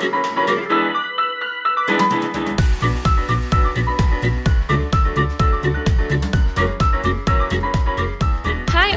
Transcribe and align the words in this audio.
Hi 0.00 0.06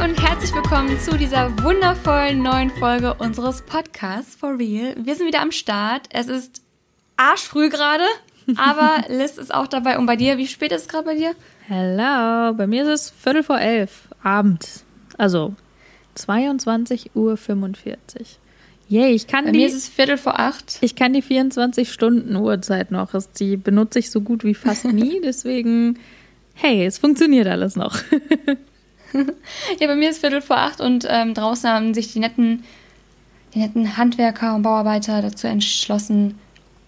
und 0.02 0.16
herzlich 0.22 0.56
willkommen 0.56 0.98
zu 1.02 1.18
dieser 1.18 1.62
wundervollen 1.62 2.42
neuen 2.42 2.70
Folge 2.70 3.16
unseres 3.16 3.64
Podcasts 3.64 4.36
For 4.36 4.58
Real. 4.58 4.96
Wir 4.98 5.16
sind 5.16 5.28
wieder 5.28 5.42
am 5.42 5.52
Start. 5.52 6.08
Es 6.10 6.30
ist 6.30 6.62
arschfrüh 7.18 7.68
gerade, 7.68 8.06
aber 8.56 9.04
Liz 9.10 9.38
ist 9.38 9.54
auch 9.54 9.68
dabei. 9.68 9.98
Und 9.98 10.06
bei 10.06 10.16
dir, 10.16 10.38
wie 10.38 10.48
spät 10.48 10.72
ist 10.72 10.84
es 10.84 10.88
gerade 10.88 11.04
bei 11.04 11.16
dir? 11.16 11.36
Hello, 11.68 12.54
bei 12.54 12.66
mir 12.66 12.84
ist 12.84 12.90
es 12.90 13.10
Viertel 13.10 13.44
vor 13.44 13.60
elf 13.60 14.08
abends. 14.24 14.86
Also 15.18 15.54
22.45 16.16 17.10
Uhr. 17.14 17.38
Yay, 18.90 19.12
ich 19.14 19.28
kann 19.28 19.46
Bei 19.46 19.52
die, 19.52 19.60
mir 19.60 19.68
ist 19.68 19.74
es 19.76 19.88
Viertel 19.88 20.18
vor 20.18 20.40
acht. 20.40 20.78
ich 20.82 20.96
kann 20.96 21.14
die 21.14 21.22
24 21.22 21.92
Stunden 21.92 22.36
Uhrzeit 22.36 22.92
noch. 22.92 23.12
Das- 23.12 23.32
Die 23.32 23.58
benutze 23.58 24.00
ich 24.00 24.12
so 24.12 24.22
gut 24.22 24.44
wie 24.44 24.54
fast 24.54 24.86
nie, 24.86 25.20
deswegen 25.24 25.98
hey, 26.56 26.86
es 26.86 26.98
funktioniert 27.00 27.48
alles 27.48 27.76
noch. 27.76 27.98
Ja, 29.80 29.86
bei 29.86 29.96
mir 29.96 30.10
ist 30.10 30.20
Viertel 30.22 30.42
vor 30.42 30.58
acht 30.58 30.82
und 30.82 31.06
ähm, 31.08 31.36
draußen 31.36 31.70
haben 31.70 31.94
sich 31.94 32.12
die 32.14 32.20
netten, 32.20 32.64
die 33.54 33.60
netten 33.60 33.96
Handwerker 33.96 34.56
und 34.56 34.64
Bauarbeiter 34.64 35.22
dazu 35.22 35.46
entschlossen, 35.46 36.40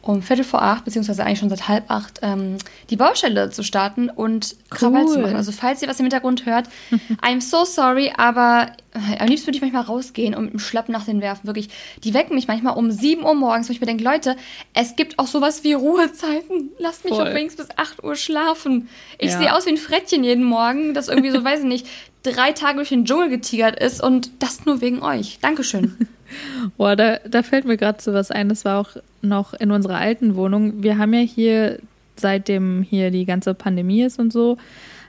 um 0.05 0.21
Viertel 0.21 0.45
vor 0.45 0.61
acht, 0.61 0.85
beziehungsweise 0.85 1.23
eigentlich 1.25 1.39
schon 1.39 1.49
seit 1.49 1.67
halb 1.67 1.89
acht, 1.89 2.19
ähm, 2.21 2.57
die 2.91 2.95
Baustelle 2.95 3.49
zu 3.49 3.63
starten 3.63 4.09
und 4.09 4.55
Krawall 4.69 5.07
zu 5.07 5.15
Cool. 5.15 5.21
machen. 5.23 5.35
Also 5.35 5.51
falls 5.51 5.81
ihr 5.81 5.87
was 5.87 5.99
im 5.99 6.05
Hintergrund 6.05 6.45
hört, 6.45 6.69
I'm 7.23 7.41
so 7.41 7.65
sorry, 7.65 8.13
aber 8.15 8.67
äh, 8.93 9.17
am 9.19 9.27
liebsten 9.27 9.47
würde 9.47 9.57
ich 9.57 9.61
manchmal 9.63 9.81
rausgehen 9.83 10.35
und 10.35 10.43
mit 10.45 10.53
dem 10.53 10.59
Schlappen 10.59 10.91
nach 10.93 11.05
den 11.05 11.21
werfen. 11.21 11.47
Wirklich, 11.47 11.69
die 12.03 12.13
wecken 12.13 12.35
mich 12.35 12.47
manchmal 12.47 12.77
um 12.77 12.91
7 12.91 13.23
Uhr 13.23 13.33
morgens, 13.33 13.67
wo 13.67 13.73
ich 13.73 13.81
mir 13.81 13.87
denke, 13.87 14.03
Leute, 14.03 14.35
es 14.75 14.95
gibt 14.95 15.17
auch 15.17 15.27
sowas 15.27 15.63
wie 15.63 15.73
Ruhezeiten. 15.73 16.69
Lasst 16.77 17.03
mich 17.03 17.13
Voll. 17.15 17.33
wenigstens 17.33 17.67
bis 17.67 17.77
8 17.77 18.03
Uhr 18.03 18.15
schlafen. 18.15 18.87
Ich 19.17 19.31
Ja. 19.31 19.39
sehe 19.39 19.55
aus 19.55 19.65
wie 19.65 19.71
ein 19.71 19.77
Frettchen 19.77 20.23
jeden 20.23 20.43
Morgen, 20.43 20.93
das 20.93 21.07
irgendwie 21.07 21.31
so, 21.31 21.43
weiß 21.43 21.61
ich 21.61 21.65
nicht, 21.65 21.87
drei 22.21 22.51
Tage 22.51 22.77
durch 22.77 22.89
den 22.89 23.05
Dschungel 23.05 23.29
getigert 23.29 23.79
ist 23.79 24.01
und 24.03 24.29
das 24.39 24.65
nur 24.65 24.81
wegen 24.81 25.01
euch. 25.01 25.39
Dankeschön. 25.41 25.97
Boah, 26.77 26.95
da, 26.95 27.17
da 27.27 27.43
fällt 27.43 27.65
mir 27.65 27.77
gerade 27.77 28.01
so 28.01 28.13
was 28.13 28.31
ein. 28.31 28.49
Das 28.49 28.65
war 28.65 28.79
auch 28.81 28.89
noch 29.25 29.53
in 29.53 29.71
unserer 29.71 29.97
alten 29.97 30.35
Wohnung. 30.35 30.83
Wir 30.83 30.97
haben 30.97 31.13
ja 31.13 31.19
hier, 31.19 31.79
seitdem 32.15 32.83
hier 32.83 33.11
die 33.11 33.25
ganze 33.25 33.53
Pandemie 33.53 34.03
ist 34.03 34.19
und 34.19 34.31
so, 34.31 34.57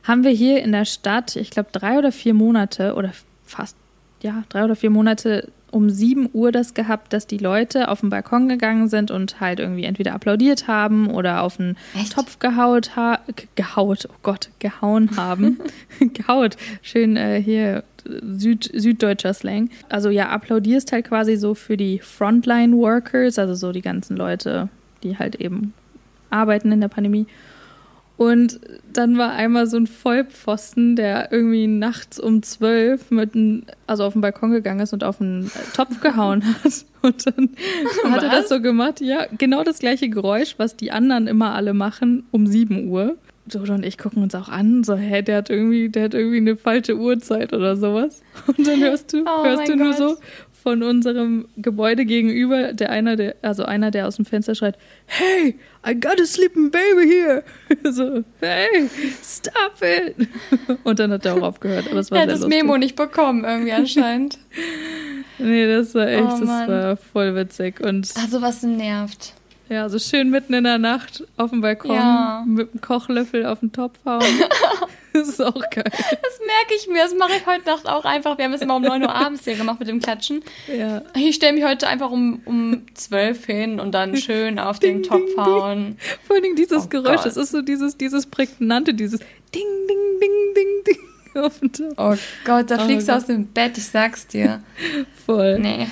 haben 0.04 0.24
wir 0.24 0.30
hier 0.30 0.62
in 0.62 0.72
der 0.72 0.84
Stadt, 0.84 1.36
ich 1.36 1.50
glaube, 1.50 1.70
drei 1.72 1.98
oder 1.98 2.12
vier 2.12 2.34
Monate 2.34 2.94
oder 2.94 3.12
fast, 3.44 3.76
ja, 4.22 4.44
drei 4.48 4.64
oder 4.64 4.76
vier 4.76 4.90
Monate 4.90 5.50
um 5.76 5.90
7 5.90 6.30
Uhr 6.32 6.52
das 6.52 6.72
gehabt, 6.72 7.12
dass 7.12 7.26
die 7.26 7.36
Leute 7.36 7.88
auf 7.88 8.00
den 8.00 8.08
Balkon 8.08 8.48
gegangen 8.48 8.88
sind 8.88 9.10
und 9.10 9.40
halt 9.40 9.60
irgendwie 9.60 9.84
entweder 9.84 10.14
applaudiert 10.14 10.66
haben 10.68 11.10
oder 11.10 11.42
auf 11.42 11.60
einen 11.60 11.76
Echt? 11.94 12.14
Topf 12.14 12.38
gehaut, 12.38 12.96
ha 12.96 13.20
gehaut, 13.54 14.08
oh 14.10 14.16
Gott, 14.22 14.48
gehauen 14.58 15.16
haben. 15.16 15.58
gehaut. 16.00 16.56
Schön 16.82 17.16
äh, 17.16 17.40
hier 17.42 17.84
Süd 18.22 18.70
süddeutscher 18.72 19.34
Slang. 19.34 19.68
Also 19.88 20.10
ja, 20.10 20.28
applaudierst 20.28 20.92
halt 20.92 21.08
quasi 21.08 21.36
so 21.36 21.54
für 21.54 21.76
die 21.76 21.98
Frontline-Workers, 21.98 23.38
also 23.38 23.54
so 23.54 23.72
die 23.72 23.82
ganzen 23.82 24.16
Leute, 24.16 24.68
die 25.02 25.18
halt 25.18 25.34
eben 25.36 25.74
arbeiten 26.30 26.72
in 26.72 26.80
der 26.80 26.88
Pandemie. 26.88 27.26
Und 28.16 28.60
dann 28.92 29.18
war 29.18 29.32
einmal 29.32 29.66
so 29.66 29.76
ein 29.76 29.86
Vollpfosten, 29.86 30.96
der 30.96 31.30
irgendwie 31.30 31.66
nachts 31.66 32.18
um 32.18 32.42
zwölf 32.42 33.10
mit 33.10 33.34
einem, 33.34 33.64
also 33.86 34.04
auf 34.04 34.14
den 34.14 34.22
Balkon 34.22 34.52
gegangen 34.52 34.80
ist 34.80 34.94
und 34.94 35.04
auf 35.04 35.20
einen 35.20 35.50
Topf 35.74 36.00
gehauen 36.02 36.42
hat. 36.44 36.72
Und 37.02 37.26
dann 37.26 37.50
hat 38.10 38.22
er 38.22 38.30
Was? 38.30 38.38
das 38.40 38.48
so 38.48 38.60
gemacht. 38.62 39.00
Ja, 39.02 39.26
genau 39.36 39.64
das 39.64 39.80
gleiche 39.80 40.08
Geräusch, 40.08 40.54
was 40.56 40.76
die 40.76 40.92
anderen 40.92 41.26
immer 41.26 41.54
alle 41.54 41.74
machen, 41.74 42.24
um 42.30 42.46
7 42.46 42.88
Uhr. 42.88 43.16
Jojo 43.48 43.74
und 43.74 43.84
ich 43.86 43.96
gucken 43.96 44.22
uns 44.24 44.34
auch 44.34 44.48
an, 44.48 44.82
so, 44.82 44.96
hä, 44.96 45.22
der 45.22 45.36
hat 45.36 45.50
irgendwie, 45.50 45.88
der 45.88 46.04
hat 46.04 46.14
irgendwie 46.14 46.38
eine 46.38 46.56
falsche 46.56 46.96
Uhrzeit 46.96 47.52
oder 47.52 47.76
sowas. 47.76 48.22
Und 48.48 48.66
dann 48.66 48.80
hörst 48.80 49.12
du, 49.12 49.22
Oh 49.24 49.44
hörst 49.44 49.68
du 49.68 49.76
nur 49.76 49.90
Gott. 49.90 49.96
so 49.98 50.16
von 50.64 50.82
unserem 50.82 51.46
Gebäude 51.56 52.06
gegenüber, 52.06 52.72
der 52.72 52.90
einer, 52.90 53.14
der, 53.14 53.36
also 53.42 53.64
einer, 53.64 53.92
der 53.92 54.08
aus 54.08 54.16
dem 54.16 54.24
Fenster 54.24 54.56
schreit, 54.56 54.76
Hey, 55.06 55.54
I 55.88 55.94
got 55.94 56.20
a 56.20 56.26
sleeping 56.26 56.70
baby 56.70 57.06
here. 57.08 57.44
So, 57.92 58.24
hey, 58.40 58.88
stop 59.22 59.80
it. 59.82 60.16
Und 60.84 60.98
dann 60.98 61.12
hat 61.12 61.24
er 61.24 61.34
auch 61.36 61.42
aufgehört. 61.42 61.86
Aber 61.90 62.00
es 62.00 62.10
war 62.10 62.18
Er 62.18 62.22
hat 62.24 62.30
das 62.30 62.40
lustig. 62.40 62.62
Memo 62.62 62.76
nicht 62.78 62.96
bekommen, 62.96 63.44
irgendwie 63.44 63.72
anscheinend. 63.72 64.38
Nee, 65.38 65.66
das 65.66 65.94
war 65.94 66.08
echt, 66.08 66.22
Oh 66.22 66.38
das 66.40 66.48
war 66.48 66.96
voll 66.96 67.34
witzig. 67.36 67.80
Und 67.80 68.10
Ach, 68.16 68.26
sowas 68.28 68.62
nervt. 68.62 69.34
ja, 69.68 69.86
so 69.90 69.98
schön 69.98 70.30
mitten 70.30 70.54
in 70.54 70.64
der 70.64 70.78
Nacht 70.78 71.24
auf 71.36 71.50
dem 71.50 71.60
Balkon 71.60 71.94
Ja. 71.94 72.42
mit 72.46 72.70
einem 72.72 72.80
Kochlöffel 72.80 73.44
auf 73.44 73.60
den 73.60 73.70
Topf 73.70 73.98
hauen. 74.06 74.24
Das 75.16 75.28
ist 75.28 75.42
auch 75.42 75.54
geil. 75.70 75.84
Das 75.86 76.40
merke 76.46 76.74
ich 76.76 76.86
mir. 76.88 77.02
Das 77.02 77.14
mache 77.14 77.32
ich 77.36 77.46
heute 77.46 77.66
Nacht 77.66 77.88
auch 77.88 78.04
einfach. 78.04 78.38
Wir 78.38 78.44
haben 78.46 78.52
es 78.52 78.60
immer 78.60 78.76
um 78.76 78.82
9 78.82 79.02
Uhr 79.02 79.14
abends 79.14 79.44
hier 79.44 79.54
gemacht 79.56 79.78
mit 79.80 79.88
dem 79.88 80.00
Klatschen. 80.00 80.42
Ja. 80.74 81.02
Ich 81.16 81.36
stelle 81.36 81.52
mich 81.54 81.64
heute 81.64 81.88
einfach 81.88 82.10
um, 82.10 82.40
um 82.44 82.82
12 82.94 83.44
hin 83.46 83.80
und 83.80 83.92
dann 83.92 84.16
schön 84.16 84.58
auf 84.58 84.78
den 84.78 85.02
Topf 85.02 85.36
hauen. 85.36 85.96
Vor 86.26 86.34
allen 86.36 86.42
Dingen 86.42 86.56
dieses 86.56 86.84
Oh 86.84 86.88
Geräusch, 86.88 87.16
Gott. 87.16 87.26
das 87.26 87.36
ist 87.36 87.50
so 87.50 87.62
dieses, 87.62 87.96
dieses 87.96 88.26
prägnante, 88.26 88.94
dieses 88.94 89.20
Ding, 89.20 89.62
Ding, 89.88 90.20
Ding, 90.20 90.54
Ding, 90.54 90.84
Ding 91.34 91.42
auf 91.42 91.58
dem 91.60 91.72
Topf. 91.72 91.94
Oh 91.96 92.14
Gott, 92.44 92.70
da 92.70 92.76
Oh 92.80 92.84
fliegst 92.84 93.08
du 93.08 93.12
Gott. 93.12 93.20
aus 93.22 93.26
dem 93.26 93.46
Bett, 93.46 93.76
ich 93.78 93.84
sag's 93.86 94.26
dir. 94.26 94.62
Voll. 95.26 95.58
Nee. 95.58 95.86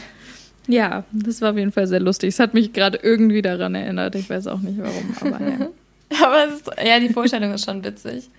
Ja, 0.66 1.04
das 1.12 1.42
war 1.42 1.50
auf 1.50 1.58
jeden 1.58 1.72
Fall 1.72 1.86
sehr 1.86 2.00
lustig. 2.00 2.28
Es 2.30 2.40
hat 2.40 2.54
mich 2.54 2.72
gerade 2.72 2.98
irgendwie 3.02 3.42
daran 3.42 3.74
erinnert. 3.74 4.14
Ich 4.14 4.30
weiß 4.30 4.46
auch 4.46 4.60
nicht 4.60 4.78
warum, 4.78 5.14
aber 5.20 5.46
ja. 5.46 5.68
Aber 6.22 6.46
es 6.46 6.60
ist, 6.60 6.70
ja, 6.84 7.00
die 7.00 7.08
Vorstellung 7.08 7.52
ist 7.52 7.64
schon 7.64 7.84
witzig. 7.84 8.30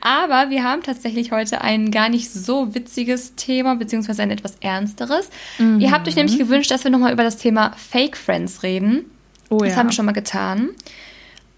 Aber 0.00 0.50
wir 0.50 0.64
haben 0.64 0.82
tatsächlich 0.82 1.32
heute 1.32 1.60
ein 1.60 1.90
gar 1.90 2.08
nicht 2.08 2.30
so 2.30 2.74
witziges 2.74 3.34
Thema, 3.36 3.76
beziehungsweise 3.76 4.22
ein 4.22 4.30
etwas 4.30 4.56
ernsteres. 4.60 5.30
Ihr 5.78 5.90
habt 5.90 6.08
euch 6.08 6.16
nämlich 6.16 6.38
gewünscht, 6.38 6.70
dass 6.70 6.84
wir 6.84 6.90
nochmal 6.90 7.12
über 7.12 7.22
das 7.22 7.38
Thema 7.38 7.72
Fake 7.76 8.16
Friends 8.16 8.62
reden. 8.62 9.06
Oh 9.48 9.58
Das 9.58 9.70
ja. 9.70 9.76
haben 9.76 9.88
wir 9.88 9.92
schon 9.92 10.06
mal 10.06 10.12
getan. 10.12 10.70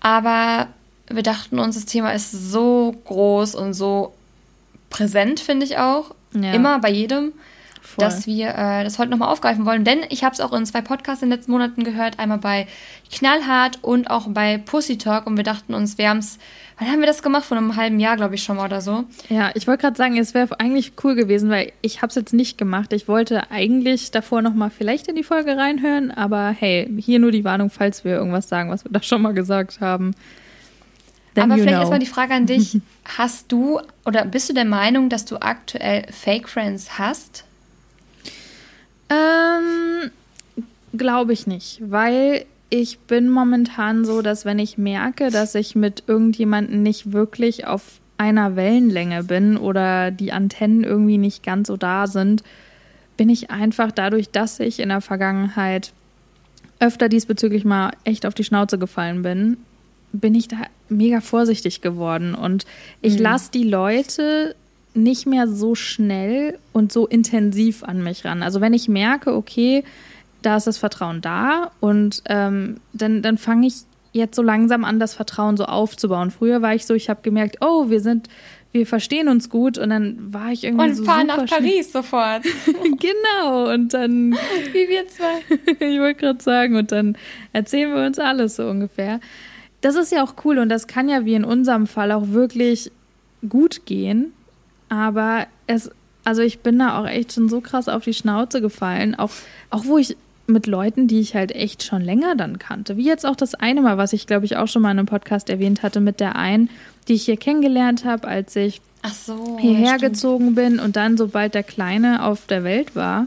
Aber 0.01 0.69
wir 1.09 1.23
dachten 1.23 1.59
uns, 1.59 1.75
das 1.75 1.87
Thema 1.87 2.13
ist 2.13 2.31
so 2.31 2.95
groß 3.05 3.55
und 3.55 3.75
so 3.75 4.15
präsent, 4.91 5.41
finde 5.41 5.65
ich 5.67 5.79
auch. 5.79 6.15
Ja. 6.35 6.53
Immer 6.53 6.79
bei 6.79 6.91
jedem, 6.91 7.33
Voll. 7.89 8.05
dass 8.05 8.27
wir 8.27 8.49
äh, 8.49 8.85
das 8.85 8.99
heute 8.99 9.11
nochmal 9.11 9.31
aufgreifen 9.31 9.65
wollen. 9.65 9.83
Denn 9.83 10.01
ich 10.11 10.23
habe 10.23 10.35
es 10.35 10.41
auch 10.41 10.53
in 10.53 10.67
zwei 10.67 10.83
Podcasts 10.83 11.23
in 11.23 11.31
den 11.31 11.39
letzten 11.39 11.53
Monaten 11.53 11.85
gehört. 11.85 12.19
Einmal 12.19 12.39
bei 12.39 12.67
Knallhart 13.11 13.79
und 13.83 14.11
auch 14.11 14.27
bei 14.29 14.59
Pussy 14.59 14.99
Talk. 14.99 15.27
Und 15.27 15.39
wir 15.39 15.45
dachten 15.45 15.73
uns, 15.73 15.97
wir 15.97 16.11
haben 16.11 16.19
es, 16.19 16.39
wann 16.79 16.89
haben 16.89 17.01
wir 17.01 17.07
das 17.07 17.23
gemacht? 17.23 17.47
Vor 17.47 17.57
einem 17.57 17.77
halben 17.77 17.99
Jahr, 17.99 18.17
glaube 18.17 18.35
ich, 18.35 18.43
schon 18.43 18.57
mal 18.57 18.67
oder 18.67 18.83
so. 18.83 19.05
Ja, 19.31 19.51
ich 19.55 19.67
wollte 19.67 19.83
gerade 19.83 19.97
sagen, 19.97 20.19
es 20.19 20.35
wäre 20.35 20.61
eigentlich 20.61 20.93
cool 21.03 21.15
gewesen, 21.15 21.49
weil 21.49 21.73
ich 21.81 22.03
habe 22.03 22.09
es 22.09 22.15
jetzt 22.15 22.35
nicht 22.35 22.59
gemacht. 22.59 22.93
Ich 22.93 23.09
wollte 23.09 23.51
eigentlich 23.51 24.11
davor 24.11 24.43
noch 24.43 24.55
mal 24.55 24.71
vielleicht 24.71 25.09
in 25.09 25.17
die 25.17 25.25
Folge 25.25 25.57
reinhören, 25.57 26.11
aber 26.11 26.51
hey, 26.51 26.91
hier 26.99 27.19
nur 27.19 27.33
die 27.33 27.45
Warnung, 27.45 27.71
falls 27.71 28.05
wir 28.05 28.17
irgendwas 28.17 28.51
sagen, 28.51 28.71
was 28.71 28.85
wir 28.85 28.91
da 28.93 29.03
schon 29.03 29.23
mal 29.23 29.33
gesagt 29.33 29.81
haben. 29.81 30.15
Then 31.35 31.45
Aber 31.45 31.55
vielleicht 31.55 31.69
know. 31.69 31.81
erstmal 31.81 31.99
die 32.01 32.07
Frage 32.07 32.35
an 32.35 32.47
dich. 32.47 32.81
Hast 33.17 33.51
du 33.51 33.81
oder 34.05 34.27
bist 34.27 34.51
du 34.51 34.55
der 34.55 34.65
Meinung, 34.65 35.09
dass 35.09 35.25
du 35.25 35.37
aktuell 35.41 36.05
Fake 36.13 36.49
Friends 36.49 36.99
hast? 36.99 37.45
Ähm, 39.11 40.11
glaube 40.97 41.33
ich 41.33 41.47
nicht, 41.47 41.81
weil 41.85 42.45
ich 42.71 42.99
bin 42.99 43.31
momentan 43.31 44.05
so, 44.05 44.21
dass 44.23 44.45
wenn 44.45 44.59
ich 44.59 44.77
merke, 44.77 45.31
dass 45.31 45.55
ich 45.55 45.75
mit 45.75 46.05
irgendjemandem 46.07 46.83
nicht 46.83 47.13
wirklich 47.13 47.67
auf 47.67 48.01
einer 48.19 48.57
Wellenlänge 48.57 49.25
bin 49.25 49.57
oder 49.57 50.11
die 50.11 50.33
Antennen 50.33 50.85
irgendwie 50.85 51.19
nicht 51.19 51.43
ganz 51.43 51.69
so 51.69 51.77
da 51.77 52.07
sind, 52.07 52.43
bin 53.17 53.31
ich 53.31 53.51
einfach 53.51 53.93
dadurch, 53.93 54.31
dass 54.31 54.61
ich 54.61 54.81
in 54.81 54.91
der 54.91 55.01
Vergangenheit 55.01 55.93
öfter 56.81 57.09
diesbezüglich 57.09 57.65
mal 57.65 57.93
echt 58.05 58.27
auf 58.27 58.35
die 58.35 58.45
Schnauze 58.45 58.79
gefallen 58.79 59.23
bin, 59.23 59.57
bin 60.13 60.35
ich 60.35 60.49
da 60.49 60.57
mega 60.89 61.21
vorsichtig 61.21 61.81
geworden. 61.81 62.35
Und 62.35 62.67
ich 63.03 63.19
lasse 63.19 63.51
die 63.53 63.65
Leute 63.65 64.55
nicht 64.95 65.27
mehr 65.27 65.49
so 65.49 65.75
schnell 65.75 66.59
und 66.73 66.93
so 66.93 67.07
intensiv 67.07 67.85
an 67.85 68.03
mich 68.03 68.25
ran. 68.25 68.43
Also 68.43 68.61
wenn 68.61 68.73
ich 68.73 68.89
merke, 68.89 69.35
okay, 69.35 69.85
da 70.43 70.57
ist 70.57 70.67
das 70.67 70.79
Vertrauen 70.79 71.21
da 71.21 71.71
und 71.81 72.23
ähm, 72.27 72.77
dann, 72.93 73.23
dann 73.23 73.39
fange 73.39 73.67
ich 73.67 73.75
jetzt 74.13 74.37
so 74.37 74.43
langsam 74.43 74.85
an, 74.85 75.01
das 75.01 75.15
Vertrauen 75.15 75.57
so 75.57 75.65
aufzubauen. 75.65 76.31
Früher 76.31 76.63
war 76.63 76.75
ich 76.75 76.87
so, 76.87 76.95
ich 76.95 77.11
habe 77.11 77.23
gemerkt, 77.23 77.59
oh, 77.61 77.91
wir 77.91 78.01
sind, 78.01 78.29
wir 78.73 78.87
verstehen 78.87 79.29
uns 79.29 79.51
gut 79.51 79.79
und 79.79 79.91
dann 79.91 80.33
war 80.33 80.51
ich 80.51 80.65
irgendwie 80.65 80.89
Und 80.89 80.95
so 80.95 81.05
fahren 81.05 81.27
nach 81.27 81.47
Paris 81.47 81.93
sofort. 81.93 82.43
Genau 83.01 83.73
und 83.73 83.95
dann 83.95 84.33
Wie 84.73 84.89
wir 84.89 85.07
zwei. 85.09 85.41
ich 85.87 86.01
wollte 86.01 86.21
gerade 86.21 86.43
sagen, 86.43 86.77
und 86.77 86.93
dann 86.93 87.17
erzählen 87.53 87.95
wir 87.95 88.07
uns 88.07 88.19
alles 88.19 88.57
so 88.57 88.69
ungefähr. 88.69 89.21
Das 89.81 89.95
ist 89.95 90.11
ja 90.11 90.25
auch 90.25 90.35
cool 90.45 90.59
und 90.59 90.69
das 90.69 90.87
kann 90.87 91.09
ja 91.09 91.25
wie 91.25 91.35
in 91.35 91.45
unserem 91.45 91.87
Fall 91.87 92.11
auch 92.11 92.29
wirklich 92.29 92.91
gut 93.49 93.87
gehen. 93.87 94.33
Aber 94.89 95.47
es, 95.67 95.91
also 96.25 96.43
ich 96.43 96.61
bin 96.61 96.79
da 96.79 97.01
auch 97.01 97.07
echt 97.07 97.33
schon 97.33 97.49
so 97.49 97.61
krass 97.61 97.89
auf 97.89 98.05
die 98.05 98.15
Schnauze 98.15 98.61
gefallen. 98.61 99.15
Auch, 99.15 99.31
auch 99.71 99.85
wo 99.85 99.99
ich 99.99 100.17
mit 100.47 100.67
Leuten, 100.67 101.09
die 101.09 101.21
ich 101.21 101.35
halt 101.35 101.55
echt 101.55 101.83
schon 101.83 102.01
länger 102.01 102.35
dann 102.35 102.59
kannte. 102.59 102.97
Wie 102.97 103.05
jetzt 103.05 103.27
auch 103.27 103.37
das 103.37 103.55
eine 103.55 103.83
Mal, 103.83 103.99
was 103.99 104.13
ich 104.13 104.27
glaube 104.27 104.47
ich 104.47 104.57
auch 104.57 104.67
schon 104.67 104.83
mal 104.83 104.91
in 104.91 104.99
einem 104.99 105.07
Podcast 105.07 105.51
erwähnt 105.51 105.83
hatte, 105.83 106.01
mit 106.01 106.21
der 106.21 106.37
einen, 106.37 106.71
die 107.07 107.15
ich 107.15 107.25
hier 107.25 107.37
kennengelernt 107.37 108.05
habe, 108.05 108.27
als 108.27 108.57
ich 108.57 108.81
so, 109.13 109.59
hierher 109.61 109.93
ja, 109.93 109.97
gezogen 109.97 110.55
bin 110.55 110.81
und 110.81 110.97
dann, 110.97 111.17
sobald 111.17 111.55
der 111.55 111.63
Kleine 111.63 112.25
auf 112.25 112.47
der 112.47 112.65
Welt 112.65 112.97
war, 112.97 113.27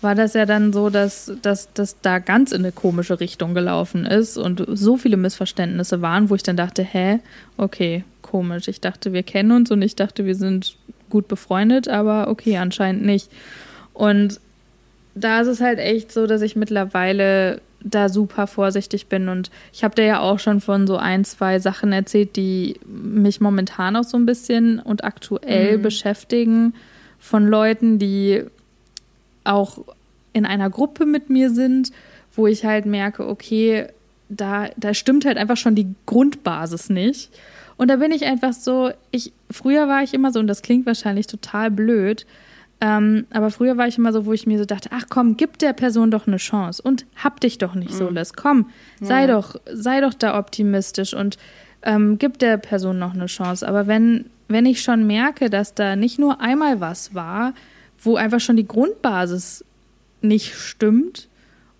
war 0.00 0.14
das 0.14 0.34
ja 0.34 0.46
dann 0.46 0.72
so, 0.72 0.90
dass 0.90 1.32
das 1.42 1.96
da 2.02 2.18
ganz 2.20 2.52
in 2.52 2.60
eine 2.60 2.72
komische 2.72 3.18
Richtung 3.18 3.54
gelaufen 3.54 4.06
ist 4.06 4.36
und 4.36 4.64
so 4.68 4.96
viele 4.96 5.16
Missverständnisse 5.16 6.02
waren, 6.02 6.30
wo 6.30 6.34
ich 6.34 6.42
dann 6.42 6.56
dachte, 6.56 6.82
hä, 6.84 7.18
okay, 7.56 8.04
komisch. 8.22 8.68
Ich 8.68 8.80
dachte, 8.80 9.12
wir 9.12 9.22
kennen 9.24 9.50
uns 9.50 9.70
und 9.70 9.82
ich 9.82 9.96
dachte, 9.96 10.24
wir 10.24 10.36
sind 10.36 10.76
gut 11.10 11.28
befreundet, 11.28 11.88
aber 11.88 12.28
okay, 12.28 12.56
anscheinend 12.56 13.04
nicht. 13.04 13.30
Und 13.94 14.40
da 15.14 15.40
ist 15.40 15.48
es 15.48 15.60
halt 15.60 15.78
echt 15.78 16.12
so, 16.12 16.26
dass 16.26 16.42
ich 16.42 16.56
mittlerweile 16.56 17.60
da 17.80 18.08
super 18.08 18.46
vorsichtig 18.46 19.06
bin 19.06 19.28
und 19.28 19.50
ich 19.72 19.84
habe 19.84 19.94
dir 19.94 20.04
ja 20.04 20.20
auch 20.20 20.40
schon 20.40 20.60
von 20.60 20.86
so 20.86 20.96
ein, 20.96 21.24
zwei 21.24 21.60
Sachen 21.60 21.92
erzählt, 21.92 22.34
die 22.36 22.76
mich 22.86 23.40
momentan 23.40 23.94
auch 23.94 24.04
so 24.04 24.16
ein 24.16 24.26
bisschen 24.26 24.80
und 24.80 25.04
aktuell 25.04 25.78
mhm. 25.78 25.82
beschäftigen 25.82 26.74
von 27.20 27.46
Leuten, 27.46 27.98
die 27.98 28.42
auch 29.44 29.78
in 30.32 30.44
einer 30.44 30.70
Gruppe 30.70 31.06
mit 31.06 31.30
mir 31.30 31.50
sind, 31.50 31.92
wo 32.34 32.46
ich 32.46 32.64
halt 32.64 32.86
merke, 32.86 33.26
okay, 33.26 33.86
da, 34.28 34.68
da 34.76 34.92
stimmt 34.92 35.24
halt 35.24 35.38
einfach 35.38 35.56
schon 35.56 35.74
die 35.74 35.94
Grundbasis 36.06 36.90
nicht. 36.90 37.30
Und 37.78 37.88
da 37.88 37.96
bin 37.96 38.12
ich 38.12 38.26
einfach 38.26 38.52
so, 38.52 38.90
ich, 39.12 39.32
früher 39.50 39.88
war 39.88 40.02
ich 40.02 40.12
immer 40.12 40.32
so, 40.32 40.40
und 40.40 40.48
das 40.48 40.60
klingt 40.60 40.84
wahrscheinlich 40.84 41.26
total 41.26 41.70
blöd, 41.70 42.26
ähm, 42.80 43.26
aber 43.30 43.50
früher 43.50 43.76
war 43.76 43.88
ich 43.88 43.98
immer 43.98 44.12
so, 44.12 44.26
wo 44.26 44.32
ich 44.32 44.46
mir 44.46 44.58
so 44.58 44.64
dachte, 44.64 44.90
ach 44.92 45.06
komm, 45.08 45.36
gib 45.36 45.58
der 45.58 45.72
Person 45.72 46.10
doch 46.10 46.26
eine 46.26 46.36
Chance 46.36 46.82
und 46.82 47.06
hab 47.16 47.40
dich 47.40 47.58
doch 47.58 47.74
nicht 47.74 47.92
mhm. 47.92 47.96
so, 47.96 48.10
Liz. 48.10 48.34
Komm, 48.34 48.70
sei 49.00 49.22
ja. 49.22 49.26
doch, 49.28 49.56
sei 49.72 50.00
doch 50.00 50.14
da 50.14 50.38
optimistisch 50.38 51.14
und 51.14 51.38
ähm, 51.82 52.18
gib 52.18 52.38
der 52.38 52.56
Person 52.56 52.98
noch 52.98 53.14
eine 53.14 53.26
Chance. 53.26 53.66
Aber 53.66 53.86
wenn, 53.86 54.26
wenn 54.46 54.66
ich 54.66 54.82
schon 54.82 55.06
merke, 55.06 55.50
dass 55.50 55.74
da 55.74 55.96
nicht 55.96 56.18
nur 56.18 56.40
einmal 56.40 56.80
was 56.80 57.14
war, 57.14 57.52
wo 58.00 58.16
einfach 58.16 58.40
schon 58.40 58.56
die 58.56 58.68
Grundbasis 58.68 59.64
nicht 60.20 60.54
stimmt 60.54 61.28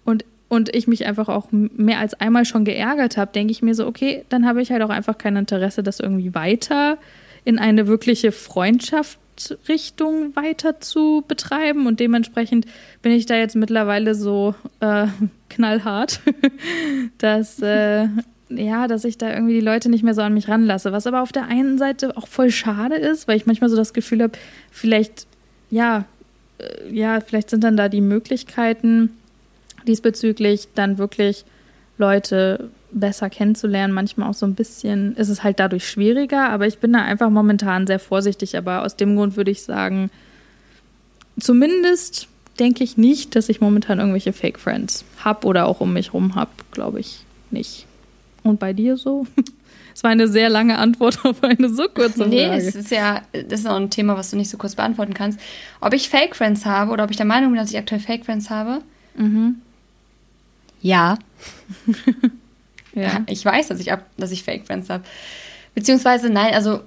und, 0.05 0.25
und 0.49 0.75
ich 0.75 0.87
mich 0.87 1.07
einfach 1.07 1.29
auch 1.29 1.49
mehr 1.51 1.99
als 1.99 2.15
einmal 2.15 2.45
schon 2.45 2.65
geärgert 2.65 3.17
habe, 3.17 3.33
denke 3.33 3.53
ich 3.53 3.63
mir 3.63 3.75
so, 3.75 3.87
okay, 3.87 4.25
dann 4.29 4.47
habe 4.47 4.63
ich 4.63 4.71
halt 4.71 4.83
auch 4.83 4.91
einfach 4.91 5.19
kein 5.19 5.37
Interesse, 5.37 5.83
das 5.83 6.01
irgendwie 6.01 6.35
weiter 6.35 6.99
in 7.45 7.59
eine 7.59 7.87
wirkliche 7.87 8.33
Freundschaftsrichtung 8.33 10.35
weiter 10.37 10.81
zu 10.81 11.25
betreiben. 11.27 11.87
Und 11.87 12.01
dementsprechend 12.01 12.67
bin 13.03 13.13
ich 13.13 13.27
da 13.27 13.37
jetzt 13.37 13.57
mittlerweile 13.57 14.15
so 14.15 14.55
äh, 14.81 15.07
knallhart, 15.51 16.21
dass, 17.19 17.61
äh, 17.61 18.09
ja, 18.49 18.89
dass 18.89 19.05
ich 19.05 19.19
da 19.19 19.33
irgendwie 19.33 19.55
die 19.55 19.61
Leute 19.61 19.91
nicht 19.91 20.03
mehr 20.03 20.15
so 20.15 20.23
an 20.23 20.35
mich 20.35 20.49
ranlasse. 20.49 20.93
Was 20.93 21.07
aber 21.07 21.23
auf 21.23 21.33
der 21.33 21.47
einen 21.47 21.79
Seite 21.79 22.17
auch 22.17 22.27
voll 22.27 22.51
schade 22.51 22.97
ist, 22.97 23.29
weil 23.29 23.37
ich 23.37 23.47
manchmal 23.47 23.71
so 23.71 23.77
das 23.77 23.93
Gefühl 23.93 24.23
habe, 24.23 24.33
vielleicht 24.71 25.27
ja, 25.71 26.07
äh, 26.59 26.91
ja, 26.91 27.21
vielleicht 27.21 27.51
sind 27.51 27.65
dann 27.65 27.77
da 27.77 27.89
die 27.89 28.01
Möglichkeiten 28.01 29.18
diesbezüglich 29.89 30.69
dann 30.75 30.99
wirklich 30.99 31.45
Leute 31.97 32.71
besser 32.93 33.29
kennenzulernen. 33.29 33.93
Manchmal 33.93 34.31
auch 34.31 34.35
so 34.35 34.47
ein 34.47 34.55
bisschen 34.55 35.17
ist 35.17 35.29
es 35.29 35.43
halt 35.43 35.59
dadurch 35.61 35.89
schwieriger, 35.89 36.49
aber 36.51 36.67
ich 36.67 36.79
bin 36.79 36.93
da 36.93 37.03
einfach 37.03 37.31
momentan 37.31 37.87
sehr 37.87 37.99
vorsichtig. 37.99 38.57
Aber 38.57 38.85
aus 38.85 38.97
dem 38.97 39.17
Grund 39.17 39.37
würde 39.37 39.51
ich 39.51 39.63
sagen, 39.63 40.11
zumindest 41.41 42.29
denke 42.59 42.85
ich 42.85 42.97
nicht, 42.97 43.37
dass 43.37 43.49
ich 43.49 43.61
momentan 43.61 43.99
irgendwelche 43.99 44.33
Fake 44.33 44.59
Friends 44.59 45.05
habe 45.19 45.47
oder 45.47 45.67
auch 45.67 45.81
um 45.81 45.93
mich 45.93 46.13
rum 46.13 46.35
habe, 46.35 46.51
glaube 46.73 47.01
ich 47.01 47.25
nicht. 47.51 47.87
Und 48.43 48.61
bei 48.61 48.73
dir 48.73 48.97
so? 48.97 49.27
Es 49.95 50.05
war 50.05 50.13
eine 50.13 50.29
sehr 50.29 50.49
lange 50.49 50.79
Antwort 50.79 51.19
auf 51.25 51.43
eine 51.43 51.71
so 51.71 51.89
kurze 51.89 52.19
Frage. 52.19 52.31
Nee, 52.31 52.45
es 52.57 52.77
ist 52.77 52.93
ja, 52.93 53.23
das 53.33 53.59
ist 53.59 53.67
auch 53.67 53.75
ein 53.75 53.91
Thema, 53.91 54.17
was 54.17 54.31
du 54.31 54.37
nicht 54.37 54.49
so 54.49 54.57
kurz 54.57 54.77
beantworten 54.77 55.13
kannst. 55.13 55.41
Ob 55.81 55.93
ich 55.93 56.09
Fake 56.09 56.37
Friends 56.37 56.65
habe 56.65 56.93
oder 56.93 57.03
ob 57.03 57.11
ich 57.11 57.17
der 57.17 57.27
Meinung 57.27 57.51
bin, 57.51 57.59
dass 57.59 57.73
ich 57.73 57.79
aktuell 57.79 58.01
Fake 58.01 58.25
Friends 58.25 58.49
habe? 58.49 58.83
Mhm. 59.17 59.57
Ja. 60.81 61.19
ja. 62.95 63.23
Ich 63.27 63.45
weiß, 63.45 63.69
dass 63.69 63.81
ich, 63.81 63.93
ab, 63.93 64.05
dass 64.17 64.31
ich 64.31 64.43
Fake 64.43 64.67
Friends 64.67 64.91
habe. 64.91 65.05
Beziehungsweise, 65.75 66.31
nein, 66.31 66.55
also 66.55 66.81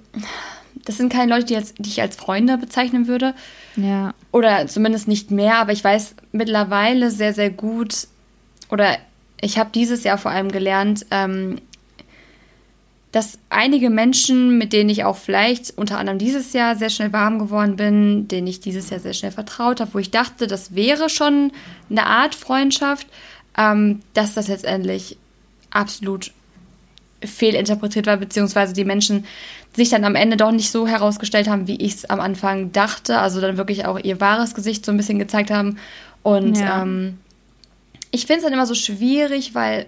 das 0.85 0.97
sind 0.97 1.11
keine 1.11 1.33
Leute, 1.33 1.45
die, 1.45 1.53
jetzt, 1.53 1.75
die 1.77 1.89
ich 1.89 2.01
als 2.01 2.15
Freunde 2.15 2.57
bezeichnen 2.57 3.07
würde. 3.07 3.33
Ja. 3.75 4.13
Oder 4.31 4.67
zumindest 4.67 5.07
nicht 5.07 5.31
mehr, 5.31 5.57
aber 5.57 5.71
ich 5.71 5.83
weiß 5.83 6.15
mittlerweile 6.31 7.11
sehr, 7.11 7.33
sehr 7.33 7.49
gut, 7.49 8.07
oder 8.69 8.97
ich 9.41 9.57
habe 9.57 9.69
dieses 9.73 10.03
Jahr 10.03 10.17
vor 10.17 10.31
allem 10.31 10.51
gelernt, 10.51 11.05
ähm, 11.11 11.59
dass 13.11 13.39
einige 13.49 13.89
Menschen, 13.89 14.57
mit 14.57 14.71
denen 14.71 14.89
ich 14.89 15.03
auch 15.03 15.17
vielleicht 15.17 15.77
unter 15.77 15.97
anderem 15.97 16.17
dieses 16.17 16.53
Jahr 16.53 16.77
sehr 16.77 16.89
schnell 16.89 17.11
warm 17.11 17.39
geworden 17.39 17.75
bin, 17.75 18.29
denen 18.29 18.47
ich 18.47 18.61
dieses 18.61 18.89
Jahr 18.89 19.01
sehr 19.01 19.13
schnell 19.13 19.31
vertraut 19.31 19.81
habe, 19.81 19.93
wo 19.93 19.99
ich 19.99 20.11
dachte, 20.11 20.47
das 20.47 20.75
wäre 20.75 21.09
schon 21.09 21.51
eine 21.89 22.05
Art 22.05 22.35
Freundschaft, 22.35 23.07
ähm, 23.57 24.01
dass 24.13 24.33
das 24.33 24.47
letztendlich 24.47 25.17
absolut 25.69 26.31
fehlinterpretiert 27.23 28.07
war, 28.07 28.17
beziehungsweise 28.17 28.73
die 28.73 28.85
Menschen 28.85 29.25
sich 29.75 29.89
dann 29.89 30.03
am 30.03 30.15
Ende 30.15 30.37
doch 30.37 30.51
nicht 30.51 30.71
so 30.71 30.87
herausgestellt 30.87 31.47
haben, 31.47 31.67
wie 31.67 31.75
ich 31.75 31.95
es 31.95 32.09
am 32.09 32.19
Anfang 32.19 32.71
dachte, 32.71 33.19
also 33.19 33.39
dann 33.39 33.57
wirklich 33.57 33.85
auch 33.85 33.99
ihr 33.99 34.19
wahres 34.19 34.53
Gesicht 34.53 34.85
so 34.85 34.91
ein 34.91 34.97
bisschen 34.97 35.19
gezeigt 35.19 35.51
haben. 35.51 35.77
Und 36.23 36.57
ja. 36.57 36.81
ähm, 36.81 37.17
ich 38.11 38.25
finde 38.25 38.39
es 38.39 38.43
dann 38.43 38.53
immer 38.53 38.65
so 38.65 38.75
schwierig, 38.75 39.55
weil 39.55 39.85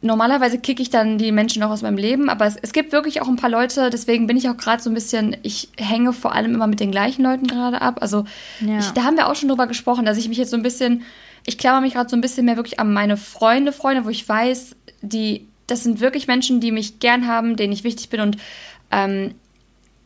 normalerweise 0.00 0.58
kicke 0.58 0.82
ich 0.82 0.90
dann 0.90 1.18
die 1.18 1.32
Menschen 1.32 1.60
noch 1.60 1.70
aus 1.70 1.82
meinem 1.82 1.96
Leben, 1.96 2.28
aber 2.28 2.46
es, 2.46 2.56
es 2.56 2.72
gibt 2.72 2.92
wirklich 2.92 3.22
auch 3.22 3.28
ein 3.28 3.36
paar 3.36 3.50
Leute, 3.50 3.90
deswegen 3.90 4.26
bin 4.26 4.36
ich 4.36 4.48
auch 4.48 4.56
gerade 4.56 4.82
so 4.82 4.90
ein 4.90 4.94
bisschen, 4.94 5.36
ich 5.42 5.68
hänge 5.76 6.12
vor 6.12 6.34
allem 6.34 6.54
immer 6.54 6.66
mit 6.66 6.80
den 6.80 6.90
gleichen 6.90 7.22
Leuten 7.22 7.46
gerade 7.46 7.80
ab. 7.80 7.98
Also 8.00 8.24
ja. 8.60 8.78
ich, 8.78 8.90
da 8.90 9.04
haben 9.04 9.16
wir 9.16 9.28
auch 9.28 9.36
schon 9.36 9.48
drüber 9.48 9.66
gesprochen, 9.66 10.04
dass 10.04 10.18
ich 10.18 10.28
mich 10.28 10.38
jetzt 10.38 10.50
so 10.50 10.56
ein 10.56 10.62
bisschen, 10.62 11.02
ich 11.44 11.58
klammer 11.58 11.80
mich 11.80 11.94
gerade 11.94 12.08
so 12.08 12.16
ein 12.16 12.20
bisschen 12.20 12.46
mehr 12.46 12.56
wirklich 12.56 12.78
an 12.80 12.92
meine 12.92 13.16
Freunde, 13.16 13.72
Freunde, 13.72 14.04
wo 14.04 14.08
ich 14.08 14.28
weiß, 14.28 14.76
die, 15.00 15.48
das 15.66 15.82
sind 15.82 16.00
wirklich 16.00 16.26
Menschen, 16.26 16.60
die 16.60 16.72
mich 16.72 17.00
gern 17.00 17.26
haben, 17.26 17.56
denen 17.56 17.72
ich 17.72 17.84
wichtig 17.84 18.08
bin 18.08 18.20
und 18.20 18.36
ähm, 18.90 19.34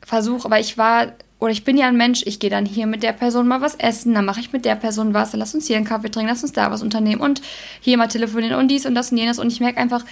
versuche, 0.01 0.47
aber 0.47 0.61
ich 0.61 0.79
war 0.79 1.13
oder 1.39 1.53
ich 1.53 1.65
bin 1.65 1.77
ja 1.77 1.87
ein 1.87 1.97
Mensch, 1.97 2.23
ich 2.25 2.39
gehe 2.39 2.49
dann 2.49 2.65
hier 2.65 2.87
mit 2.87 3.03
der 3.03 3.13
Person 3.13 3.47
mal 3.47 3.61
was 3.61 3.75
essen, 3.75 4.15
dann 4.15 4.25
mache 4.25 4.41
ich 4.41 4.53
mit 4.53 4.65
der 4.65 4.75
Person 4.75 5.13
was, 5.13 5.33
dann 5.33 5.41
lass 5.41 5.55
uns 5.55 5.67
hier 5.67 5.77
einen 5.77 5.85
Kaffee 5.85 6.11
trinken, 6.11 6.31
lass 6.31 6.43
uns 6.43 6.53
da 6.53 6.71
was 6.71 6.83
unternehmen 6.83 7.21
und 7.21 7.43
hier 7.81 7.99
mal 7.99 8.07
telefonieren 8.07 8.59
und 8.59 8.69
dies 8.69 8.87
und 8.87 8.95
das 8.95 9.13
und 9.13 9.19
jenes. 9.19 9.39
Und 9.39 9.53
ich 9.53 9.61
merke 9.61 9.79
einfach, 9.79 10.05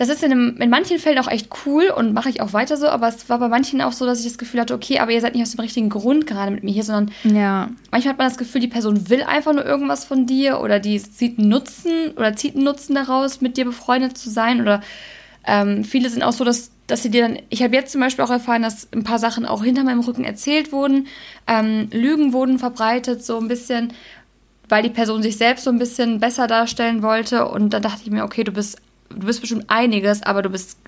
das 0.00 0.08
ist 0.08 0.22
in, 0.22 0.32
einem, 0.32 0.56
in 0.56 0.70
manchen 0.70 0.98
Fällen 0.98 1.18
auch 1.18 1.28
echt 1.28 1.50
cool 1.66 1.92
und 1.94 2.14
mache 2.14 2.30
ich 2.30 2.40
auch 2.40 2.54
weiter 2.54 2.78
so, 2.78 2.88
aber 2.88 3.08
es 3.08 3.28
war 3.28 3.38
bei 3.38 3.48
manchen 3.48 3.82
auch 3.82 3.92
so, 3.92 4.06
dass 4.06 4.20
ich 4.20 4.24
das 4.24 4.38
Gefühl 4.38 4.60
hatte, 4.60 4.72
okay, 4.72 4.98
aber 4.98 5.12
ihr 5.12 5.20
seid 5.20 5.34
nicht 5.34 5.42
aus 5.42 5.50
dem 5.50 5.60
richtigen 5.60 5.90
Grund 5.90 6.26
gerade 6.26 6.50
mit 6.50 6.64
mir 6.64 6.72
hier, 6.72 6.84
sondern 6.84 7.14
ja. 7.24 7.68
manchmal 7.90 8.14
hat 8.14 8.18
man 8.18 8.26
das 8.26 8.38
Gefühl, 8.38 8.62
die 8.62 8.68
Person 8.68 9.10
will 9.10 9.22
einfach 9.22 9.52
nur 9.52 9.66
irgendwas 9.66 10.06
von 10.06 10.24
dir 10.24 10.62
oder 10.62 10.80
die 10.80 11.02
zieht 11.02 11.38
einen 11.38 11.50
Nutzen 11.50 12.12
oder 12.16 12.34
zieht 12.34 12.54
einen 12.54 12.64
Nutzen 12.64 12.94
daraus, 12.94 13.42
mit 13.42 13.58
dir 13.58 13.66
befreundet 13.66 14.16
zu 14.16 14.30
sein 14.30 14.62
oder 14.62 14.80
ähm, 15.46 15.84
viele 15.84 16.08
sind 16.08 16.22
auch 16.22 16.32
so, 16.32 16.44
dass 16.44 16.70
dass 16.86 17.02
sie 17.04 17.10
dir 17.10 17.22
dann, 17.22 17.38
ich 17.50 17.62
habe 17.62 17.76
jetzt 17.76 17.92
zum 17.92 18.00
Beispiel 18.00 18.24
auch 18.24 18.30
erfahren, 18.30 18.62
dass 18.62 18.88
ein 18.92 19.04
paar 19.04 19.20
Sachen 19.20 19.46
auch 19.46 19.62
hinter 19.62 19.84
meinem 19.84 20.00
Rücken 20.00 20.24
erzählt 20.24 20.72
wurden, 20.72 21.06
ähm, 21.46 21.88
Lügen 21.92 22.32
wurden 22.32 22.58
verbreitet, 22.58 23.24
so 23.24 23.38
ein 23.38 23.46
bisschen, 23.46 23.92
weil 24.68 24.82
die 24.82 24.88
Person 24.88 25.22
sich 25.22 25.36
selbst 25.36 25.64
so 25.64 25.70
ein 25.70 25.78
bisschen 25.78 26.18
besser 26.18 26.48
darstellen 26.48 27.02
wollte. 27.02 27.46
Und 27.46 27.70
dann 27.70 27.82
dachte 27.82 28.02
ich 28.02 28.10
mir, 28.10 28.24
okay, 28.24 28.42
du 28.42 28.50
bist, 28.50 28.80
du 29.10 29.26
bist 29.26 29.40
bestimmt 29.40 29.66
einiges, 29.68 30.22
aber 30.22 30.42
du 30.42 30.50
bist 30.50 30.78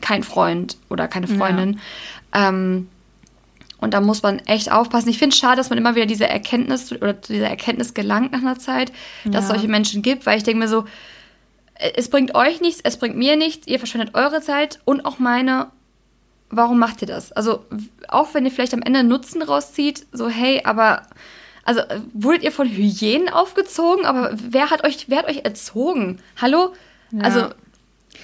kein 0.00 0.22
Freund 0.22 0.76
oder 0.88 1.08
keine 1.08 1.26
Freundin. 1.26 1.80
Ja. 2.34 2.48
Ähm, 2.48 2.88
und 3.78 3.94
da 3.94 4.00
muss 4.00 4.22
man 4.22 4.38
echt 4.40 4.70
aufpassen. 4.70 5.08
Ich 5.08 5.18
finde 5.18 5.34
es 5.34 5.40
schade, 5.40 5.56
dass 5.56 5.68
man 5.68 5.78
immer 5.78 5.96
wieder 5.96 6.06
diese 6.06 6.28
Erkenntnis 6.28 6.92
oder 6.92 7.20
zu 7.20 7.32
dieser 7.32 7.48
Erkenntnis 7.48 7.94
gelangt 7.94 8.30
nach 8.30 8.40
einer 8.40 8.58
Zeit, 8.58 8.92
dass 9.24 9.44
es 9.44 9.50
solche 9.50 9.66
Menschen 9.66 10.02
gibt, 10.02 10.24
weil 10.24 10.38
ich 10.38 10.44
denke 10.44 10.60
mir 10.60 10.68
so, 10.68 10.84
es 11.96 12.08
bringt 12.08 12.34
euch 12.36 12.60
nichts, 12.60 12.80
es 12.84 12.96
bringt 12.96 13.16
mir 13.16 13.36
nichts, 13.36 13.66
ihr 13.66 13.78
verschwendet 13.78 14.14
eure 14.14 14.40
Zeit 14.40 14.78
und 14.84 15.04
auch 15.04 15.18
meine. 15.18 15.70
Warum 16.54 16.78
macht 16.78 17.00
ihr 17.00 17.08
das? 17.08 17.32
Also, 17.32 17.64
auch 18.08 18.34
wenn 18.34 18.44
ihr 18.44 18.52
vielleicht 18.52 18.74
am 18.74 18.82
Ende 18.82 19.02
Nutzen 19.02 19.42
rauszieht, 19.42 20.06
so, 20.12 20.28
hey, 20.28 20.60
aber, 20.64 21.02
also, 21.64 21.80
wurdet 22.12 22.42
ihr 22.42 22.52
von 22.52 22.68
Hyänen 22.68 23.30
aufgezogen? 23.30 24.04
Aber 24.04 24.30
wer 24.34 24.70
hat 24.70 24.84
euch, 24.84 25.06
wer 25.08 25.20
hat 25.20 25.28
euch 25.28 25.44
erzogen? 25.44 26.20
Hallo? 26.40 26.74
Ja. 27.10 27.22
Also, 27.22 27.48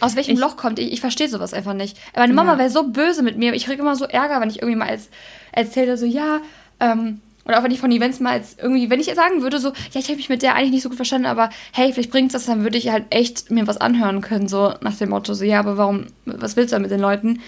aus 0.01 0.17
welchem 0.17 0.35
ich, 0.35 0.41
Loch 0.41 0.57
kommt 0.57 0.79
ihr? 0.79 0.91
Ich 0.91 1.01
verstehe 1.01 1.29
sowas 1.29 1.55
einfach 1.55 1.75
nicht. 1.75 1.97
Meine 2.15 2.33
Mama 2.33 2.53
ja. 2.53 2.59
wäre 2.59 2.71
so 2.71 2.85
böse 2.85 3.23
mit 3.23 3.37
mir. 3.37 3.55
Ich 3.55 3.65
kriege 3.65 3.83
immer 3.83 3.97
so 3.97 4.05
Ärger, 4.05 4.41
wenn 4.41 4.51
ich 4.51 4.63
irgendwie 4.63 4.79
mal 4.79 4.89
als, 4.89 5.09
erzähle, 5.53 5.97
so, 5.97 6.07
ja, 6.07 6.41
ähm, 6.81 7.21
Oder 7.49 7.59
auch 7.59 7.63
wenn 7.65 7.71
ich 7.71 7.81
von 7.81 7.91
Events 7.91 8.21
mal 8.21 8.33
als 8.33 8.57
irgendwie, 8.61 8.91
wenn 8.91 9.01
ich 9.01 9.13
sagen 9.15 9.41
würde, 9.41 9.59
so, 9.59 9.69
ja, 9.69 10.01
ich 10.01 10.05
habe 10.09 10.17
mich 10.17 10.29
mit 10.29 10.43
der 10.43 10.55
eigentlich 10.55 10.73
nicht 10.73 10.83
so 10.83 10.91
gut 10.91 10.97
verstanden, 10.97 11.27
aber 11.27 11.49
hey, 11.73 11.93
vielleicht 11.93 12.11
bringt's 12.11 12.35
das, 12.35 12.45
dann 12.45 12.63
würde 12.63 12.77
ich 12.77 12.91
halt 12.91 13.07
echt 13.09 13.51
mir 13.51 13.67
was 13.67 13.79
anhören 13.79 14.21
können, 14.21 14.49
so 14.49 14.75
nach 14.83 14.97
dem 14.97 15.09
Motto, 15.09 15.33
so, 15.33 15.45
ja, 15.45 15.59
aber 15.59 15.79
warum, 15.79 16.09
was 16.27 16.57
willst 16.57 16.73
du 16.73 16.77
da 16.77 16.81
mit 16.81 16.91
den 16.91 17.01
Leuten, 17.01 17.41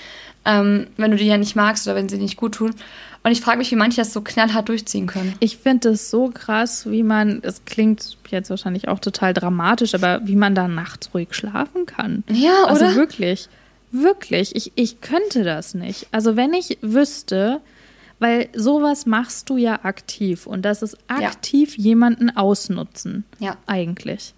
ähm, 0.47 0.87
wenn 0.97 1.11
du 1.11 1.18
die 1.18 1.26
ja 1.26 1.37
nicht 1.37 1.54
magst 1.54 1.87
oder 1.87 1.97
wenn 1.97 2.09
sie 2.09 2.16
nicht 2.16 2.38
gut 2.38 2.54
tun? 2.54 2.75
Und 3.22 3.32
ich 3.32 3.40
frage 3.42 3.58
mich, 3.58 3.70
wie 3.70 3.76
manche 3.76 4.00
das 4.00 4.14
so 4.14 4.22
knallhart 4.22 4.68
durchziehen 4.68 5.06
können. 5.06 5.34
Ich 5.40 5.58
finde 5.58 5.90
es 5.90 6.10
so 6.10 6.28
krass, 6.28 6.90
wie 6.90 7.02
man, 7.02 7.40
es 7.42 7.64
klingt 7.66 8.16
jetzt 8.30 8.48
wahrscheinlich 8.48 8.88
auch 8.88 8.98
total 8.98 9.34
dramatisch, 9.34 9.94
aber 9.94 10.20
wie 10.24 10.36
man 10.36 10.54
da 10.54 10.68
nachts 10.68 11.10
ruhig 11.12 11.34
schlafen 11.34 11.84
kann. 11.84 12.24
Ja, 12.30 12.64
also 12.64 12.86
oder? 12.86 12.94
wirklich, 12.94 13.48
wirklich, 13.92 14.56
ich, 14.56 14.72
ich 14.74 15.02
könnte 15.02 15.44
das 15.44 15.74
nicht. 15.74 16.06
Also 16.12 16.36
wenn 16.36 16.54
ich 16.54 16.78
wüsste, 16.80 17.60
weil 18.20 18.48
sowas 18.54 19.04
machst 19.04 19.50
du 19.50 19.58
ja 19.58 19.80
aktiv 19.82 20.46
und 20.46 20.62
das 20.62 20.82
ist 20.82 20.96
aktiv 21.08 21.76
ja. 21.76 21.84
jemanden 21.84 22.34
ausnutzen. 22.34 23.24
Ja. 23.38 23.58
Eigentlich. 23.66 24.34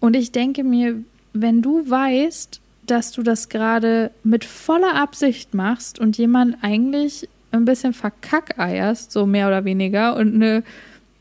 Und 0.00 0.16
ich 0.16 0.32
denke 0.32 0.64
mir, 0.64 0.96
wenn 1.32 1.62
du 1.62 1.88
weißt, 1.88 2.60
dass 2.86 3.12
du 3.12 3.22
das 3.22 3.48
gerade 3.48 4.10
mit 4.22 4.44
voller 4.44 4.94
Absicht 4.94 5.54
machst 5.54 5.98
und 5.98 6.18
jemand 6.18 6.56
eigentlich 6.62 7.28
ein 7.50 7.64
bisschen 7.64 7.92
verkackeierst, 7.92 9.12
so 9.12 9.26
mehr 9.26 9.48
oder 9.48 9.64
weniger, 9.64 10.16
und 10.16 10.34
eine 10.34 10.62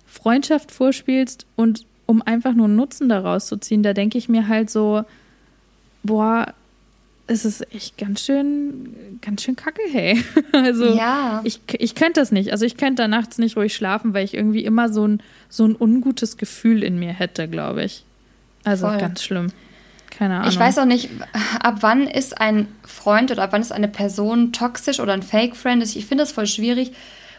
Freundschaft 0.06 0.72
vorspielst 0.72 1.46
und 1.56 1.86
um 2.06 2.22
einfach 2.22 2.54
nur 2.54 2.68
Nutzen 2.68 3.10
daraus 3.10 3.48
zu 3.48 3.58
ziehen, 3.58 3.84
da 3.84 3.94
denke 3.94 4.18
ich 4.18 4.30
mir 4.30 4.48
halt 4.48 4.70
so, 4.70 5.04
boah, 6.04 6.54
es 7.28 7.44
ist 7.44 7.74
echt 7.74 7.98
ganz 7.98 8.22
schön, 8.22 9.20
ganz 9.22 9.42
schön 9.42 9.56
kacke, 9.56 9.82
hey. 9.92 10.24
Also 10.52 10.94
ja. 10.96 11.42
ich, 11.44 11.60
ich 11.80 11.96
könnte 11.96 12.20
das 12.20 12.32
nicht. 12.32 12.52
Also 12.52 12.66
ich 12.66 12.78
könnte 12.78 13.02
da 13.02 13.08
nachts 13.08 13.40
nicht 13.40 13.58
ruhig 13.58 13.74
schlafen, 13.74 14.14
weil 14.14 14.24
ich 14.24 14.36
irgendwie 14.36 14.64
immer 14.64 14.90
so 14.90 15.08
ein, 15.08 15.22
so 15.50 15.66
ein 15.66 15.76
ungutes 15.76 16.38
Gefühl 16.38 16.84
in 16.84 17.00
mir 17.00 17.14
hätte, 17.14 17.48
glaube 17.48 17.84
ich. 17.84 18.06
Also 18.64 18.88
Voll. 18.88 18.98
ganz 19.00 19.24
schlimm. 19.24 19.48
Keine 20.18 20.36
Ahnung. 20.36 20.50
Ich 20.50 20.58
weiß 20.58 20.78
auch 20.78 20.86
nicht, 20.86 21.10
ab 21.62 21.78
wann 21.82 22.08
ist 22.08 22.40
ein 22.40 22.68
Freund 22.86 23.32
oder 23.32 23.44
ab 23.44 23.50
wann 23.52 23.62
ist 23.62 23.72
eine 23.72 23.88
Person 23.88 24.54
toxisch 24.54 25.00
oder 25.00 25.14
ein 25.14 25.24
Fake-Friend. 25.24 25.84
Ich 25.84 26.06
finde 26.06 26.24
das 26.24 26.32
voll 26.32 26.48
schwierig, 26.48 26.92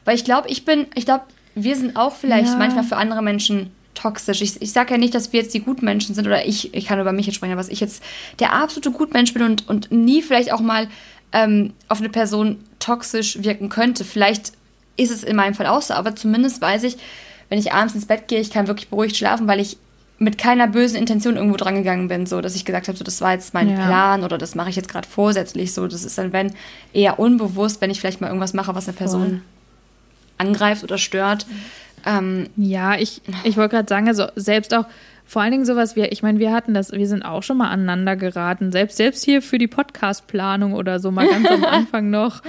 weil 0.05 0.15
ich 0.15 0.25
glaube, 0.25 0.49
ich 0.49 0.65
bin, 0.65 0.87
ich 0.95 1.07
glaube, 1.07 1.25
wir 1.55 1.75
sind 1.77 1.97
auch 1.97 2.15
vielleicht 2.15 2.51
ja. 2.51 2.57
manchmal 2.57 2.85
für 2.85 2.97
andere 2.97 3.23
Menschen 3.23 3.71
toxisch. 3.95 4.43
Ich, 4.43 4.61
ich 4.61 4.73
sage 4.73 4.93
ja 4.93 4.99
nicht, 4.99 5.15
dass 5.15 5.33
wir 5.33 5.41
jetzt 5.41 5.55
die 5.55 5.61
Gutmenschen 5.61 6.15
sind 6.15 6.27
oder 6.27 6.47
ich, 6.47 6.75
ich 6.75 6.87
kann 6.87 7.01
über 7.01 7.13
mich 7.13 7.27
jetzt 7.27 7.37
sprechen, 7.37 7.53
aber 7.53 7.63
dass 7.63 7.71
ich 7.71 7.81
jetzt 7.81 8.03
der 8.41 8.53
absolute 8.53 8.91
Gutmensch 8.91 9.33
bin 9.33 9.43
und, 9.43 9.69
und 9.69 9.91
nie 9.91 10.21
vielleicht 10.21 10.53
auch 10.53 10.61
mal 10.61 10.89
ähm, 11.33 11.73
auf 11.89 12.01
eine 12.01 12.11
Person 12.11 12.59
toxisch 12.79 13.43
wirken 13.43 13.71
könnte. 13.71 14.05
Vielleicht 14.05 14.53
ist 14.99 15.11
es 15.11 15.25
in 15.25 15.37
meinem 15.37 15.55
Fall 15.55 15.67
auch 15.67 15.83
so, 15.83 15.95
aber 15.95 16.15
zumindest 16.15 16.61
weiß 16.61 16.83
ich, 16.85 16.99
wenn 17.49 17.59
ich 17.59 17.73
abends 17.73 17.95
ins 17.95 18.07
Bett 18.07 18.29
gehe, 18.29 18.41
ich 18.41 18.51
kann 18.51 18.67
wirklich 18.67 18.89
beruhigt 18.89 19.17
schlafen, 19.17 19.47
weil 19.49 19.61
ich 19.61 19.79
mit 20.19 20.39
keiner 20.39 20.67
bösen 20.67 20.97
Intention 20.97 21.37
irgendwo 21.37 21.57
drangegangen 21.57 22.09
bin, 22.09 22.27
so 22.27 22.41
dass 22.41 22.57
ich 22.57 22.65
gesagt 22.65 22.89
habe, 22.89 22.97
so 22.97 23.05
das 23.05 23.21
war 23.21 23.33
jetzt 23.33 23.53
mein 23.53 23.69
ja. 23.69 23.87
Plan 23.87 24.25
oder 24.25 24.39
das 24.39 24.55
mache 24.55 24.71
ich 24.71 24.77
jetzt 24.77 24.89
gerade 24.89 25.07
vorsätzlich, 25.07 25.75
so 25.75 25.87
das 25.87 26.05
ist 26.05 26.17
dann 26.17 26.33
wenn 26.33 26.55
eher 26.93 27.19
unbewusst, 27.19 27.81
wenn 27.81 27.91
ich 27.91 28.01
vielleicht 28.01 28.21
mal 28.21 28.29
irgendwas 28.29 28.55
mache, 28.55 28.75
was 28.75 28.89
eine 28.89 28.97
Person 28.97 29.27
Voll. 29.27 29.41
angreift 30.39 30.85
oder 30.85 30.97
stört. 30.97 31.47
Ähm, 32.07 32.49
ja, 32.57 32.95
ich, 32.95 33.21
ich 33.45 33.57
wollte 33.57 33.77
gerade 33.77 33.89
sagen, 33.89 34.09
also 34.09 34.27
selbst 34.37 34.73
auch, 34.73 34.87
vor 35.27 35.43
allen 35.43 35.51
Dingen 35.51 35.67
sowas 35.67 35.97
wie, 35.97 36.05
ich 36.05 36.23
meine, 36.23 36.39
wir 36.39 36.53
hatten 36.53 36.73
das, 36.73 36.93
wir 36.93 37.09
sind 37.09 37.25
auch 37.25 37.43
schon 37.43 37.59
mal 37.59 37.69
aneinander 37.69 38.15
geraten, 38.15 38.71
selbst, 38.71 38.97
selbst 38.97 39.25
hier 39.25 39.43
für 39.43 39.59
die 39.59 39.67
Podcast-Planung 39.67 40.73
oder 40.73 41.01
so, 41.01 41.11
mal 41.11 41.29
ganz 41.29 41.51
am 41.51 41.65
Anfang 41.65 42.11
noch, 42.11 42.43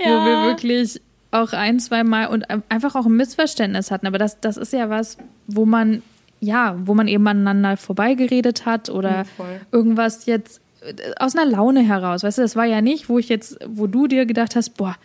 ja. 0.00 0.06
wo 0.06 0.24
wir 0.26 0.46
wirklich 0.48 1.00
auch 1.30 1.52
ein, 1.52 1.78
zwei 1.80 2.04
Mal 2.04 2.26
und 2.26 2.44
einfach 2.68 2.94
auch 2.96 3.06
ein 3.06 3.16
Missverständnis 3.16 3.90
hatten. 3.90 4.06
Aber 4.06 4.18
das, 4.18 4.40
das 4.40 4.56
ist 4.56 4.72
ja 4.72 4.90
was, 4.90 5.16
wo 5.46 5.64
man, 5.64 6.02
ja, 6.44 6.76
wo 6.84 6.94
man 6.94 7.08
eben 7.08 7.26
aneinander 7.26 7.76
vorbeigeredet 7.76 8.66
hat 8.66 8.90
oder 8.90 9.10
ja, 9.10 9.24
irgendwas 9.72 10.26
jetzt 10.26 10.60
äh, 10.82 10.94
aus 11.18 11.36
einer 11.36 11.50
Laune 11.50 11.82
heraus. 11.82 12.22
Weißt 12.22 12.38
du, 12.38 12.42
das 12.42 12.56
war 12.56 12.64
ja 12.64 12.80
nicht, 12.80 13.08
wo 13.08 13.18
ich 13.18 13.28
jetzt, 13.28 13.58
wo 13.66 13.86
du 13.86 14.06
dir 14.06 14.26
gedacht 14.26 14.56
hast, 14.56 14.76
boah, 14.76 14.96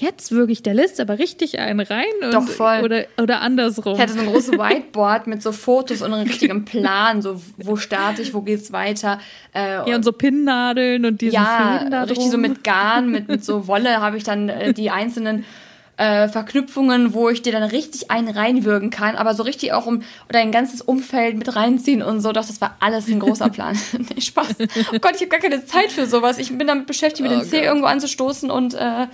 jetzt 0.00 0.32
wirklich 0.32 0.62
der 0.62 0.74
List 0.74 1.00
aber 1.00 1.18
richtig 1.18 1.58
einen 1.58 1.80
rein. 1.80 2.04
Und, 2.22 2.34
Doch, 2.34 2.48
voll. 2.48 2.80
Oder, 2.82 3.04
oder 3.20 3.40
andersrum. 3.40 3.94
Ich 3.94 4.00
hatte 4.00 4.12
so 4.12 4.20
ein 4.20 4.26
großes 4.26 4.52
Whiteboard 4.58 5.26
mit 5.26 5.42
so 5.42 5.52
Fotos 5.52 6.02
und 6.02 6.12
einem 6.12 6.26
richtigen 6.26 6.64
Plan, 6.64 7.22
so 7.22 7.40
wo 7.56 7.76
starte 7.76 8.22
ich, 8.22 8.34
wo 8.34 8.42
geht's 8.42 8.72
weiter. 8.72 9.18
Äh, 9.54 9.88
ja, 9.88 9.96
und 9.96 10.04
so 10.04 10.12
Pinnnadeln 10.12 11.04
und 11.04 11.20
diese 11.20 11.34
ja, 11.34 11.88
da 11.90 12.02
richtig 12.04 12.30
so 12.30 12.38
mit 12.38 12.64
Garn, 12.64 13.10
mit, 13.10 13.28
mit 13.28 13.44
so 13.44 13.66
Wolle 13.66 14.00
habe 14.00 14.16
ich 14.16 14.24
dann 14.24 14.48
äh, 14.48 14.72
die 14.72 14.90
einzelnen 14.90 15.44
äh, 15.98 16.28
Verknüpfungen, 16.28 17.12
wo 17.12 17.28
ich 17.28 17.42
dir 17.42 17.52
dann 17.52 17.64
richtig 17.64 18.10
einen 18.10 18.28
reinwürgen 18.28 18.90
kann, 18.90 19.16
aber 19.16 19.34
so 19.34 19.42
richtig 19.42 19.72
auch 19.72 19.84
um 19.84 20.02
oder 20.28 20.38
ein 20.38 20.52
ganzes 20.52 20.80
Umfeld 20.80 21.36
mit 21.36 21.56
reinziehen 21.56 22.02
und 22.02 22.20
so. 22.20 22.30
Doch, 22.32 22.46
das 22.46 22.60
war 22.60 22.76
alles 22.78 23.08
ein 23.08 23.18
großer 23.18 23.50
Plan. 23.50 23.76
nee, 24.14 24.20
Spaß. 24.20 24.56
Oh 24.92 24.98
Gott, 25.00 25.16
ich 25.16 25.22
habe 25.22 25.28
gar 25.28 25.40
keine 25.40 25.66
Zeit 25.66 25.90
für 25.90 26.06
sowas. 26.06 26.38
Ich 26.38 26.56
bin 26.56 26.68
damit 26.68 26.86
beschäftigt, 26.86 27.28
mit 27.28 27.36
oh 27.36 27.40
dem 27.40 27.48
C 27.48 27.60
irgendwo 27.62 27.86
anzustoßen 27.86 28.48
und 28.48 28.74
äh, 28.74 29.08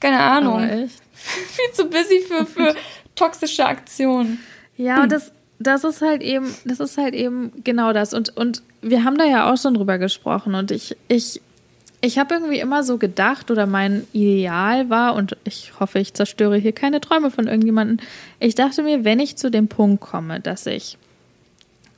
keine 0.00 0.20
Ahnung. 0.20 0.88
Viel 1.12 1.72
zu 1.74 1.84
busy 1.90 2.22
für, 2.26 2.46
für 2.46 2.74
toxische 3.14 3.66
Aktionen. 3.66 4.38
Ja, 4.78 5.02
hm. 5.02 5.10
das, 5.10 5.32
das 5.58 5.84
ist 5.84 6.00
halt 6.00 6.22
eben, 6.22 6.54
das 6.64 6.80
ist 6.80 6.96
halt 6.96 7.14
eben 7.14 7.52
genau 7.62 7.92
das. 7.92 8.14
Und, 8.14 8.34
und 8.36 8.62
wir 8.80 9.04
haben 9.04 9.18
da 9.18 9.24
ja 9.24 9.52
auch 9.52 9.58
schon 9.58 9.74
drüber 9.74 9.98
gesprochen. 9.98 10.54
Und 10.54 10.70
ich, 10.70 10.96
ich, 11.08 11.42
ich 12.00 12.18
habe 12.18 12.34
irgendwie 12.34 12.60
immer 12.60 12.82
so 12.82 12.98
gedacht, 12.98 13.50
oder 13.50 13.66
mein 13.66 14.06
Ideal 14.12 14.90
war, 14.90 15.14
und 15.14 15.36
ich 15.44 15.72
hoffe, 15.80 15.98
ich 15.98 16.14
zerstöre 16.14 16.56
hier 16.56 16.72
keine 16.72 17.00
Träume 17.00 17.30
von 17.30 17.46
irgendjemandem. 17.46 17.98
Ich 18.38 18.54
dachte 18.54 18.82
mir, 18.82 19.04
wenn 19.04 19.20
ich 19.20 19.36
zu 19.36 19.50
dem 19.50 19.68
Punkt 19.68 20.00
komme, 20.00 20.40
dass 20.40 20.66
ich 20.66 20.98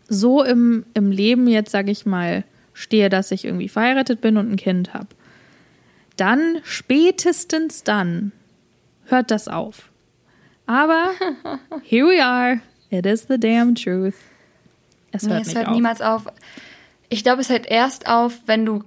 so 0.08 0.42
im, 0.42 0.84
im 0.94 1.10
Leben 1.10 1.48
jetzt, 1.48 1.70
sage 1.70 1.90
ich 1.90 2.06
mal, 2.06 2.44
stehe, 2.72 3.08
dass 3.08 3.30
ich 3.30 3.44
irgendwie 3.44 3.68
verheiratet 3.68 4.20
bin 4.20 4.36
und 4.36 4.50
ein 4.50 4.56
Kind 4.56 4.94
habe, 4.94 5.08
dann, 6.16 6.58
spätestens 6.64 7.84
dann, 7.84 8.32
hört 9.06 9.30
das 9.30 9.48
auf. 9.48 9.90
Aber 10.66 11.10
here 11.82 12.06
we 12.06 12.22
are. 12.22 12.60
It 12.90 13.06
is 13.06 13.26
the 13.28 13.38
damn 13.38 13.74
truth. 13.74 14.14
Es 15.12 15.28
hört, 15.28 15.44
nee, 15.44 15.50
es 15.50 15.54
hört 15.54 15.68
auf. 15.68 15.74
niemals 15.74 16.00
auf. 16.00 16.26
Ich 17.08 17.22
glaube, 17.22 17.40
es 17.40 17.48
hört 17.48 17.66
erst 17.66 18.06
auf, 18.06 18.40
wenn 18.46 18.64
du, 18.64 18.84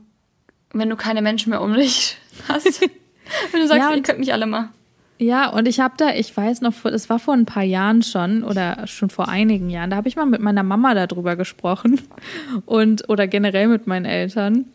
wenn 0.74 0.90
du 0.90 0.96
keine 0.96 1.22
Menschen 1.22 1.50
mehr 1.50 1.62
um 1.62 1.74
dich 1.74 2.18
hast. 2.48 2.82
wenn 2.82 3.62
du 3.62 3.68
sagst, 3.68 3.90
ja, 3.90 3.96
ihr 3.96 4.04
könnt 4.04 4.20
mich 4.20 4.34
alle 4.34 4.46
mal. 4.46 4.70
Ja, 5.18 5.50
und 5.50 5.68
ich 5.68 5.80
habe 5.80 5.94
da, 5.98 6.16
ich 6.16 6.36
weiß 6.36 6.62
noch, 6.62 6.74
es 6.86 7.08
war 7.08 7.20
vor 7.20 7.36
ein 7.36 7.46
paar 7.46 7.64
Jahren 7.64 8.02
schon 8.02 8.44
oder 8.44 8.88
schon 8.88 9.12
vor 9.12 9.30
einigen 9.30 9.70
Jahren, 9.70 9.92
da 9.92 9.96
habe 9.96 10.08
ich 10.08 10.16
mal 10.16 10.26
mit 10.26 10.42
meiner 10.42 10.64
Mama 10.64 10.96
darüber 10.96 11.36
gesprochen 11.36 12.02
und 12.66 13.08
oder 13.08 13.28
generell 13.28 13.68
mit 13.68 13.86
meinen 13.86 14.06
Eltern. 14.06 14.66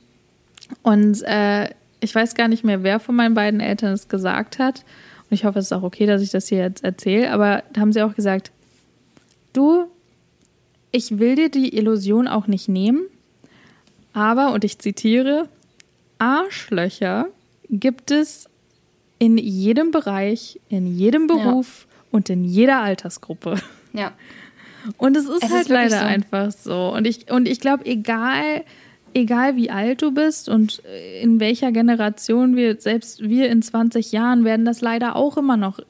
Und 0.82 1.22
äh, 1.22 1.68
ich 2.00 2.14
weiß 2.14 2.36
gar 2.36 2.46
nicht 2.46 2.64
mehr, 2.64 2.82
wer 2.82 3.00
von 3.00 3.16
meinen 3.16 3.34
beiden 3.34 3.60
Eltern 3.60 3.92
es 3.92 4.08
gesagt 4.08 4.58
hat. 4.60 4.84
Und 5.28 5.34
ich 5.34 5.44
hoffe, 5.44 5.58
es 5.58 5.66
ist 5.66 5.72
auch 5.72 5.82
okay, 5.82 6.06
dass 6.06 6.22
ich 6.22 6.30
das 6.30 6.46
hier 6.46 6.58
jetzt 6.58 6.84
erzähle. 6.84 7.32
Aber 7.32 7.64
da 7.72 7.80
haben 7.80 7.92
sie 7.92 8.02
auch 8.02 8.14
gesagt, 8.14 8.52
du, 9.52 9.86
ich 10.92 11.18
will 11.18 11.34
dir 11.34 11.48
die 11.48 11.76
Illusion 11.76 12.28
auch 12.28 12.46
nicht 12.46 12.68
nehmen. 12.68 13.02
Aber, 14.12 14.52
und 14.52 14.64
ich 14.64 14.78
zitiere, 14.78 15.48
Arschlöcher 16.18 17.26
gibt 17.68 18.10
es 18.10 18.48
in 19.18 19.38
jedem 19.38 19.90
Bereich, 19.90 20.60
in 20.68 20.86
jedem 20.86 21.26
Beruf 21.26 21.86
ja. 21.88 21.96
und 22.12 22.30
in 22.30 22.44
jeder 22.44 22.80
Altersgruppe. 22.82 23.56
Ja. 23.92 24.12
Und 24.98 25.16
es 25.16 25.24
ist 25.24 25.42
es 25.42 25.50
halt 25.50 25.62
ist 25.62 25.68
leider 25.68 26.00
so. 26.00 26.04
einfach 26.04 26.52
so. 26.52 26.94
Und 26.94 27.06
ich, 27.06 27.30
und 27.30 27.48
ich 27.48 27.60
glaube, 27.60 27.86
egal 27.86 28.62
egal 29.16 29.56
wie 29.56 29.70
alt 29.70 30.02
du 30.02 30.12
bist 30.12 30.48
und 30.48 30.82
in 31.22 31.40
welcher 31.40 31.72
Generation 31.72 32.54
wir, 32.54 32.78
selbst 32.78 33.22
wir 33.22 33.48
in 33.48 33.62
20 33.62 34.12
Jahren 34.12 34.44
werden 34.44 34.66
das 34.66 34.82
leider 34.82 35.16
auch 35.16 35.38
immer 35.38 35.56
noch 35.56 35.80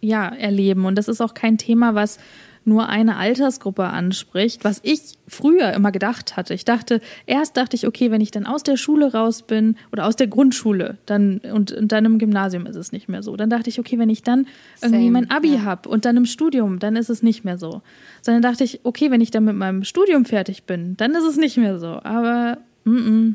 ja, 0.00 0.28
erleben. 0.28 0.84
Und 0.84 0.96
das 0.96 1.08
ist 1.08 1.20
auch 1.20 1.34
kein 1.34 1.58
Thema, 1.58 1.94
was 1.94 2.18
nur 2.66 2.88
eine 2.88 3.16
Altersgruppe 3.16 3.84
anspricht, 3.84 4.64
was 4.64 4.80
ich 4.82 5.00
früher 5.28 5.72
immer 5.72 5.92
gedacht 5.92 6.36
hatte. 6.36 6.52
Ich 6.52 6.64
dachte, 6.64 7.00
erst 7.26 7.56
dachte 7.56 7.76
ich, 7.76 7.86
okay, 7.86 8.10
wenn 8.10 8.20
ich 8.20 8.32
dann 8.32 8.44
aus 8.44 8.64
der 8.64 8.76
Schule 8.76 9.12
raus 9.12 9.42
bin 9.42 9.76
oder 9.92 10.06
aus 10.06 10.16
der 10.16 10.26
Grundschule, 10.26 10.98
dann 11.06 11.38
und, 11.38 11.70
und 11.72 11.92
dann 11.92 12.04
im 12.04 12.18
Gymnasium 12.18 12.66
ist 12.66 12.76
es 12.76 12.90
nicht 12.90 13.08
mehr 13.08 13.22
so. 13.22 13.36
Dann 13.36 13.50
dachte 13.50 13.70
ich, 13.70 13.78
okay, 13.78 13.98
wenn 13.98 14.10
ich 14.10 14.22
dann 14.22 14.46
irgendwie 14.82 15.06
Same, 15.06 15.10
mein 15.12 15.30
Abi 15.30 15.54
ja. 15.54 15.62
habe 15.62 15.88
und 15.88 16.04
dann 16.04 16.16
im 16.16 16.26
Studium, 16.26 16.80
dann 16.80 16.96
ist 16.96 17.08
es 17.08 17.22
nicht 17.22 17.44
mehr 17.44 17.56
so. 17.56 17.82
Sondern 18.20 18.42
dachte 18.42 18.64
ich, 18.64 18.80
okay, 18.82 19.10
wenn 19.10 19.20
ich 19.20 19.30
dann 19.30 19.44
mit 19.44 19.56
meinem 19.56 19.84
Studium 19.84 20.24
fertig 20.24 20.64
bin, 20.64 20.96
dann 20.96 21.14
ist 21.14 21.24
es 21.24 21.36
nicht 21.36 21.56
mehr 21.56 21.78
so. 21.78 22.00
Aber 22.02 22.58
mm 22.84 22.96
-mm. 22.96 23.34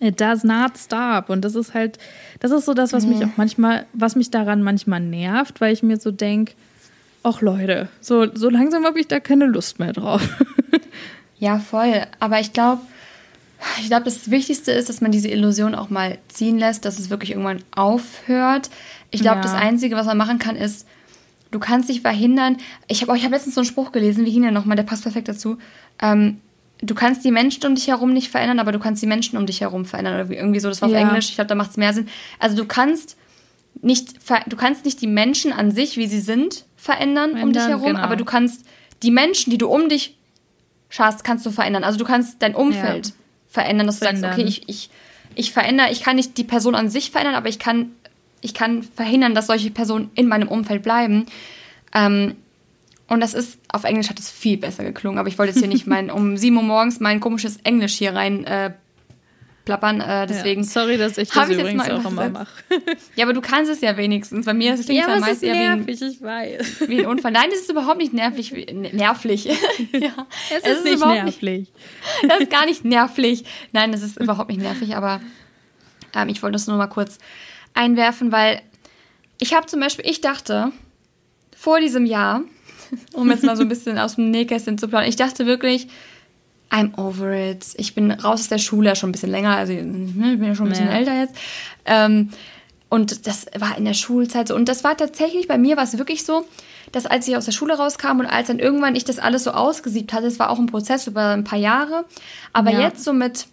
It 0.00 0.20
does 0.20 0.44
not 0.44 0.76
stop. 0.76 1.30
Und 1.30 1.44
das 1.44 1.54
ist 1.54 1.72
halt, 1.72 1.98
das 2.40 2.50
ist 2.50 2.66
so 2.66 2.74
das, 2.74 2.92
was 2.92 3.06
mich 3.06 3.24
auch 3.24 3.36
manchmal, 3.36 3.86
was 3.94 4.16
mich 4.16 4.30
daran 4.30 4.62
manchmal 4.62 5.00
nervt, 5.00 5.60
weil 5.60 5.72
ich 5.72 5.82
mir 5.82 5.96
so 5.98 6.10
denke, 6.10 6.54
ach 7.24 7.40
Leute, 7.40 7.88
so, 8.00 8.26
so 8.32 8.48
langsam 8.48 8.84
habe 8.84 9.00
ich 9.00 9.08
da 9.08 9.18
keine 9.18 9.46
Lust 9.46 9.80
mehr 9.80 9.92
drauf. 9.92 10.22
ja, 11.38 11.58
voll. 11.58 12.06
Aber 12.20 12.38
ich 12.38 12.52
glaube, 12.52 12.82
ich 13.80 13.86
glaube, 13.88 14.04
das 14.04 14.30
Wichtigste 14.30 14.72
ist, 14.72 14.88
dass 14.88 15.00
man 15.00 15.10
diese 15.10 15.28
Illusion 15.28 15.74
auch 15.74 15.90
mal 15.90 16.18
ziehen 16.28 16.58
lässt, 16.58 16.84
dass 16.84 16.98
es 16.98 17.10
wirklich 17.10 17.30
irgendwann 17.30 17.64
aufhört. 17.74 18.70
Ich 19.10 19.22
glaube, 19.22 19.38
ja. 19.38 19.42
das 19.42 19.54
Einzige, 19.54 19.96
was 19.96 20.06
man 20.06 20.18
machen 20.18 20.38
kann, 20.38 20.54
ist, 20.54 20.86
du 21.50 21.58
kannst 21.58 21.88
dich 21.88 22.02
verhindern. 22.02 22.58
Ich 22.88 23.00
habe 23.00 23.12
oh, 23.12 23.14
ich 23.14 23.24
hab 23.24 23.32
letztens 23.32 23.54
so 23.54 23.62
einen 23.62 23.66
Spruch 23.66 23.90
gelesen, 23.90 24.26
wie 24.26 24.32
ging 24.32 24.42
der 24.42 24.50
nochmal, 24.50 24.76
der 24.76 24.84
passt 24.84 25.02
perfekt 25.02 25.28
dazu. 25.28 25.56
Ähm, 26.02 26.40
du 26.82 26.94
kannst 26.94 27.24
die 27.24 27.30
Menschen 27.30 27.64
um 27.66 27.74
dich 27.74 27.88
herum 27.88 28.12
nicht 28.12 28.30
verändern, 28.30 28.58
aber 28.58 28.72
du 28.72 28.78
kannst 28.78 29.02
die 29.02 29.06
Menschen 29.06 29.38
um 29.38 29.46
dich 29.46 29.62
herum 29.62 29.86
verändern. 29.86 30.14
Oder 30.14 30.36
irgendwie 30.36 30.60
so, 30.60 30.68
das 30.68 30.82
war 30.82 30.88
auf 30.88 30.94
ja. 30.94 31.00
Englisch. 31.00 31.30
Ich 31.30 31.36
glaube, 31.36 31.48
da 31.48 31.54
macht 31.54 31.70
es 31.70 31.78
mehr 31.78 31.94
Sinn. 31.94 32.08
Also 32.38 32.54
du 32.54 32.66
kannst 32.66 33.16
nicht, 33.80 34.16
du 34.46 34.56
kannst 34.56 34.84
nicht 34.84 35.00
die 35.00 35.06
Menschen 35.06 35.52
an 35.52 35.70
sich, 35.70 35.96
wie 35.96 36.06
sie 36.06 36.20
sind, 36.20 36.64
verändern 36.84 37.30
Ändern, 37.30 37.44
um 37.44 37.52
dich 37.54 37.62
herum, 37.62 37.86
genau. 37.86 38.00
aber 38.00 38.16
du 38.16 38.26
kannst 38.26 38.66
die 39.02 39.10
Menschen, 39.10 39.50
die 39.50 39.56
du 39.56 39.68
um 39.68 39.88
dich 39.88 40.18
schaust, 40.90 41.24
kannst 41.24 41.46
du 41.46 41.50
verändern. 41.50 41.82
Also 41.82 41.98
du 41.98 42.04
kannst 42.04 42.42
dein 42.42 42.54
Umfeld 42.54 43.06
ja. 43.06 43.12
verändern, 43.48 43.86
dass 43.86 44.00
du 44.00 44.04
verändern. 44.04 44.32
sagst, 44.32 44.38
okay, 44.38 44.46
ich, 44.46 44.68
ich, 44.68 44.90
ich 45.34 45.52
verändere, 45.52 45.90
ich 45.90 46.02
kann 46.02 46.16
nicht 46.16 46.36
die 46.36 46.44
Person 46.44 46.74
an 46.74 46.90
sich 46.90 47.10
verändern, 47.10 47.36
aber 47.36 47.48
ich 47.48 47.58
kann, 47.58 47.92
ich 48.42 48.52
kann 48.52 48.82
verhindern, 48.82 49.34
dass 49.34 49.46
solche 49.46 49.70
Personen 49.70 50.10
in 50.14 50.28
meinem 50.28 50.46
Umfeld 50.46 50.82
bleiben. 50.82 51.24
Ähm, 51.94 52.34
und 53.08 53.20
das 53.20 53.32
ist, 53.32 53.58
auf 53.68 53.84
Englisch 53.84 54.10
hat 54.10 54.18
es 54.18 54.30
viel 54.30 54.58
besser 54.58 54.84
geklungen, 54.84 55.18
aber 55.18 55.28
ich 55.28 55.38
wollte 55.38 55.52
jetzt 55.52 55.60
hier 55.60 55.68
nicht 55.68 55.86
mein, 55.94 56.10
um 56.10 56.36
7 56.36 56.54
Uhr 56.54 56.62
morgens 56.62 57.00
mein 57.00 57.18
komisches 57.18 57.56
Englisch 57.64 57.94
hier 57.94 58.14
rein 58.14 58.44
äh, 58.44 58.72
plappern. 59.64 60.00
Äh, 60.00 60.26
deswegen 60.26 60.62
ja, 60.62 60.68
sorry, 60.68 60.96
dass 60.96 61.18
ich 61.18 61.30
das 61.30 61.50
übrigens 61.50 61.88
auch 61.88 62.04
immer 62.04 62.28
mache. 62.28 62.64
ja, 63.16 63.24
aber 63.24 63.32
du 63.32 63.40
kannst 63.40 63.70
es 63.70 63.80
ja 63.80 63.96
wenigstens. 63.96 64.46
Bei 64.46 64.54
mir 64.54 64.74
ist 64.74 64.80
es 64.80 64.88
ja, 64.88 65.06
aber 65.06 65.20
meist 65.20 65.42
eher 65.42 65.54
nervig, 65.54 66.00
wie 66.00 66.04
ein, 66.04 66.12
ich 66.12 66.22
weiß. 66.22 66.88
wie 66.88 67.00
ein 67.00 67.06
Unfall. 67.06 67.32
Nein, 67.32 67.48
das 67.50 67.60
ist 67.60 67.70
überhaupt 67.70 67.98
nicht 67.98 68.12
nervlich. 68.12 68.52
Nervlich. 68.72 69.44
ja, 69.92 70.26
es, 70.50 70.62
es 70.62 70.70
ist, 70.70 70.76
ist, 70.78 70.84
nicht 70.84 71.06
nervlich. 71.06 71.42
Nicht, 71.42 71.72
das 72.28 72.40
ist 72.40 72.50
gar 72.50 72.66
nicht 72.66 72.84
nervlich. 72.84 73.44
Nein, 73.72 73.92
das 73.92 74.02
ist 74.02 74.20
überhaupt 74.20 74.50
nicht 74.50 74.60
nervig, 74.60 74.96
aber 74.96 75.20
ähm, 76.14 76.28
ich 76.28 76.42
wollte 76.42 76.54
das 76.54 76.66
nur 76.66 76.76
mal 76.76 76.86
kurz 76.86 77.18
einwerfen, 77.74 78.32
weil 78.32 78.62
ich 79.40 79.54
habe 79.54 79.66
zum 79.66 79.80
Beispiel, 79.80 80.08
ich 80.08 80.20
dachte 80.20 80.72
vor 81.56 81.80
diesem 81.80 82.06
Jahr, 82.06 82.42
um 83.14 83.30
jetzt 83.30 83.42
mal 83.42 83.56
so 83.56 83.62
ein 83.62 83.68
bisschen 83.68 83.98
aus 83.98 84.16
dem 84.16 84.30
Nähkästchen 84.30 84.78
zu 84.78 84.88
plaudern, 84.88 85.08
ich 85.08 85.16
dachte 85.16 85.46
wirklich, 85.46 85.88
I'm 86.70 86.96
over 86.98 87.32
it. 87.32 87.66
Ich 87.76 87.94
bin 87.94 88.10
raus 88.10 88.40
aus 88.40 88.48
der 88.48 88.58
Schule 88.58 88.96
schon 88.96 89.10
ein 89.10 89.12
bisschen 89.12 89.30
länger, 89.30 89.56
also 89.56 89.72
ne, 89.72 90.32
ich 90.32 90.38
bin 90.38 90.44
ja 90.44 90.54
schon 90.54 90.66
ein 90.66 90.70
bisschen 90.70 90.88
ja. 90.88 90.94
älter 90.94 91.20
jetzt. 91.20 91.34
Ähm, 91.84 92.30
und 92.88 93.26
das 93.26 93.46
war 93.58 93.76
in 93.76 93.84
der 93.84 93.94
Schulzeit 93.94 94.48
so. 94.48 94.54
Und 94.54 94.68
das 94.68 94.84
war 94.84 94.96
tatsächlich, 94.96 95.48
bei 95.48 95.58
mir 95.58 95.76
war 95.76 95.84
es 95.84 95.98
wirklich 95.98 96.24
so, 96.24 96.46
dass 96.92 97.06
als 97.06 97.26
ich 97.26 97.36
aus 97.36 97.44
der 97.44 97.52
Schule 97.52 97.74
rauskam 97.74 98.20
und 98.20 98.26
als 98.26 98.48
dann 98.48 98.58
irgendwann 98.60 98.94
ich 98.94 99.04
das 99.04 99.18
alles 99.18 99.44
so 99.44 99.50
ausgesiebt 99.50 100.12
hatte, 100.12 100.26
es 100.26 100.38
war 100.38 100.50
auch 100.50 100.58
ein 100.58 100.66
Prozess 100.66 101.06
über 101.06 101.30
ein 101.30 101.44
paar 101.44 101.58
Jahre, 101.58 102.04
aber 102.52 102.70
ja. 102.70 102.82
jetzt 102.82 103.02
so 103.02 103.12
mit 103.12 103.46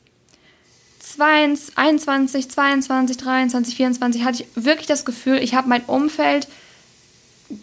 22, 0.99 1.77
21, 1.77 2.49
22, 2.49 3.17
23, 3.17 3.75
24 3.75 4.23
hatte 4.23 4.43
ich 4.43 4.63
wirklich 4.63 4.87
das 4.87 5.05
Gefühl, 5.05 5.37
ich 5.37 5.55
habe 5.55 5.67
mein 5.67 5.83
Umfeld 5.85 6.47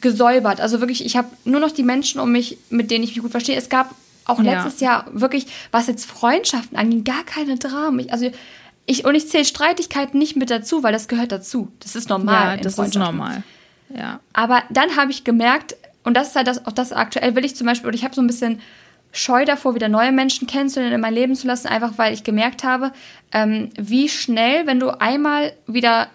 gesäubert. 0.00 0.60
Also 0.60 0.80
wirklich, 0.80 1.04
ich 1.04 1.16
habe 1.16 1.28
nur 1.44 1.60
noch 1.60 1.70
die 1.70 1.82
Menschen 1.82 2.20
um 2.20 2.30
mich, 2.32 2.58
mit 2.70 2.90
denen 2.90 3.04
ich 3.04 3.14
mich 3.14 3.22
gut 3.22 3.30
verstehe. 3.30 3.56
Es 3.56 3.68
gab 3.68 3.94
auch 4.28 4.40
ja. 4.40 4.52
letztes 4.52 4.80
Jahr 4.80 5.06
wirklich, 5.12 5.46
was 5.70 5.86
jetzt 5.86 6.06
Freundschaften 6.06 6.76
angeht, 6.76 7.04
gar 7.04 7.24
keine 7.24 7.56
Dramen. 7.56 7.98
Ich, 7.98 8.12
also 8.12 8.30
ich, 8.86 9.04
und 9.04 9.14
ich 9.14 9.28
zähle 9.28 9.44
Streitigkeiten 9.44 10.18
nicht 10.18 10.36
mit 10.36 10.50
dazu, 10.50 10.82
weil 10.82 10.92
das 10.92 11.08
gehört 11.08 11.32
dazu. 11.32 11.72
Das 11.80 11.96
ist 11.96 12.08
normal. 12.08 12.56
Ja, 12.56 12.62
das 12.62 12.78
ist 12.78 12.94
normal. 12.94 13.42
Ja. 13.94 14.20
Aber 14.32 14.62
dann 14.70 14.96
habe 14.96 15.10
ich 15.10 15.24
gemerkt, 15.24 15.76
und 16.04 16.14
das 16.16 16.28
ist 16.28 16.36
halt 16.36 16.46
das, 16.46 16.66
auch 16.66 16.72
das 16.72 16.92
aktuell 16.92 17.34
will 17.34 17.44
ich 17.44 17.56
zum 17.56 17.66
Beispiel, 17.66 17.88
und 17.88 17.94
ich 17.94 18.04
habe 18.04 18.14
so 18.14 18.20
ein 18.20 18.26
bisschen 18.26 18.60
Scheu 19.10 19.44
davor, 19.44 19.74
wieder 19.74 19.88
neue 19.88 20.12
Menschen 20.12 20.46
kennenzulernen, 20.46 20.94
in 20.94 21.00
mein 21.00 21.14
Leben 21.14 21.34
zu 21.34 21.46
lassen, 21.46 21.66
einfach 21.66 21.92
weil 21.96 22.12
ich 22.12 22.24
gemerkt 22.24 22.62
habe, 22.62 22.92
ähm, 23.32 23.70
wie 23.78 24.08
schnell, 24.08 24.66
wenn 24.66 24.80
du 24.80 24.90
einmal 25.00 25.54
wieder 25.66 26.08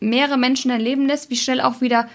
mehrere 0.00 0.36
Menschen 0.36 0.70
in 0.70 0.78
dein 0.78 0.84
Leben 0.84 1.06
lässt, 1.06 1.30
wie 1.30 1.36
schnell 1.36 1.60
auch 1.60 1.80
wieder 1.80 2.08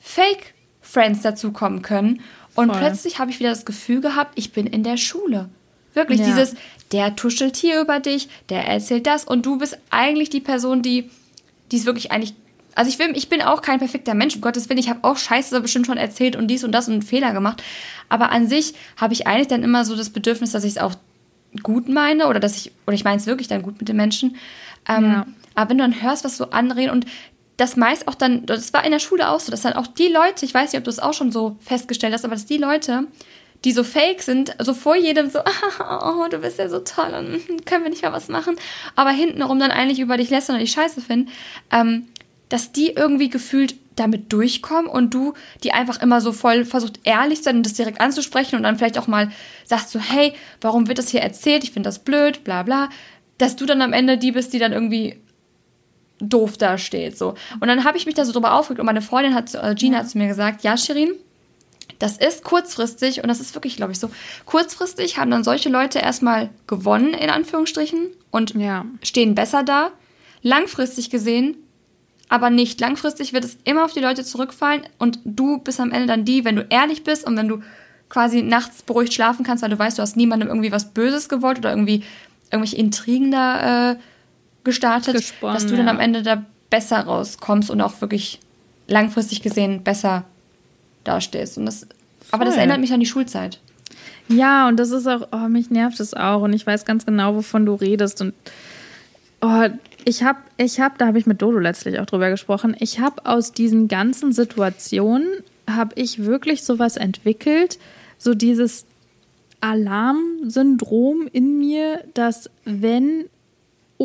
Fake-Friends 0.00 1.22
dazukommen 1.22 1.82
können. 1.82 2.20
Und 2.56 2.70
Voll. 2.70 2.78
plötzlich 2.78 3.18
habe 3.18 3.30
ich 3.30 3.38
wieder 3.38 3.50
das 3.50 3.64
Gefühl 3.64 4.00
gehabt, 4.00 4.32
ich 4.34 4.52
bin 4.52 4.66
in 4.66 4.82
der 4.82 4.96
Schule. 4.96 5.48
Wirklich 5.94 6.20
ja. 6.20 6.26
dieses, 6.26 6.54
der 6.92 7.16
tuschelt 7.16 7.56
hier 7.56 7.80
über 7.80 8.00
dich, 8.00 8.28
der 8.48 8.66
erzählt 8.66 9.06
das 9.06 9.24
und 9.24 9.46
du 9.46 9.58
bist 9.58 9.78
eigentlich 9.90 10.30
die 10.30 10.40
Person, 10.40 10.82
die, 10.82 11.10
die 11.70 11.76
es 11.76 11.86
wirklich 11.86 12.10
eigentlich. 12.10 12.34
Also 12.74 12.90
ich, 12.90 12.98
will, 12.98 13.16
ich 13.16 13.30
bin 13.30 13.40
auch 13.40 13.62
kein 13.62 13.78
perfekter 13.78 14.12
Mensch, 14.12 14.34
um 14.34 14.42
Gottes 14.42 14.68
Willen, 14.68 14.78
ich 14.78 14.90
habe 14.90 15.00
auch 15.02 15.16
Scheiße 15.16 15.58
bestimmt 15.62 15.86
schon 15.86 15.96
erzählt 15.96 16.36
und 16.36 16.48
dies 16.48 16.64
und 16.64 16.72
das 16.72 16.88
und 16.88 17.02
Fehler 17.02 17.32
gemacht. 17.32 17.62
Aber 18.10 18.30
an 18.30 18.48
sich 18.48 18.74
habe 18.98 19.14
ich 19.14 19.26
eigentlich 19.26 19.48
dann 19.48 19.62
immer 19.62 19.86
so 19.86 19.96
das 19.96 20.10
Bedürfnis, 20.10 20.52
dass 20.52 20.64
ich 20.64 20.72
es 20.72 20.78
auch 20.78 20.94
gut 21.62 21.88
meine 21.88 22.26
oder 22.26 22.40
dass 22.40 22.56
ich, 22.56 22.72
oder 22.86 22.94
ich 22.94 23.04
meine 23.04 23.16
es 23.16 23.26
wirklich 23.26 23.48
dann 23.48 23.62
gut 23.62 23.78
mit 23.78 23.88
den 23.88 23.96
Menschen. 23.96 24.36
Ähm, 24.86 25.04
ja. 25.04 25.26
Aber 25.54 25.70
wenn 25.70 25.78
du 25.78 25.84
dann 25.84 26.02
hörst, 26.02 26.24
was 26.24 26.36
so 26.36 26.50
anreden 26.50 26.90
und 26.90 27.06
das 27.56 27.76
meist 27.76 28.06
auch 28.06 28.14
dann, 28.14 28.44
das 28.46 28.72
war 28.72 28.84
in 28.84 28.90
der 28.90 28.98
Schule 28.98 29.30
auch 29.30 29.40
so, 29.40 29.50
dass 29.50 29.62
dann 29.62 29.72
auch 29.72 29.86
die 29.86 30.08
Leute, 30.08 30.44
ich 30.44 30.52
weiß 30.52 30.72
nicht, 30.72 30.78
ob 30.78 30.84
du 30.84 30.90
es 30.90 30.98
auch 30.98 31.14
schon 31.14 31.32
so 31.32 31.56
festgestellt 31.60 32.12
hast, 32.12 32.24
aber 32.24 32.34
dass 32.34 32.46
die 32.46 32.58
Leute, 32.58 33.06
die 33.64 33.72
so 33.72 33.82
fake 33.82 34.22
sind, 34.22 34.54
so 34.58 34.74
vor 34.74 34.96
jedem 34.96 35.30
so, 35.30 35.40
oh, 35.80 36.26
du 36.30 36.38
bist 36.38 36.58
ja 36.58 36.68
so 36.68 36.80
toll 36.80 37.12
und 37.18 37.66
können 37.66 37.84
wir 37.84 37.90
nicht 37.90 38.02
mal 38.02 38.12
was 38.12 38.28
machen, 38.28 38.56
aber 38.94 39.10
hintenrum 39.10 39.58
dann 39.58 39.70
eigentlich 39.70 40.00
über 40.00 40.16
dich 40.16 40.30
lästern 40.30 40.56
und 40.56 40.60
dich 40.60 40.72
scheiße 40.72 41.00
finden, 41.00 41.30
ähm, 41.72 42.06
dass 42.48 42.72
die 42.72 42.90
irgendwie 42.90 43.30
gefühlt 43.30 43.74
damit 43.96 44.32
durchkommen 44.32 44.90
und 44.90 45.14
du 45.14 45.32
die 45.64 45.72
einfach 45.72 46.00
immer 46.02 46.20
so 46.20 46.32
voll 46.32 46.64
versucht 46.66 47.00
ehrlich 47.04 47.38
zu 47.38 47.44
sein 47.44 47.56
und 47.56 47.66
das 47.66 47.72
direkt 47.72 48.00
anzusprechen 48.00 48.56
und 48.56 48.62
dann 48.62 48.76
vielleicht 48.76 48.98
auch 48.98 49.06
mal 49.06 49.32
sagst 49.64 49.90
so, 49.90 49.98
hey, 49.98 50.34
warum 50.60 50.86
wird 50.86 50.98
das 50.98 51.08
hier 51.08 51.22
erzählt? 51.22 51.64
Ich 51.64 51.72
finde 51.72 51.88
das 51.88 52.00
blöd, 52.00 52.44
bla 52.44 52.62
bla. 52.62 52.90
Dass 53.38 53.56
du 53.56 53.66
dann 53.66 53.82
am 53.82 53.94
Ende 53.94 54.18
die 54.18 54.32
bist, 54.32 54.52
die 54.52 54.58
dann 54.58 54.72
irgendwie 54.72 55.18
doof 56.18 56.56
dasteht. 56.56 57.18
So. 57.18 57.34
Und 57.60 57.68
dann 57.68 57.84
habe 57.84 57.98
ich 57.98 58.06
mich 58.06 58.14
da 58.14 58.24
so 58.24 58.32
drüber 58.32 58.54
aufgeregt 58.54 58.80
und 58.80 58.86
meine 58.86 59.02
Freundin 59.02 59.34
hat, 59.34 59.54
äh, 59.54 59.74
Gina 59.74 59.98
hat 59.98 60.08
zu 60.08 60.18
mir 60.18 60.28
gesagt, 60.28 60.62
ja, 60.64 60.76
Shirin, 60.76 61.12
das 61.98 62.16
ist 62.18 62.44
kurzfristig 62.44 63.22
und 63.22 63.28
das 63.28 63.40
ist 63.40 63.54
wirklich, 63.54 63.76
glaube 63.76 63.92
ich, 63.92 63.98
so. 63.98 64.10
Kurzfristig 64.44 65.18
haben 65.18 65.30
dann 65.30 65.44
solche 65.44 65.68
Leute 65.68 65.98
erstmal 65.98 66.50
gewonnen, 66.66 67.14
in 67.14 67.30
Anführungsstrichen, 67.30 68.08
und 68.30 68.54
ja. 68.54 68.84
stehen 69.02 69.34
besser 69.34 69.62
da. 69.62 69.90
Langfristig 70.42 71.10
gesehen, 71.10 71.56
aber 72.28 72.50
nicht. 72.50 72.80
Langfristig 72.80 73.32
wird 73.32 73.44
es 73.44 73.56
immer 73.64 73.84
auf 73.84 73.92
die 73.92 74.00
Leute 74.00 74.24
zurückfallen 74.24 74.82
und 74.98 75.20
du 75.24 75.58
bist 75.58 75.80
am 75.80 75.92
Ende 75.92 76.06
dann 76.06 76.24
die, 76.24 76.44
wenn 76.44 76.56
du 76.56 76.66
ehrlich 76.68 77.02
bist 77.02 77.26
und 77.26 77.36
wenn 77.36 77.48
du 77.48 77.62
quasi 78.08 78.42
nachts 78.42 78.82
beruhigt 78.82 79.14
schlafen 79.14 79.44
kannst, 79.44 79.62
weil 79.62 79.70
du 79.70 79.78
weißt, 79.78 79.98
du 79.98 80.02
hast 80.02 80.16
niemandem 80.16 80.48
irgendwie 80.48 80.70
was 80.70 80.92
Böses 80.92 81.28
gewollt 81.28 81.58
oder 81.58 81.70
irgendwie 81.70 82.04
irgendwelche 82.50 82.76
Intrigen 82.76 83.32
da 83.32 83.92
äh, 83.92 83.96
gestartet, 84.66 85.14
Gesponnen, 85.14 85.54
dass 85.54 85.66
du 85.66 85.76
dann 85.76 85.88
am 85.88 85.98
Ende 86.00 86.22
da 86.22 86.44
besser 86.68 87.00
rauskommst 87.00 87.70
und 87.70 87.80
auch 87.80 88.02
wirklich 88.02 88.40
langfristig 88.88 89.40
gesehen 89.40 89.82
besser 89.82 90.24
dastehst. 91.04 91.56
Und 91.56 91.64
das, 91.64 91.86
aber 92.30 92.44
das 92.44 92.56
erinnert 92.56 92.80
mich 92.80 92.92
an 92.92 93.00
die 93.00 93.06
Schulzeit. 93.06 93.60
Ja, 94.28 94.68
und 94.68 94.76
das 94.76 94.90
ist 94.90 95.06
auch, 95.06 95.28
oh, 95.32 95.48
mich 95.48 95.70
nervt 95.70 96.00
es 96.00 96.12
auch. 96.12 96.42
Und 96.42 96.52
ich 96.52 96.66
weiß 96.66 96.84
ganz 96.84 97.06
genau, 97.06 97.36
wovon 97.36 97.64
du 97.64 97.74
redest. 97.74 98.20
Und 98.20 98.34
oh, 99.40 99.68
ich 100.04 100.22
habe, 100.22 100.40
ich 100.56 100.80
habe, 100.80 100.96
da 100.98 101.06
habe 101.06 101.18
ich 101.18 101.26
mit 101.26 101.40
Dodo 101.40 101.58
letztlich 101.58 101.98
auch 102.00 102.06
drüber 102.06 102.28
gesprochen, 102.30 102.76
ich 102.78 103.00
habe 103.00 103.24
aus 103.24 103.52
diesen 103.52 103.88
ganzen 103.88 104.32
Situationen, 104.32 105.28
habe 105.68 105.94
ich 105.96 106.24
wirklich 106.24 106.62
sowas 106.64 106.96
entwickelt, 106.96 107.78
so 108.18 108.34
dieses 108.34 108.86
Alarmsyndrom 109.60 111.28
in 111.32 111.58
mir, 111.58 112.04
dass 112.14 112.50
wenn 112.64 113.24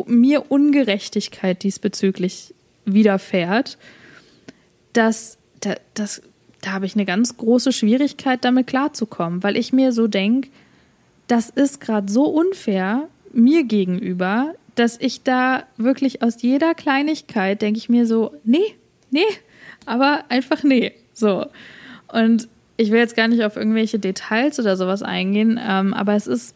mir 0.06 0.52
Ungerechtigkeit 0.52 1.64
diesbezüglich 1.64 2.54
widerfährt, 2.86 3.78
dass 4.94 5.38
da, 5.60 5.76
das, 5.94 6.22
da 6.62 6.72
habe 6.72 6.86
ich 6.86 6.96
eine 6.96 7.06
ganz 7.06 7.38
große 7.38 7.72
Schwierigkeit, 7.72 8.44
damit 8.44 8.68
klarzukommen, 8.68 9.44
weil 9.44 9.58
ich 9.58 9.74
mir 9.74 9.92
so 9.92 10.08
denke, 10.08 10.50
das 11.28 11.50
ist 11.50 11.80
gerade 11.80 12.12
so 12.12 12.26
unfair 12.26 13.08
mir 13.34 13.64
gegenüber, 13.64 14.54
dass 14.76 14.98
ich 15.00 15.24
da 15.24 15.64
wirklich 15.78 16.22
aus 16.22 16.42
jeder 16.42 16.74
Kleinigkeit 16.74 17.62
denke 17.62 17.78
ich 17.78 17.90
mir 17.90 18.06
so, 18.06 18.34
nee, 18.44 18.76
nee, 19.10 19.22
aber 19.86 20.26
einfach 20.30 20.64
nee. 20.64 20.94
So. 21.14 21.46
Und 22.12 22.48
ich 22.78 22.92
will 22.92 23.00
jetzt 23.00 23.16
gar 23.16 23.28
nicht 23.28 23.44
auf 23.44 23.58
irgendwelche 23.58 24.00
Details 24.00 24.60
oder 24.60 24.76
sowas 24.76 25.04
eingehen, 25.04 25.60
ähm, 25.64 25.94
aber 25.94 26.16
es 26.16 26.28
ist 26.28 26.56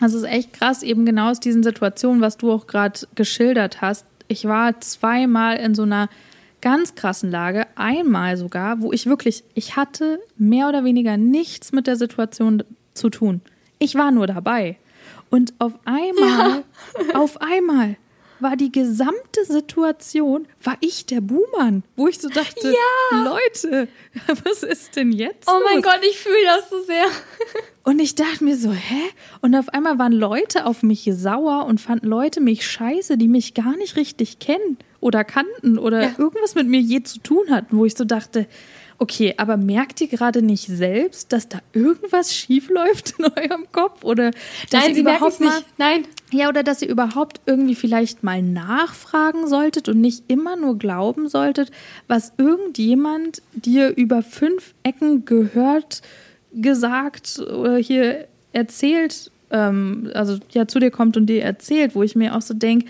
das 0.00 0.14
ist 0.14 0.24
echt 0.24 0.52
krass, 0.52 0.82
eben 0.82 1.06
genau 1.06 1.30
aus 1.30 1.40
diesen 1.40 1.62
Situationen, 1.62 2.20
was 2.20 2.36
du 2.36 2.50
auch 2.52 2.66
gerade 2.66 3.00
geschildert 3.14 3.80
hast. 3.80 4.06
Ich 4.28 4.46
war 4.46 4.80
zweimal 4.80 5.56
in 5.56 5.74
so 5.74 5.82
einer 5.82 6.08
ganz 6.60 6.94
krassen 6.94 7.30
Lage, 7.30 7.66
einmal 7.76 8.36
sogar, 8.36 8.80
wo 8.80 8.92
ich 8.92 9.06
wirklich, 9.06 9.44
ich 9.54 9.76
hatte 9.76 10.18
mehr 10.36 10.68
oder 10.68 10.84
weniger 10.84 11.16
nichts 11.16 11.72
mit 11.72 11.86
der 11.86 11.96
Situation 11.96 12.64
zu 12.94 13.10
tun. 13.10 13.42
Ich 13.78 13.94
war 13.96 14.10
nur 14.10 14.26
dabei. 14.26 14.78
Und 15.30 15.52
auf 15.58 15.74
einmal, 15.84 16.64
ja. 17.12 17.14
auf 17.20 17.40
einmal 17.42 17.96
war 18.40 18.56
die 18.56 18.72
gesamte 18.72 19.44
Situation, 19.44 20.46
war 20.62 20.76
ich 20.80 21.06
der 21.06 21.20
Buhmann, 21.20 21.82
wo 21.96 22.08
ich 22.08 22.18
so 22.18 22.28
dachte, 22.28 22.72
ja. 22.72 23.24
Leute, 23.24 23.88
was 24.44 24.62
ist 24.62 24.96
denn 24.96 25.12
jetzt? 25.12 25.48
Oh 25.48 25.60
mein 25.64 25.82
Gott, 25.82 26.00
ich 26.08 26.18
fühle 26.18 26.44
das 26.44 26.70
so 26.70 26.82
sehr. 26.82 27.04
Und 27.84 28.00
ich 28.00 28.14
dachte 28.14 28.44
mir 28.44 28.56
so, 28.56 28.72
hä? 28.72 29.02
Und 29.42 29.54
auf 29.54 29.68
einmal 29.68 29.98
waren 29.98 30.12
Leute 30.12 30.64
auf 30.64 30.82
mich 30.82 31.06
sauer 31.12 31.66
und 31.66 31.82
fanden 31.82 32.06
Leute 32.06 32.40
mich 32.40 32.66
scheiße, 32.66 33.18
die 33.18 33.28
mich 33.28 33.52
gar 33.52 33.76
nicht 33.76 33.96
richtig 33.96 34.38
kennen 34.38 34.78
oder 35.00 35.22
kannten 35.22 35.78
oder 35.78 36.02
ja. 36.02 36.14
irgendwas 36.16 36.54
mit 36.54 36.66
mir 36.66 36.80
je 36.80 37.02
zu 37.02 37.18
tun 37.18 37.50
hatten, 37.50 37.76
wo 37.76 37.84
ich 37.84 37.94
so 37.94 38.06
dachte, 38.06 38.46
okay, 39.04 39.34
aber 39.36 39.58
merkt 39.58 40.00
ihr 40.00 40.08
gerade 40.08 40.40
nicht 40.40 40.66
selbst, 40.66 41.30
dass 41.32 41.46
da 41.46 41.58
irgendwas 41.74 42.34
schief 42.34 42.70
läuft 42.70 43.14
in 43.18 43.26
eurem 43.26 43.66
Kopf? 43.70 44.02
Oder 44.02 44.30
dass 44.70 44.80
Nein, 44.80 44.88
ihr 44.88 44.94
sie 44.94 45.00
überhaupt 45.02 45.40
mal, 45.40 45.56
nicht. 45.56 45.66
Nein. 45.76 46.06
Ja, 46.32 46.48
oder 46.48 46.62
dass 46.62 46.80
ihr 46.80 46.88
überhaupt 46.88 47.42
irgendwie 47.44 47.74
vielleicht 47.74 48.22
mal 48.24 48.40
nachfragen 48.40 49.46
solltet 49.46 49.90
und 49.90 50.00
nicht 50.00 50.24
immer 50.28 50.56
nur 50.56 50.78
glauben 50.78 51.28
solltet, 51.28 51.70
was 52.08 52.32
irgendjemand 52.38 53.42
dir 53.52 53.94
über 53.94 54.22
fünf 54.22 54.74
Ecken 54.82 55.26
gehört, 55.26 56.00
gesagt 56.54 57.40
oder 57.40 57.76
hier 57.76 58.26
erzählt, 58.52 59.30
ähm, 59.50 60.10
also 60.14 60.38
ja 60.52 60.66
zu 60.66 60.78
dir 60.78 60.90
kommt 60.90 61.18
und 61.18 61.26
dir 61.26 61.42
erzählt, 61.42 61.94
wo 61.94 62.02
ich 62.02 62.16
mir 62.16 62.34
auch 62.34 62.42
so 62.42 62.54
denke, 62.54 62.86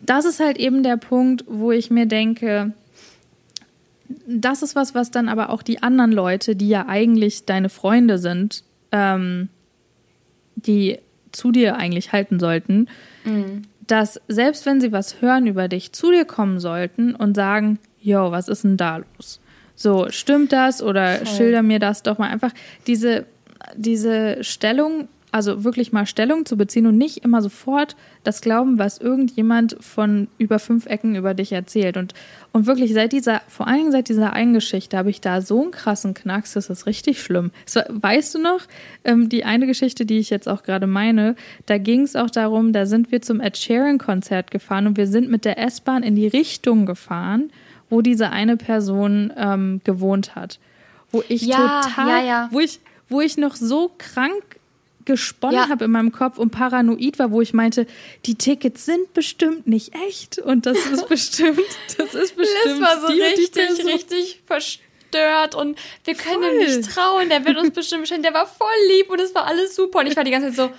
das 0.00 0.24
ist 0.24 0.40
halt 0.40 0.56
eben 0.56 0.82
der 0.82 0.96
Punkt, 0.96 1.44
wo 1.46 1.72
ich 1.72 1.90
mir 1.90 2.06
denke, 2.06 2.72
das 4.26 4.62
ist 4.62 4.76
was, 4.76 4.94
was 4.94 5.10
dann 5.10 5.28
aber 5.28 5.50
auch 5.50 5.62
die 5.62 5.82
anderen 5.82 6.12
Leute, 6.12 6.56
die 6.56 6.68
ja 6.68 6.86
eigentlich 6.88 7.44
deine 7.44 7.68
Freunde 7.68 8.18
sind, 8.18 8.64
ähm, 8.92 9.48
die 10.54 10.98
zu 11.32 11.52
dir 11.52 11.76
eigentlich 11.76 12.12
halten 12.12 12.40
sollten, 12.40 12.88
dass 13.86 14.20
selbst 14.28 14.66
wenn 14.66 14.80
sie 14.80 14.92
was 14.92 15.20
hören 15.20 15.46
über 15.46 15.68
dich, 15.68 15.92
zu 15.92 16.10
dir 16.10 16.24
kommen 16.24 16.60
sollten 16.60 17.14
und 17.14 17.34
sagen, 17.34 17.78
yo, 18.00 18.30
was 18.30 18.48
ist 18.48 18.64
denn 18.64 18.76
da 18.76 18.98
los? 18.98 19.40
So, 19.74 20.06
stimmt 20.08 20.52
das 20.52 20.82
oder 20.82 21.16
Voll. 21.16 21.26
schilder 21.26 21.62
mir 21.62 21.78
das 21.78 22.02
doch 22.02 22.18
mal 22.18 22.30
einfach. 22.30 22.52
Diese, 22.86 23.26
diese 23.76 24.42
Stellung, 24.42 25.08
also 25.36 25.64
wirklich 25.64 25.92
mal 25.92 26.06
Stellung 26.06 26.46
zu 26.46 26.56
beziehen 26.56 26.86
und 26.86 26.96
nicht 26.96 27.18
immer 27.18 27.42
sofort 27.42 27.94
das 28.24 28.40
Glauben, 28.40 28.78
was 28.78 28.98
irgendjemand 28.98 29.76
von 29.80 30.28
über 30.38 30.58
fünf 30.58 30.86
Ecken 30.86 31.14
über 31.14 31.34
dich 31.34 31.52
erzählt. 31.52 31.96
Und, 31.96 32.14
und 32.52 32.66
wirklich 32.66 32.92
seit 32.94 33.12
dieser, 33.12 33.42
vor 33.46 33.66
allen 33.66 33.78
Dingen 33.78 33.92
seit 33.92 34.08
dieser 34.08 34.32
einen 34.32 34.54
Geschichte 34.54 34.96
habe 34.96 35.10
ich 35.10 35.20
da 35.20 35.42
so 35.42 35.62
einen 35.62 35.70
krassen 35.70 36.14
Knacks, 36.14 36.54
das 36.54 36.70
ist 36.70 36.86
richtig 36.86 37.22
schlimm. 37.22 37.50
So, 37.66 37.80
weißt 37.88 38.34
du 38.34 38.38
noch, 38.40 38.60
ähm, 39.04 39.28
die 39.28 39.44
eine 39.44 39.66
Geschichte, 39.66 40.06
die 40.06 40.18
ich 40.18 40.30
jetzt 40.30 40.48
auch 40.48 40.62
gerade 40.62 40.86
meine, 40.86 41.36
da 41.66 41.78
ging 41.78 42.02
es 42.02 42.16
auch 42.16 42.30
darum, 42.30 42.72
da 42.72 42.86
sind 42.86 43.12
wir 43.12 43.22
zum 43.22 43.40
Ed 43.40 43.56
Sheeran 43.56 43.98
Konzert 43.98 44.50
gefahren 44.50 44.86
und 44.86 44.96
wir 44.96 45.06
sind 45.06 45.30
mit 45.30 45.44
der 45.44 45.58
S-Bahn 45.58 46.02
in 46.02 46.16
die 46.16 46.26
Richtung 46.26 46.86
gefahren, 46.86 47.50
wo 47.90 48.00
diese 48.00 48.30
eine 48.30 48.56
Person 48.56 49.32
ähm, 49.36 49.80
gewohnt 49.84 50.34
hat. 50.34 50.58
Wo 51.12 51.22
ich 51.28 51.42
Ja, 51.42 51.82
total, 51.82 52.08
ja, 52.08 52.26
ja. 52.26 52.48
wo 52.50 52.60
ich, 52.60 52.80
wo 53.08 53.20
ich 53.20 53.36
noch 53.36 53.54
so 53.54 53.92
krank 53.98 54.56
gesponnen 55.06 55.56
Ja. 55.56 55.68
habe 55.70 55.86
in 55.86 55.90
meinem 55.90 56.12
Kopf 56.12 56.36
und 56.38 56.50
paranoid 56.50 57.18
war, 57.18 57.30
wo 57.30 57.40
ich 57.40 57.54
meinte, 57.54 57.86
die 58.26 58.34
Tickets 58.34 58.84
sind 58.84 59.14
bestimmt 59.14 59.66
nicht 59.66 59.94
echt 60.06 60.38
und 60.38 60.66
das 60.66 60.76
ist 60.86 61.08
bestimmt, 61.08 61.60
das 61.96 62.14
ist 62.14 62.36
bestimmt 62.36 62.64
Das 62.66 62.80
war 62.80 63.00
so 63.00 63.08
die 63.14 63.20
richtig, 63.22 63.52
Person. 63.52 63.86
richtig 63.88 64.42
verstört 64.46 65.54
und 65.54 65.78
wir 66.04 66.14
können 66.14 66.42
Voll. 66.42 66.52
ihm 66.52 66.58
nicht 66.58 66.90
trauen, 66.90 67.28
der 67.30 67.44
wird 67.46 67.56
uns 67.56 67.70
bestimmt 67.70 68.02
beschenken. 68.02 68.24
Der 68.24 68.34
war 68.34 68.46
voll 68.46 68.68
lieb 68.96 69.08
und 69.10 69.20
es 69.20 69.34
war 69.34 69.46
alles 69.46 69.74
super. 69.74 70.00
Und 70.00 70.06
ich 70.08 70.16
war 70.16 70.24
die 70.24 70.30
ganze 70.30 70.48
Zeit 70.52 70.56
so, 70.56 70.70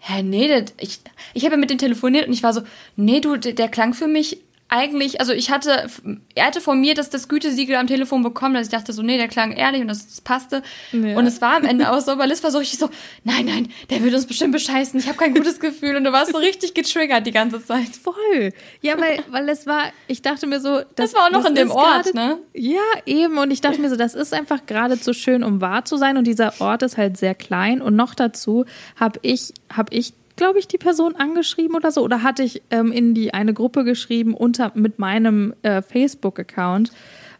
hä, 0.00 0.22
nee, 0.22 0.48
das, 0.48 0.72
ich, 0.80 1.00
ich 1.34 1.44
habe 1.44 1.54
ja 1.54 1.58
mit 1.60 1.70
dem 1.70 1.78
telefoniert 1.78 2.26
und 2.26 2.32
ich 2.32 2.42
war 2.42 2.52
so, 2.54 2.62
nee, 2.96 3.20
du, 3.20 3.36
der, 3.36 3.52
der 3.52 3.68
klang 3.68 3.92
für 3.94 4.06
mich 4.06 4.38
eigentlich, 4.74 5.20
also 5.20 5.32
ich 5.32 5.50
hatte, 5.50 5.86
er 6.34 6.46
hatte 6.46 6.60
von 6.60 6.80
mir 6.80 6.94
das, 6.94 7.08
das 7.08 7.28
Gütesiegel 7.28 7.76
am 7.76 7.86
Telefon 7.86 8.22
bekommen, 8.22 8.54
dass 8.54 8.66
ich 8.66 8.72
dachte 8.72 8.92
so, 8.92 9.02
nee, 9.02 9.16
der 9.16 9.28
klang 9.28 9.52
ehrlich 9.52 9.80
und 9.82 9.88
das, 9.88 10.06
das 10.06 10.20
passte. 10.20 10.62
Ja. 10.92 11.16
Und 11.16 11.26
es 11.26 11.40
war 11.40 11.54
am 11.56 11.64
Ende 11.64 11.90
auch 11.92 12.00
so, 12.00 12.10
aber 12.10 12.26
Liz 12.26 12.42
war 12.42 12.50
so 12.50 12.58
richtig 12.58 12.78
so, 12.78 12.90
nein, 13.22 13.44
nein, 13.46 13.68
der 13.90 14.02
wird 14.02 14.14
uns 14.14 14.26
bestimmt 14.26 14.52
bescheißen, 14.52 14.98
ich 14.98 15.06
habe 15.06 15.16
kein 15.16 15.34
gutes 15.34 15.60
Gefühl 15.60 15.96
und 15.96 16.04
du 16.04 16.12
warst 16.12 16.32
so 16.32 16.38
richtig 16.38 16.74
getriggert 16.74 17.26
die 17.26 17.30
ganze 17.32 17.64
Zeit. 17.64 17.88
Voll. 18.02 18.52
Ja, 18.80 19.00
weil, 19.00 19.22
weil 19.30 19.48
es 19.48 19.66
war, 19.66 19.84
ich 20.08 20.22
dachte 20.22 20.46
mir 20.46 20.60
so, 20.60 20.80
Das 20.96 21.14
war 21.14 21.26
auch 21.26 21.30
noch 21.30 21.44
in 21.46 21.54
dem 21.54 21.70
Ort, 21.70 22.04
gerade- 22.12 22.16
ne? 22.16 22.38
Ja, 22.52 22.80
eben. 23.06 23.38
Und 23.38 23.50
ich 23.50 23.60
dachte 23.60 23.80
mir 23.80 23.90
so, 23.90 23.96
das 23.96 24.14
ist 24.14 24.34
einfach 24.34 24.66
gerade 24.66 24.98
zu 25.00 25.12
schön, 25.14 25.42
um 25.44 25.60
wahr 25.60 25.84
zu 25.84 25.96
sein. 25.96 26.16
Und 26.16 26.26
dieser 26.26 26.60
Ort 26.60 26.82
ist 26.82 26.96
halt 26.96 27.16
sehr 27.16 27.34
klein. 27.34 27.80
Und 27.80 27.96
noch 27.96 28.14
dazu 28.14 28.64
habe 28.96 29.18
ich, 29.22 29.52
habe 29.72 29.94
ich, 29.94 30.12
glaube 30.36 30.58
ich, 30.58 30.68
die 30.68 30.78
Person 30.78 31.16
angeschrieben 31.16 31.76
oder 31.76 31.90
so. 31.90 32.02
Oder 32.02 32.22
hatte 32.22 32.42
ich 32.42 32.62
ähm, 32.70 32.92
in 32.92 33.14
die 33.14 33.34
eine 33.34 33.54
Gruppe 33.54 33.84
geschrieben 33.84 34.34
unter 34.34 34.72
mit 34.74 34.98
meinem 34.98 35.54
äh, 35.62 35.82
Facebook-Account, 35.82 36.92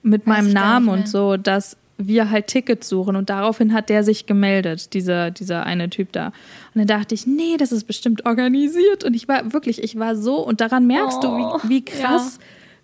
mit 0.02 0.26
meinem 0.26 0.48
ich 0.48 0.54
gar 0.54 0.80
Namen 0.80 0.88
und 0.88 1.08
so, 1.08 1.36
dass 1.36 1.76
wir 1.96 2.30
halt 2.30 2.48
Tickets 2.48 2.88
suchen. 2.88 3.16
Und 3.16 3.30
daraufhin 3.30 3.72
hat 3.72 3.88
der 3.88 4.04
sich 4.04 4.26
gemeldet, 4.26 4.94
dieser, 4.94 5.30
dieser 5.30 5.64
eine 5.64 5.90
Typ 5.90 6.12
da. 6.12 6.28
Und 6.28 6.32
dann 6.74 6.86
dachte 6.86 7.14
ich, 7.14 7.26
nee, 7.26 7.56
das 7.56 7.72
ist 7.72 7.84
bestimmt 7.84 8.26
organisiert. 8.26 9.04
Und 9.04 9.14
ich 9.14 9.28
war 9.28 9.52
wirklich, 9.52 9.82
ich 9.82 9.98
war 9.98 10.16
so, 10.16 10.36
und 10.36 10.60
daran 10.60 10.86
merkst 10.86 11.18
Oh, 11.18 11.60
du, 11.62 11.68
wie, 11.68 11.68
wie 11.68 11.84
krass, 11.84 12.38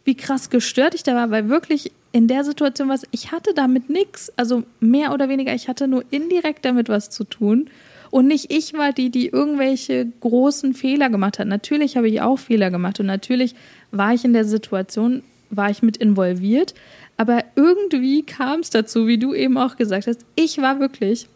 wie 0.05 0.16
krass 0.16 0.51
gestört 0.51 0.94
ich 0.94 1.03
da 1.03 1.14
war, 1.14 1.31
weil 1.31 1.49
wirklich 1.49 1.92
in 2.12 2.27
der 2.27 2.44
Situation 2.44 2.88
was, 2.88 3.05
ich 3.11 3.31
hatte 3.31 3.55
damit 3.55 3.88
nichts, 3.88 4.33
also 4.37 4.64
mehr 4.81 5.12
oder 5.12 5.29
weniger, 5.29 5.55
ich 5.55 5.68
hatte 5.68 5.87
nur 5.87 6.05
indirekt 6.11 6.64
damit 6.64 6.88
was 6.88 7.11
zu 7.11 7.25
tun. 7.25 7.70
Und 8.11 8.27
nicht 8.27 8.53
ich 8.53 8.75
war 8.75 8.92
die, 8.92 9.11
die 9.11 9.29
irgendwelche 9.29 10.07
großen 10.20 10.75
Fehler 10.75 11.11
gemacht 11.11 11.38
hat. 11.38 11.46
Natürlich 11.46 11.96
habe 11.96 12.09
ich 12.09 12.20
auch 12.20 12.38
Fehler 12.38 12.70
gemacht 12.70 12.99
und 13.01 13.07
natürlich 13.07 13.55
war 13.92 14.14
ich 14.14 14.25
in 14.25 14.33
der 14.33 14.44
Situation, 14.44 15.23
war 15.51 15.70
ich 15.70 15.83
mit 15.83 15.96
involviert. 15.96 16.75
Aber 17.16 17.44
irgendwie 17.55 18.23
kam 18.23 18.61
es 18.61 18.70
dazu, 18.70 19.07
wie 19.07 19.18
du 19.18 19.35
eben 19.35 19.59
auch 19.59 19.77
gesagt 19.77 20.07
hast, 20.07 20.25
ich 20.35 20.59
war 20.59 20.81
wirklich 20.81 21.29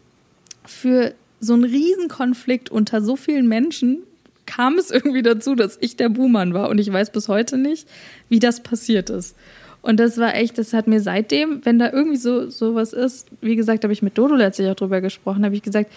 für 0.65 1.13
so 1.39 1.53
einen 1.53 1.63
Riesenkonflikt 1.63 2.69
unter 2.69 3.01
so 3.01 3.15
vielen 3.15 3.47
Menschen 3.47 3.99
kam 4.45 4.77
es 4.77 4.91
irgendwie 4.91 5.23
dazu, 5.23 5.55
dass 5.55 5.77
ich 5.81 5.95
der 5.95 6.09
Buhmann 6.09 6.53
war. 6.53 6.69
Und 6.69 6.79
ich 6.79 6.91
weiß 6.91 7.11
bis 7.11 7.27
heute 7.27 7.57
nicht, 7.57 7.87
wie 8.29 8.39
das 8.39 8.61
passiert 8.61 9.09
ist. 9.09 9.35
Und 9.81 9.99
das 9.99 10.17
war 10.17 10.33
echt, 10.33 10.57
das 10.57 10.73
hat 10.73 10.87
mir 10.87 10.99
seitdem, 10.99 11.63
wenn 11.63 11.77
da 11.77 11.91
irgendwie 11.91 12.17
so 12.17 12.49
sowas 12.49 12.93
ist, 12.93 13.27
wie 13.41 13.55
gesagt, 13.55 13.83
habe 13.83 13.93
ich 13.93 14.01
mit 14.01 14.17
Dodo 14.17 14.35
letztlich 14.35 14.69
auch 14.69 14.75
drüber 14.75 15.01
gesprochen, 15.01 15.45
habe 15.45 15.55
ich 15.55 15.61
gesagt, 15.61 15.91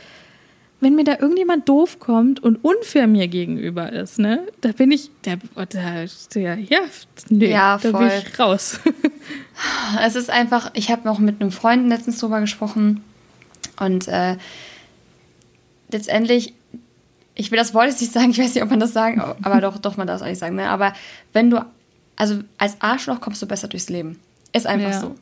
wenn 0.80 0.94
mir 0.94 1.04
da 1.04 1.18
irgendjemand 1.18 1.68
doof 1.68 1.98
kommt 1.98 2.40
und 2.42 2.56
unfair 2.64 3.06
mir 3.06 3.26
gegenüber 3.28 3.92
ist, 3.92 4.18
ne, 4.18 4.46
da 4.60 4.72
bin 4.72 4.92
ich, 4.92 5.10
da, 5.22 5.34
da, 5.66 6.04
ja, 6.38 6.54
ja, 6.54 6.78
nee, 7.30 7.50
Ja, 7.50 7.78
da 7.78 7.90
bin 7.90 7.92
voll. 8.08 8.22
ich 8.26 8.38
raus. 8.38 8.80
Es 10.04 10.14
ist 10.14 10.30
einfach, 10.30 10.70
ich 10.74 10.88
habe 10.92 11.02
noch 11.04 11.18
mit 11.18 11.40
einem 11.40 11.50
Freund 11.50 11.88
letztens 11.88 12.18
drüber 12.18 12.40
gesprochen 12.40 13.02
und 13.80 14.06
äh, 14.06 14.36
letztendlich, 15.90 16.54
ich 17.34 17.50
will 17.50 17.58
das 17.58 17.74
Wort 17.74 17.86
jetzt 17.86 18.00
nicht 18.00 18.12
sagen, 18.12 18.30
ich 18.30 18.38
weiß 18.38 18.54
nicht, 18.54 18.62
ob 18.62 18.70
man 18.70 18.80
das 18.80 18.92
sagen, 18.92 19.20
aber 19.42 19.60
doch, 19.60 19.78
doch, 19.78 19.96
man 19.96 20.06
darf 20.06 20.16
es 20.16 20.22
eigentlich 20.22 20.38
sagen, 20.38 20.56
ne? 20.56 20.68
Aber 20.68 20.92
wenn 21.32 21.50
du, 21.50 21.64
also 22.16 22.40
als 22.58 22.76
Arschloch 22.80 23.20
kommst 23.20 23.42
du 23.42 23.46
besser 23.46 23.68
durchs 23.68 23.88
Leben. 23.88 24.18
Ist 24.52 24.66
einfach 24.66 24.90
Ja. 24.92 25.00
so. 25.00 25.14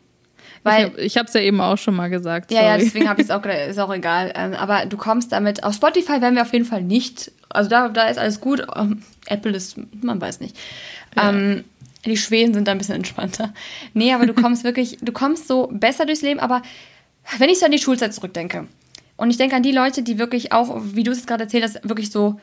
Weil, 0.67 0.93
ich 0.99 1.17
habe 1.17 1.27
es 1.27 1.35
ja 1.35 1.41
eben 1.41 1.61
auch 1.61 1.79
schon 1.79 1.95
mal 1.95 2.09
gesagt. 2.09 2.51
ja, 2.51 2.63
ja, 2.63 2.73
sorry. 2.73 2.85
deswegen 2.85 3.09
habe 3.09 3.21
ich 3.21 3.29
es 3.29 3.31
auch 3.31 3.45
ist 3.45 3.79
auch 3.79 3.93
egal. 3.93 4.33
Ähm, 4.35 4.55
aber 4.55 4.87
du 4.87 4.97
kommst 4.97 5.33
damit, 5.33 5.65
auf 5.65 5.75
Spotify 5.75 6.21
werden 6.21 6.35
wir 6.35 6.43
auf 6.43 6.53
jeden 6.53 6.65
Fall 6.65 6.83
nicht, 6.83 7.31
also 7.49 7.71
da, 7.71 7.89
da 7.89 8.09
ist 8.09 8.19
alles 8.19 8.41
gut. 8.41 8.67
Ähm, 8.75 9.03
Apple 9.27 9.53
ist, 9.53 9.77
man 10.03 10.21
weiß 10.21 10.41
nicht. 10.41 10.57
Ähm, 11.17 11.65
die 12.05 12.17
Schweden 12.17 12.55
sind 12.55 12.69
da 12.69 12.73
ein 12.73 12.79
bisschen 12.79 12.97
entspannter. 12.97 13.53
Nee, 13.95 14.13
aber 14.13 14.27
du 14.27 14.35
kommst 14.35 14.65
wirklich, 14.65 14.99
du 15.01 15.13
kommst 15.13 15.49
so 15.49 15.69
besser 15.73 16.07
durchs 16.07 16.23
Leben, 16.23 16.41
aber 16.41 16.63
wenn 17.39 17.51
ich 17.51 17.59
so 17.59 17.67
an 17.67 17.73
die 17.73 17.79
Schulzeit 17.79 18.15
zurückdenke 18.15 18.67
und 19.17 19.31
ich 19.31 19.37
denke 19.37 19.57
an 19.57 19.63
die 19.63 19.73
Leute, 19.73 20.03
die 20.03 20.19
wirklich 20.19 20.53
auch, 20.53 20.81
wie 20.83 21.03
du 21.03 21.11
es 21.11 21.27
gerade 21.27 21.45
erzählt 21.45 21.65
hast, 21.65 21.89
wirklich 21.89 22.11
so 22.11 22.41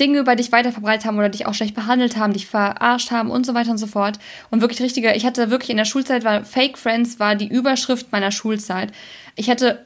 Dinge 0.00 0.18
über 0.18 0.34
dich 0.34 0.50
weiterverbreitet 0.50 1.06
haben 1.06 1.18
oder 1.18 1.28
dich 1.28 1.46
auch 1.46 1.54
schlecht 1.54 1.74
behandelt 1.74 2.16
haben, 2.16 2.32
dich 2.32 2.46
verarscht 2.46 3.10
haben 3.10 3.30
und 3.30 3.46
so 3.46 3.54
weiter 3.54 3.70
und 3.70 3.78
so 3.78 3.86
fort. 3.86 4.18
Und 4.50 4.60
wirklich 4.60 4.80
richtige, 4.82 5.14
ich 5.14 5.24
hatte 5.24 5.50
wirklich 5.50 5.70
in 5.70 5.76
der 5.76 5.84
Schulzeit, 5.84 6.24
war 6.24 6.44
Fake 6.44 6.78
Friends 6.78 7.20
war 7.20 7.36
die 7.36 7.46
Überschrift 7.48 8.10
meiner 8.10 8.32
Schulzeit. 8.32 8.92
Ich 9.36 9.48
hatte, 9.50 9.84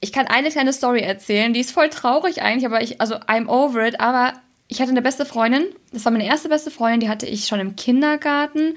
ich 0.00 0.12
kann 0.12 0.26
eine 0.26 0.50
kleine 0.50 0.72
Story 0.72 1.00
erzählen, 1.00 1.54
die 1.54 1.60
ist 1.60 1.72
voll 1.72 1.88
traurig 1.88 2.42
eigentlich, 2.42 2.66
aber 2.66 2.82
ich, 2.82 3.00
also 3.00 3.14
I'm 3.14 3.48
over 3.48 3.86
it, 3.86 3.98
aber 4.00 4.34
ich 4.68 4.80
hatte 4.80 4.90
eine 4.90 5.02
beste 5.02 5.24
Freundin, 5.24 5.64
das 5.92 6.04
war 6.04 6.12
meine 6.12 6.26
erste 6.26 6.48
beste 6.48 6.70
Freundin, 6.70 7.00
die 7.00 7.08
hatte 7.08 7.26
ich 7.26 7.46
schon 7.46 7.60
im 7.60 7.76
Kindergarten. 7.76 8.74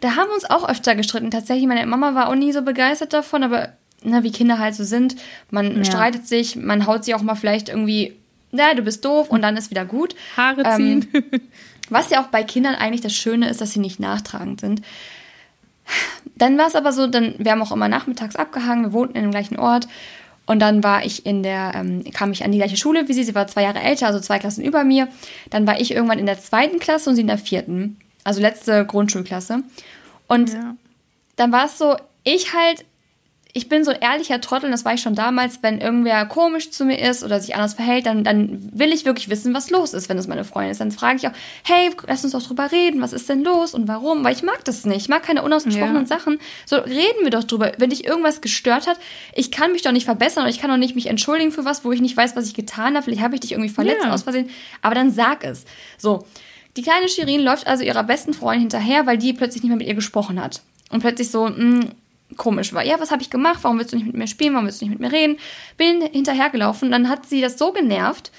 Da 0.00 0.16
haben 0.16 0.28
wir 0.28 0.34
uns 0.34 0.48
auch 0.48 0.66
öfter 0.68 0.94
gestritten. 0.94 1.30
Tatsächlich, 1.30 1.66
meine 1.66 1.84
Mama 1.86 2.14
war 2.14 2.28
auch 2.28 2.34
nie 2.34 2.52
so 2.52 2.62
begeistert 2.62 3.12
davon, 3.12 3.42
aber 3.42 3.74
na, 4.02 4.22
wie 4.22 4.32
Kinder 4.32 4.58
halt 4.58 4.74
so 4.74 4.82
sind, 4.82 5.16
man 5.50 5.76
Ja. 5.76 5.84
streitet 5.84 6.26
sich, 6.26 6.56
man 6.56 6.86
haut 6.86 7.04
sich 7.04 7.14
auch 7.14 7.20
mal 7.22 7.34
vielleicht 7.34 7.68
irgendwie, 7.68 8.16
na, 8.52 8.74
du 8.74 8.82
bist 8.82 9.04
doof 9.04 9.28
und 9.30 9.42
dann 9.42 9.56
ist 9.56 9.70
wieder 9.70 9.84
gut. 9.84 10.14
Haare 10.36 10.62
Ähm, 10.64 10.76
ziehen. 10.76 11.08
Was 11.90 12.10
ja 12.10 12.22
auch 12.22 12.28
bei 12.28 12.42
Kindern 12.44 12.74
eigentlich 12.76 13.00
das 13.00 13.14
Schöne 13.14 13.48
ist, 13.48 13.60
dass 13.60 13.72
sie 13.72 13.80
nicht 13.80 13.98
nachtragend 14.00 14.60
sind. 14.60 14.82
Dann 16.36 16.56
war 16.56 16.68
es 16.68 16.76
aber 16.76 16.92
so, 16.92 17.06
dann, 17.08 17.34
wir 17.38 17.50
haben 17.50 17.62
auch 17.62 17.72
immer 17.72 17.88
nachmittags 17.88 18.36
abgehangen, 18.36 18.84
wir 18.84 18.92
wohnten 18.92 19.16
in 19.16 19.22
dem 19.22 19.30
gleichen 19.32 19.58
Ort. 19.58 19.88
Und 20.46 20.60
dann 20.60 20.82
war 20.82 21.04
ich 21.04 21.26
in 21.26 21.42
der, 21.42 21.72
ähm, 21.74 22.04
kam 22.12 22.32
ich 22.32 22.44
an 22.44 22.50
die 22.52 22.58
gleiche 22.58 22.76
Schule 22.76 23.08
wie 23.08 23.12
sie, 23.12 23.24
sie 23.24 23.34
war 23.34 23.46
zwei 23.46 23.62
Jahre 23.62 23.80
älter, 23.80 24.06
also 24.06 24.20
zwei 24.20 24.38
Klassen 24.38 24.64
über 24.64 24.84
mir. 24.84 25.08
Dann 25.50 25.66
war 25.66 25.80
ich 25.80 25.92
irgendwann 25.92 26.18
in 26.18 26.26
der 26.26 26.40
zweiten 26.40 26.78
Klasse 26.78 27.10
und 27.10 27.16
sie 27.16 27.22
in 27.22 27.28
der 27.28 27.38
vierten, 27.38 27.98
also 28.24 28.40
letzte 28.40 28.84
Grundschulklasse. 28.84 29.62
Und 30.28 30.52
Ja. 30.52 30.74
dann 31.36 31.52
war 31.52 31.66
es 31.66 31.78
so, 31.78 31.96
ich 32.24 32.54
halt, 32.54 32.84
ich 33.52 33.68
bin 33.68 33.84
so 33.84 33.90
ein 33.90 34.00
ehrlicher 34.00 34.40
Trottel, 34.40 34.70
das 34.70 34.84
war 34.84 34.94
ich 34.94 35.02
schon 35.02 35.14
damals, 35.14 35.62
wenn 35.62 35.80
irgendwer 35.80 36.24
komisch 36.26 36.70
zu 36.70 36.84
mir 36.84 37.00
ist 37.00 37.24
oder 37.24 37.40
sich 37.40 37.56
anders 37.56 37.74
verhält, 37.74 38.06
dann, 38.06 38.22
dann 38.22 38.70
will 38.72 38.92
ich 38.92 39.04
wirklich 39.04 39.28
wissen, 39.28 39.54
was 39.54 39.70
los 39.70 39.92
ist, 39.92 40.08
wenn 40.08 40.18
es 40.18 40.28
meine 40.28 40.44
Freundin 40.44 40.70
ist. 40.70 40.80
Dann 40.80 40.92
frage 40.92 41.16
ich 41.16 41.26
auch, 41.26 41.32
hey, 41.64 41.90
lass 42.06 42.22
uns 42.22 42.32
doch 42.32 42.42
drüber 42.42 42.70
reden, 42.70 43.00
was 43.00 43.12
ist 43.12 43.28
denn 43.28 43.42
los 43.42 43.74
und 43.74 43.88
warum? 43.88 44.22
Weil 44.22 44.34
ich 44.34 44.42
mag 44.42 44.64
das 44.64 44.84
nicht. 44.84 44.98
Ich 44.98 45.08
mag 45.08 45.22
keine 45.22 45.42
unausgesprochenen 45.42 46.02
ja. 46.02 46.06
Sachen. 46.06 46.38
So, 46.64 46.76
reden 46.76 47.24
wir 47.24 47.30
doch 47.30 47.44
drüber. 47.44 47.72
Wenn 47.78 47.90
dich 47.90 48.04
irgendwas 48.06 48.40
gestört 48.40 48.86
hat, 48.86 48.98
ich 49.34 49.50
kann 49.50 49.72
mich 49.72 49.82
doch 49.82 49.92
nicht 49.92 50.04
verbessern 50.04 50.44
oder 50.44 50.50
ich 50.50 50.60
kann 50.60 50.70
doch 50.70 50.76
nicht 50.76 50.94
mich 50.94 51.06
entschuldigen 51.06 51.50
für 51.50 51.64
was, 51.64 51.84
wo 51.84 51.90
ich 51.90 52.00
nicht 52.00 52.16
weiß, 52.16 52.36
was 52.36 52.46
ich 52.46 52.54
getan 52.54 52.94
habe. 52.94 53.04
Vielleicht 53.04 53.22
habe 53.22 53.34
ich 53.34 53.40
dich 53.40 53.52
irgendwie 53.52 53.70
verletzt 53.70 54.04
ja. 54.04 54.12
aus 54.12 54.22
Versehen. 54.22 54.48
Aber 54.82 54.94
dann 54.94 55.10
sag 55.10 55.44
es. 55.44 55.64
So. 55.98 56.24
Die 56.76 56.82
kleine 56.82 57.08
Shirin 57.08 57.40
läuft 57.40 57.66
also 57.66 57.82
ihrer 57.82 58.04
besten 58.04 58.32
Freundin 58.32 58.60
hinterher, 58.60 59.04
weil 59.04 59.18
die 59.18 59.32
plötzlich 59.32 59.64
nicht 59.64 59.70
mehr 59.70 59.76
mit 59.76 59.88
ihr 59.88 59.94
gesprochen 59.94 60.40
hat. 60.40 60.62
Und 60.90 61.00
plötzlich 61.00 61.30
so, 61.30 61.48
mh, 61.48 61.56
hm, 61.56 61.90
komisch 62.36 62.72
war. 62.72 62.84
Ja, 62.84 63.00
was 63.00 63.10
habe 63.10 63.22
ich 63.22 63.30
gemacht? 63.30 63.60
Warum 63.62 63.78
willst 63.78 63.92
du 63.92 63.96
nicht 63.96 64.06
mit 64.06 64.16
mir 64.16 64.26
spielen? 64.26 64.54
Warum 64.54 64.66
willst 64.66 64.80
du 64.80 64.86
nicht 64.86 64.98
mit 64.98 65.00
mir 65.00 65.12
reden? 65.16 65.38
Bin 65.76 66.02
hinterhergelaufen. 66.02 66.90
Dann 66.90 67.08
hat 67.08 67.26
sie 67.26 67.40
das 67.40 67.58
so 67.58 67.72
genervt, 67.72 68.30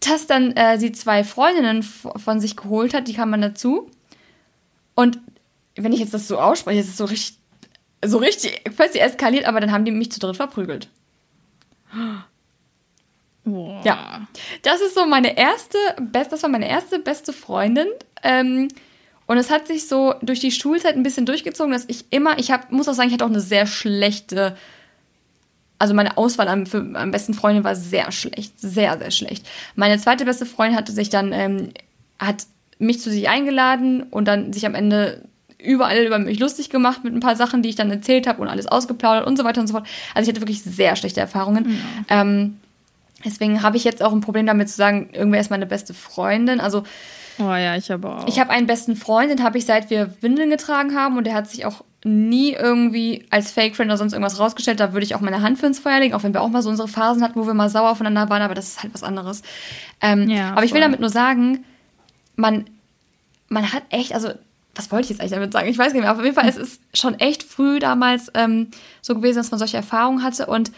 dass 0.00 0.26
dann 0.26 0.52
äh, 0.52 0.78
sie 0.78 0.92
zwei 0.92 1.24
Freundinnen 1.24 1.82
von 1.82 2.40
sich 2.40 2.56
geholt 2.56 2.94
hat. 2.94 3.08
Die 3.08 3.14
kamen 3.14 3.40
dazu. 3.40 3.90
Und 4.94 5.18
wenn 5.76 5.92
ich 5.92 6.00
jetzt 6.00 6.14
das 6.14 6.28
so 6.28 6.38
ausspreche, 6.38 6.80
ist 6.80 6.88
es 6.88 6.96
so 6.96 7.04
richtig, 7.04 7.38
so 8.04 8.18
richtig 8.18 8.62
plötzlich 8.76 9.02
eskaliert, 9.02 9.46
aber 9.46 9.60
dann 9.60 9.72
haben 9.72 9.84
die 9.84 9.90
mich 9.90 10.12
zu 10.12 10.20
dritt 10.20 10.36
verprügelt. 10.36 10.88
Wow. 13.44 13.84
Ja, 13.84 14.26
das 14.62 14.80
ist 14.80 14.94
so 14.94 15.04
meine 15.06 15.36
erste, 15.36 15.76
best, 16.00 16.32
das 16.32 16.42
war 16.42 16.50
meine 16.50 16.68
erste 16.68 16.98
beste 16.98 17.32
Freundin. 17.32 17.88
Ähm, 18.22 18.68
und 19.26 19.38
es 19.38 19.50
hat 19.50 19.66
sich 19.66 19.88
so 19.88 20.14
durch 20.22 20.40
die 20.40 20.50
Schulzeit 20.50 20.96
ein 20.96 21.02
bisschen 21.02 21.26
durchgezogen, 21.26 21.72
dass 21.72 21.84
ich 21.88 22.04
immer, 22.10 22.38
ich 22.38 22.50
hab, 22.50 22.70
muss 22.70 22.88
auch 22.88 22.94
sagen, 22.94 23.08
ich 23.08 23.14
hatte 23.14 23.24
auch 23.24 23.30
eine 23.30 23.40
sehr 23.40 23.66
schlechte, 23.66 24.56
also 25.78 25.94
meine 25.94 26.18
Auswahl 26.18 26.48
am, 26.48 26.66
für, 26.66 26.78
am 26.94 27.10
besten 27.10 27.34
Freundin 27.34 27.64
war 27.64 27.74
sehr 27.74 28.12
schlecht, 28.12 28.60
sehr, 28.60 28.98
sehr 28.98 29.10
schlecht. 29.10 29.46
Meine 29.76 29.98
zweite 29.98 30.24
beste 30.24 30.46
Freundin 30.46 30.76
hatte 30.76 30.92
sich 30.92 31.08
dann, 31.08 31.32
ähm, 31.32 31.70
hat 32.18 32.44
mich 32.78 33.00
zu 33.00 33.10
sich 33.10 33.28
eingeladen 33.28 34.02
und 34.04 34.26
dann 34.26 34.52
sich 34.52 34.66
am 34.66 34.74
Ende 34.74 35.22
überall 35.58 36.04
über 36.04 36.18
mich 36.18 36.38
lustig 36.38 36.68
gemacht 36.68 37.04
mit 37.04 37.14
ein 37.14 37.20
paar 37.20 37.36
Sachen, 37.36 37.62
die 37.62 37.70
ich 37.70 37.76
dann 37.76 37.90
erzählt 37.90 38.26
habe 38.26 38.42
und 38.42 38.48
alles 38.48 38.66
ausgeplaudert 38.66 39.26
und 39.26 39.38
so 39.38 39.44
weiter 39.44 39.60
und 39.62 39.66
so 39.66 39.72
fort. 39.72 39.86
Also 40.14 40.28
ich 40.28 40.34
hatte 40.34 40.42
wirklich 40.42 40.62
sehr 40.62 40.94
schlechte 40.96 41.20
Erfahrungen. 41.20 41.80
Ja. 42.10 42.20
Ähm, 42.20 42.58
deswegen 43.24 43.62
habe 43.62 43.78
ich 43.78 43.84
jetzt 43.84 44.02
auch 44.02 44.12
ein 44.12 44.20
Problem 44.20 44.46
damit 44.46 44.68
zu 44.68 44.76
sagen, 44.76 45.08
irgendwer 45.12 45.40
ist 45.40 45.50
meine 45.50 45.66
beste 45.66 45.94
Freundin. 45.94 46.60
Also 46.60 46.84
Oh 47.38 47.42
ja, 47.54 47.76
ich 47.76 47.90
habe 47.90 48.08
auch. 48.08 48.26
Ich 48.26 48.38
habe 48.38 48.50
einen 48.50 48.66
besten 48.66 48.96
Freund, 48.96 49.30
den 49.30 49.42
habe 49.42 49.58
ich 49.58 49.66
seit 49.66 49.90
wir 49.90 50.14
Windeln 50.20 50.50
getragen 50.50 50.94
haben 50.94 51.16
und 51.16 51.24
der 51.24 51.34
hat 51.34 51.48
sich 51.48 51.66
auch 51.66 51.84
nie 52.04 52.52
irgendwie 52.52 53.26
als 53.30 53.50
Fake-Friend 53.50 53.90
oder 53.90 53.96
sonst 53.96 54.12
irgendwas 54.12 54.38
rausgestellt. 54.38 54.78
Da 54.78 54.92
würde 54.92 55.04
ich 55.04 55.14
auch 55.14 55.20
meine 55.20 55.40
Hand 55.40 55.58
für 55.58 55.66
ins 55.66 55.78
Feuer 55.78 56.00
legen, 56.00 56.14
auch 56.14 56.22
wenn 56.22 56.34
wir 56.34 56.42
auch 56.42 56.50
mal 56.50 56.62
so 56.62 56.68
unsere 56.68 56.86
Phasen 56.86 57.22
hatten, 57.22 57.40
wo 57.40 57.46
wir 57.46 57.54
mal 57.54 57.70
sauer 57.70 57.90
aufeinander 57.90 58.28
waren, 58.28 58.42
aber 58.42 58.54
das 58.54 58.68
ist 58.68 58.82
halt 58.82 58.92
was 58.92 59.02
anderes. 59.02 59.42
Ähm, 60.00 60.28
ja, 60.28 60.52
aber 60.52 60.64
ich 60.64 60.74
will 60.74 60.80
damit 60.80 61.00
nur 61.00 61.08
sagen, 61.08 61.64
man, 62.36 62.66
man 63.48 63.72
hat 63.72 63.84
echt, 63.90 64.12
also 64.14 64.30
was 64.74 64.90
wollte 64.90 65.04
ich 65.04 65.10
jetzt 65.10 65.20
eigentlich 65.20 65.32
damit 65.32 65.52
sagen? 65.52 65.68
Ich 65.68 65.78
weiß 65.78 65.88
gar 65.88 65.94
nicht 65.94 66.02
mehr. 66.02 66.10
Aber 66.10 66.18
auf 66.20 66.24
jeden 66.24 66.36
Fall, 66.36 66.48
es 66.48 66.56
ist 66.56 66.80
schon 66.92 67.18
echt 67.20 67.42
früh 67.42 67.78
damals 67.78 68.30
ähm, 68.34 68.68
so 69.02 69.14
gewesen, 69.14 69.38
dass 69.38 69.50
man 69.50 69.58
solche 69.58 69.76
Erfahrungen 69.76 70.22
hatte. 70.22 70.46
Und 70.46 70.72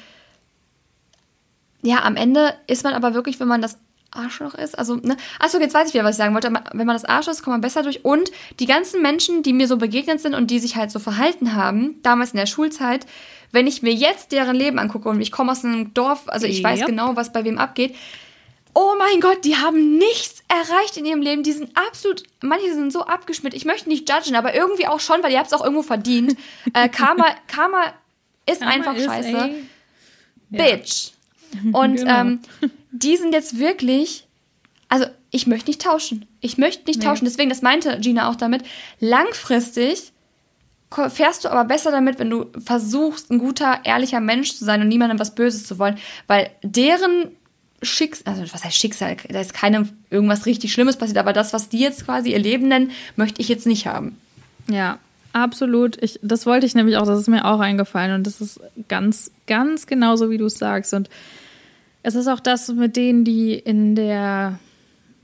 ja, 1.83 2.03
am 2.05 2.17
Ende 2.17 2.55
ist 2.67 2.85
man 2.85 2.95
aber 2.95 3.15
wirklich, 3.15 3.41
wenn 3.41 3.49
man 3.49 3.63
das 3.63 3.79
Arschloch 4.11 4.55
ist. 4.55 4.79
Also, 4.79 4.97
ne? 4.97 5.17
Achso, 5.39 5.59
jetzt 5.59 5.75
weiß 5.75 5.89
ich 5.89 5.95
wieder, 5.95 6.05
was 6.05 6.17
ich 6.17 6.19
sagen 6.19 6.35
wollte. 6.35 6.53
Wenn 6.73 6.87
man 6.87 6.95
das 6.95 7.05
Arschloch 7.05 7.33
ist, 7.33 7.43
kommt 7.43 7.55
man 7.55 7.61
besser 7.61 7.83
durch. 7.83 8.05
Und 8.05 8.31
die 8.61 8.67
ganzen 8.67 9.03
Menschen, 9.03 9.43
die 9.43 9.53
mir 9.53 9.69
so 9.69 9.77
begegnet 9.77 10.21
sind 10.21 10.35
und 10.35 10.51
die 10.51 10.59
sich 10.59 10.77
halt 10.77 10.91
so 10.91 10.99
verhalten 10.99 11.55
haben, 11.55 12.01
damals 12.03 12.33
in 12.33 12.39
der 12.39 12.47
Schulzeit, 12.47 13.07
wenn 13.53 13.67
ich 13.67 13.83
mir 13.83 13.93
jetzt 13.93 14.33
deren 14.33 14.57
Leben 14.57 14.79
angucke 14.79 15.09
und 15.09 15.21
ich 15.21 15.33
komme 15.33 15.53
aus 15.53 15.65
einem 15.65 15.95
Dorf, 15.95 16.25
also 16.27 16.47
ich 16.47 16.59
yep. 16.59 16.65
weiß 16.65 16.87
genau, 16.87 17.17
was 17.17 17.33
bei 17.33 17.45
wem 17.45 17.59
abgeht. 17.59 17.95
Oh 18.75 18.93
mein 18.99 19.21
Gott, 19.21 19.45
die 19.45 19.57
haben 19.57 19.97
nichts 19.97 20.43
erreicht 20.49 20.99
in 20.99 21.07
ihrem 21.07 21.23
Leben. 21.23 21.43
Die 21.43 21.53
sind 21.53 21.71
absolut, 21.77 22.25
manche 22.43 22.75
sind 22.75 22.93
so 22.93 23.03
abgeschmiert. 23.05 23.55
Ich 23.55 23.65
möchte 23.65 23.89
nicht 23.89 24.11
judgen, 24.11 24.37
aber 24.37 24.55
irgendwie 24.55 24.87
auch 24.87 25.01
schon, 25.01 25.23
weil 25.23 25.33
ihr 25.33 25.39
habt 25.39 25.47
es 25.47 25.55
auch 25.55 25.65
irgendwo 25.65 25.83
verdient. 25.83 26.37
äh, 26.75 26.89
Karma, 26.91 27.25
Karma 27.47 27.85
ist 28.45 28.61
Karma 28.61 28.75
einfach 28.75 28.95
ist, 28.95 29.07
scheiße. 29.07 29.51
Bitch. 30.51 31.16
Und 31.73 31.97
genau. 31.97 32.21
ähm, 32.21 32.41
die 32.93 33.17
sind 33.17 33.33
jetzt 33.33 33.59
wirklich, 33.59 34.27
also 34.89 35.07
ich 35.31 35.47
möchte 35.47 35.71
nicht 35.71 35.83
tauschen. 35.83 36.27
Ich 36.41 36.59
möchte 36.59 36.87
nicht 36.87 37.01
nee. 37.01 37.05
tauschen. 37.05 37.25
Deswegen, 37.25 37.51
das 37.51 37.63
meinte 37.63 37.99
Gina 38.01 38.31
auch 38.31 38.37
damit, 38.37 38.63
langfristig 39.01 40.13
fährst 41.09 41.45
du 41.45 41.51
aber 41.51 41.65
besser 41.65 41.91
damit, 41.91 42.19
wenn 42.19 42.31
du 42.31 42.47
versuchst, 42.65 43.31
ein 43.31 43.39
guter, 43.39 43.81
ehrlicher 43.85 44.21
Mensch 44.21 44.55
zu 44.55 44.65
sein 44.65 44.81
und 44.81 44.89
niemandem 44.89 45.19
was 45.19 45.35
Böses 45.35 45.67
zu 45.67 45.79
wollen, 45.79 45.99
weil 46.27 46.51
deren 46.63 47.33
Schicksal, 47.83 48.33
also 48.33 48.55
was 48.55 48.65
heißt 48.65 48.77
Schicksal, 48.77 49.17
da 49.29 49.41
ist 49.41 49.53
keinem 49.53 49.91
irgendwas 50.11 50.47
richtig 50.47 50.73
Schlimmes 50.73 50.97
passiert, 50.97 51.19
aber 51.19 51.33
das, 51.33 51.53
was 51.53 51.69
die 51.69 51.81
jetzt 51.81 52.05
quasi 52.05 52.33
ihr 52.33 52.39
Leben 52.39 52.69
nennen, 52.69 52.93
möchte 53.17 53.43
ich 53.43 53.49
jetzt 53.49 53.67
nicht 53.67 53.87
haben. 53.87 54.19
Ja, 54.69 54.99
absolut. 55.43 56.03
Ich, 56.03 56.19
das 56.23 56.47
wollte 56.47 56.67
ich 56.67 56.75
nämlich 56.75 56.97
auch, 56.97 57.07
das 57.07 57.21
ist 57.21 57.29
mir 57.29 57.45
auch 57.45 57.61
eingefallen 57.61 58.15
und 58.15 58.27
das 58.27 58.41
ist 58.41 58.61
ganz, 58.89 59.31
ganz 59.47 59.87
genauso, 59.87 60.31
wie 60.31 60.39
du 60.39 60.47
es 60.47 60.59
sagst 60.59 60.95
und 60.95 61.09
es 62.03 62.15
ist 62.15 62.29
auch 62.29 62.41
das 62.41 62.69
mit 62.69 62.95
denen, 62.95 63.25
die 63.25 63.55
in 63.55 63.97
der, 63.97 64.61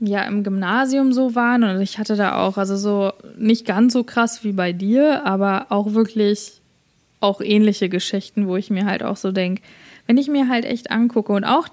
ja, 0.01 0.23
im 0.23 0.43
Gymnasium 0.43 1.13
so 1.13 1.33
waren. 1.33 1.63
Und 1.63 1.79
ich 1.79 1.97
hatte 1.97 2.17
da 2.17 2.41
auch, 2.45 2.57
also 2.57 2.75
so 2.75 3.13
nicht 3.37 3.65
ganz 3.65 3.93
so 3.93 4.03
krass 4.03 4.43
wie 4.43 4.51
bei 4.51 4.73
dir, 4.73 5.25
aber 5.25 5.67
auch 5.69 5.93
wirklich 5.93 6.59
auch 7.21 7.39
ähnliche 7.39 7.87
Geschichten, 7.87 8.47
wo 8.47 8.57
ich 8.57 8.69
mir 8.69 8.85
halt 8.85 9.01
auch 9.01 9.15
so 9.15 9.31
denke, 9.31 9.61
wenn 10.07 10.17
ich 10.17 10.27
mir 10.27 10.49
halt 10.49 10.65
echt 10.65 10.91
angucke 10.91 11.31
und 11.31 11.45
auch 11.45 11.69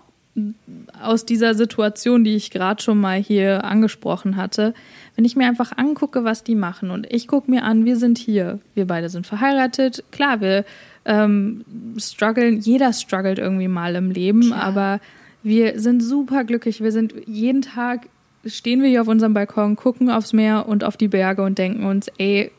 aus 1.02 1.26
dieser 1.26 1.54
Situation, 1.54 2.22
die 2.22 2.36
ich 2.36 2.52
gerade 2.52 2.80
schon 2.80 2.98
mal 2.98 3.20
hier 3.20 3.64
angesprochen 3.64 4.36
hatte, 4.36 4.74
wenn 5.20 5.26
ich 5.26 5.36
mir 5.36 5.46
einfach 5.46 5.76
angucke, 5.76 6.24
was 6.24 6.44
die 6.44 6.54
machen 6.54 6.90
und 6.90 7.06
ich 7.12 7.28
gucke 7.28 7.50
mir 7.50 7.62
an, 7.64 7.84
wir 7.84 7.98
sind 7.98 8.16
hier, 8.16 8.58
wir 8.74 8.86
beide 8.86 9.10
sind 9.10 9.26
verheiratet, 9.26 10.02
klar, 10.12 10.40
wir 10.40 10.64
ähm, 11.04 11.62
strugglen, 11.98 12.58
jeder 12.58 12.94
struggelt 12.94 13.38
irgendwie 13.38 13.68
mal 13.68 13.96
im 13.96 14.10
Leben, 14.10 14.46
Klar. 14.46 14.62
aber 14.62 15.00
wir 15.42 15.78
sind 15.78 16.02
super 16.02 16.44
glücklich. 16.44 16.82
Wir 16.82 16.90
sind 16.90 17.12
jeden 17.26 17.60
Tag 17.60 18.08
stehen 18.46 18.80
wir 18.80 18.88
hier 18.88 19.02
auf 19.02 19.08
unserem 19.08 19.34
Balkon, 19.34 19.76
gucken 19.76 20.08
aufs 20.08 20.32
Meer 20.32 20.66
und 20.66 20.84
auf 20.84 20.96
die 20.96 21.08
Berge 21.08 21.42
und 21.42 21.58
denken 21.58 21.84
uns, 21.84 22.08
ey, 22.16 22.50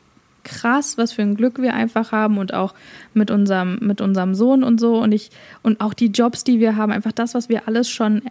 krass, 0.44 0.96
was 0.96 1.10
für 1.10 1.22
ein 1.22 1.34
Glück 1.34 1.60
wir 1.60 1.74
einfach 1.74 2.12
haben 2.12 2.38
und 2.38 2.54
auch 2.54 2.74
mit 3.12 3.32
unserem, 3.32 3.80
mit 3.80 4.00
unserem 4.00 4.36
Sohn 4.36 4.62
und 4.62 4.78
so 4.78 5.02
und 5.02 5.10
ich, 5.10 5.30
und 5.64 5.80
auch 5.80 5.94
die 5.94 6.12
Jobs, 6.12 6.44
die 6.44 6.60
wir 6.60 6.76
haben, 6.76 6.92
einfach 6.92 7.10
das, 7.10 7.34
was 7.34 7.48
wir 7.48 7.66
alles 7.66 7.90
schon 7.90 8.22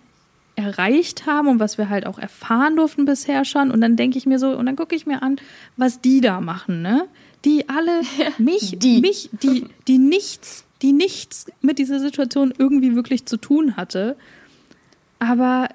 erreicht 0.62 1.26
haben 1.26 1.48
und 1.48 1.60
was 1.60 1.78
wir 1.78 1.90
halt 1.90 2.06
auch 2.06 2.20
erfahren 2.20 2.76
durften 2.76 3.06
bisher 3.06 3.46
schon. 3.46 3.72
Und 3.72 3.82
dann 3.82 3.96
denke 3.96 4.18
ich 4.18 4.26
mir 4.26 4.40
so, 4.40 4.58
und 4.58 4.66
dann 4.66 4.76
gucke 4.76 4.96
ich 4.96 5.06
mir 5.06 5.22
an, 5.24 5.38
was 5.78 6.02
die 6.02 6.22
da 6.22 6.42
machen, 6.42 6.82
ne? 6.82 7.08
die 7.46 7.70
alle 7.70 8.02
mich, 8.38 8.78
die. 8.80 9.02
mich, 9.02 9.30
die, 9.42 9.66
die 9.88 9.98
nichts, 9.98 10.66
die 10.82 10.94
nichts 10.94 11.48
mit 11.62 11.80
dieser 11.80 12.00
Situation 12.00 12.54
irgendwie 12.58 12.96
wirklich 12.96 13.26
zu 13.26 13.38
tun 13.38 13.76
hatte. 13.78 14.16
Aber 15.20 15.70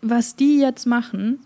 was 0.00 0.36
die 0.36 0.58
jetzt 0.58 0.86
machen 0.86 1.40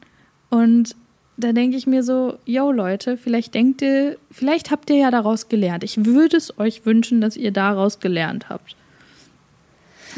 und 0.51 0.97
da 1.39 1.53
denke 1.53 1.77
ich 1.77 1.87
mir 1.87 2.03
so, 2.03 2.39
yo 2.47 2.73
Leute, 2.73 3.19
vielleicht 3.19 3.55
denkt 3.55 3.83
ihr, 3.83 4.17
vielleicht 4.31 4.71
habt 4.71 4.89
ihr 4.89 4.97
ja 4.97 5.11
daraus 5.11 5.49
gelernt. 5.49 5.85
Ich 5.85 6.07
würde 6.07 6.39
es 6.39 6.59
euch 6.59 6.87
wünschen, 6.87 7.21
dass 7.21 7.37
ihr 7.37 7.51
daraus 7.51 8.01
gelernt 8.01 8.49
habt. 8.49 8.75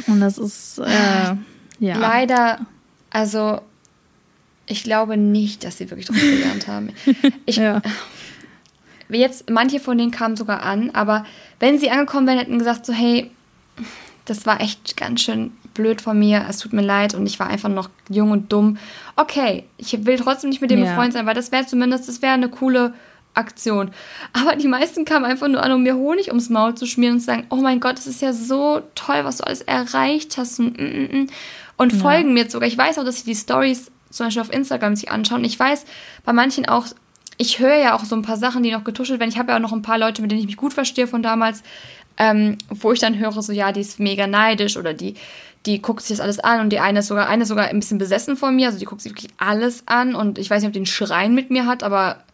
Und 0.06 0.20
das 0.20 0.38
ist 0.38 0.78
äh, 0.78 1.34
ja. 1.78 1.96
Leider, 1.96 2.60
also 3.10 3.60
ich 4.66 4.82
glaube 4.82 5.16
nicht, 5.16 5.64
dass 5.64 5.78
sie 5.78 5.90
wirklich 5.90 6.06
daraus 6.06 6.22
gelernt 6.22 6.68
haben. 6.68 6.90
Ich, 7.46 7.56
ja. 7.56 7.80
Jetzt, 9.08 9.48
manche 9.48 9.80
von 9.80 9.96
denen 9.96 10.10
kamen 10.10 10.36
sogar 10.36 10.62
an, 10.62 10.90
aber 10.90 11.24
wenn 11.60 11.78
sie 11.78 11.90
angekommen 11.90 12.26
wären, 12.26 12.38
hätten 12.38 12.58
gesagt 12.58 12.84
so, 12.84 12.92
hey, 12.92 13.30
das 14.26 14.44
war 14.44 14.60
echt 14.60 14.96
ganz 14.96 15.22
schön 15.22 15.52
blöd 15.72 16.02
von 16.02 16.18
mir, 16.18 16.44
es 16.48 16.58
tut 16.58 16.72
mir 16.72 16.82
leid 16.82 17.14
und 17.14 17.26
ich 17.26 17.38
war 17.38 17.46
einfach 17.46 17.70
noch 17.70 17.88
jung 18.10 18.32
und 18.32 18.52
dumm. 18.52 18.76
Okay, 19.16 19.64
ich 19.78 20.04
will 20.04 20.18
trotzdem 20.18 20.50
nicht 20.50 20.60
mit 20.60 20.70
dem 20.70 20.80
ja. 20.80 20.90
befreundet 20.90 21.14
sein, 21.14 21.26
weil 21.26 21.34
das 21.34 21.52
wäre 21.52 21.64
zumindest, 21.64 22.08
das 22.08 22.20
wäre 22.20 22.34
eine 22.34 22.50
coole 22.50 22.92
Aktion. 23.34 23.92
Aber 24.32 24.56
die 24.56 24.68
meisten 24.68 25.04
kamen 25.04 25.24
einfach 25.24 25.48
nur 25.48 25.62
an, 25.62 25.72
um 25.72 25.82
mir 25.82 25.94
Honig 25.94 26.28
ums 26.28 26.50
Maul 26.50 26.74
zu 26.74 26.86
schmieren 26.86 27.14
und 27.14 27.20
zu 27.20 27.26
sagen, 27.26 27.46
oh 27.50 27.56
mein 27.56 27.80
Gott, 27.80 27.98
es 27.98 28.06
ist 28.06 28.20
ja 28.20 28.32
so 28.32 28.82
toll, 28.94 29.20
was 29.22 29.38
du 29.38 29.46
alles 29.46 29.62
erreicht 29.62 30.36
hast 30.36 30.58
und, 30.58 30.78
mm, 30.78 30.84
mm, 30.84 31.22
mm. 31.22 31.26
Und 31.78 31.94
ja. 31.94 31.98
folgen 31.98 32.34
mir 32.34 32.40
jetzt 32.40 32.52
sogar. 32.52 32.68
Ich 32.68 32.76
weiß 32.76 32.98
auch, 32.98 33.04
dass 33.04 33.20
sie 33.20 33.24
die 33.24 33.34
Stories 33.34 33.90
zum 34.10 34.26
Beispiel 34.26 34.42
auf 34.42 34.52
Instagram 34.52 34.96
sich 34.96 35.10
anschauen. 35.10 35.44
Ich 35.44 35.58
weiß 35.58 35.86
bei 36.24 36.32
manchen 36.34 36.68
auch, 36.68 36.86
ich 37.38 37.60
höre 37.60 37.76
ja 37.76 37.96
auch 37.96 38.04
so 38.04 38.16
ein 38.16 38.22
paar 38.22 38.36
Sachen, 38.36 38.62
die 38.62 38.72
noch 38.72 38.84
getuschelt 38.84 39.20
werden. 39.20 39.30
Ich 39.30 39.38
habe 39.38 39.52
ja 39.52 39.56
auch 39.56 39.62
noch 39.62 39.72
ein 39.72 39.82
paar 39.82 39.98
Leute, 39.98 40.20
mit 40.20 40.30
denen 40.30 40.40
ich 40.40 40.46
mich 40.46 40.56
gut 40.56 40.74
verstehe 40.74 41.06
von 41.06 41.22
damals, 41.22 41.62
ähm, 42.18 42.58
wo 42.68 42.92
ich 42.92 42.98
dann 42.98 43.18
höre, 43.18 43.40
so 43.40 43.52
ja, 43.52 43.72
die 43.72 43.80
ist 43.80 44.00
mega 44.00 44.26
neidisch 44.26 44.76
oder 44.76 44.92
die, 44.92 45.14
die 45.66 45.80
guckt 45.80 46.02
sich 46.02 46.16
das 46.16 46.20
alles 46.20 46.40
an 46.40 46.60
und 46.60 46.70
die 46.70 46.80
eine 46.80 46.98
ist 46.98 47.06
sogar, 47.06 47.28
eine 47.28 47.42
ist 47.42 47.48
sogar 47.48 47.66
ein 47.66 47.78
bisschen 47.78 47.98
besessen 47.98 48.36
von 48.36 48.56
mir, 48.56 48.66
also 48.66 48.78
die 48.78 48.84
guckt 48.84 49.00
sich 49.00 49.12
wirklich 49.12 49.30
alles 49.38 49.84
an 49.86 50.16
und 50.16 50.38
ich 50.38 50.50
weiß 50.50 50.62
nicht, 50.62 50.68
ob 50.68 50.72
die 50.72 50.80
einen 50.80 50.86
Schrein 50.86 51.34
mit 51.34 51.50
mir 51.50 51.66
hat, 51.66 51.84
aber 51.84 52.24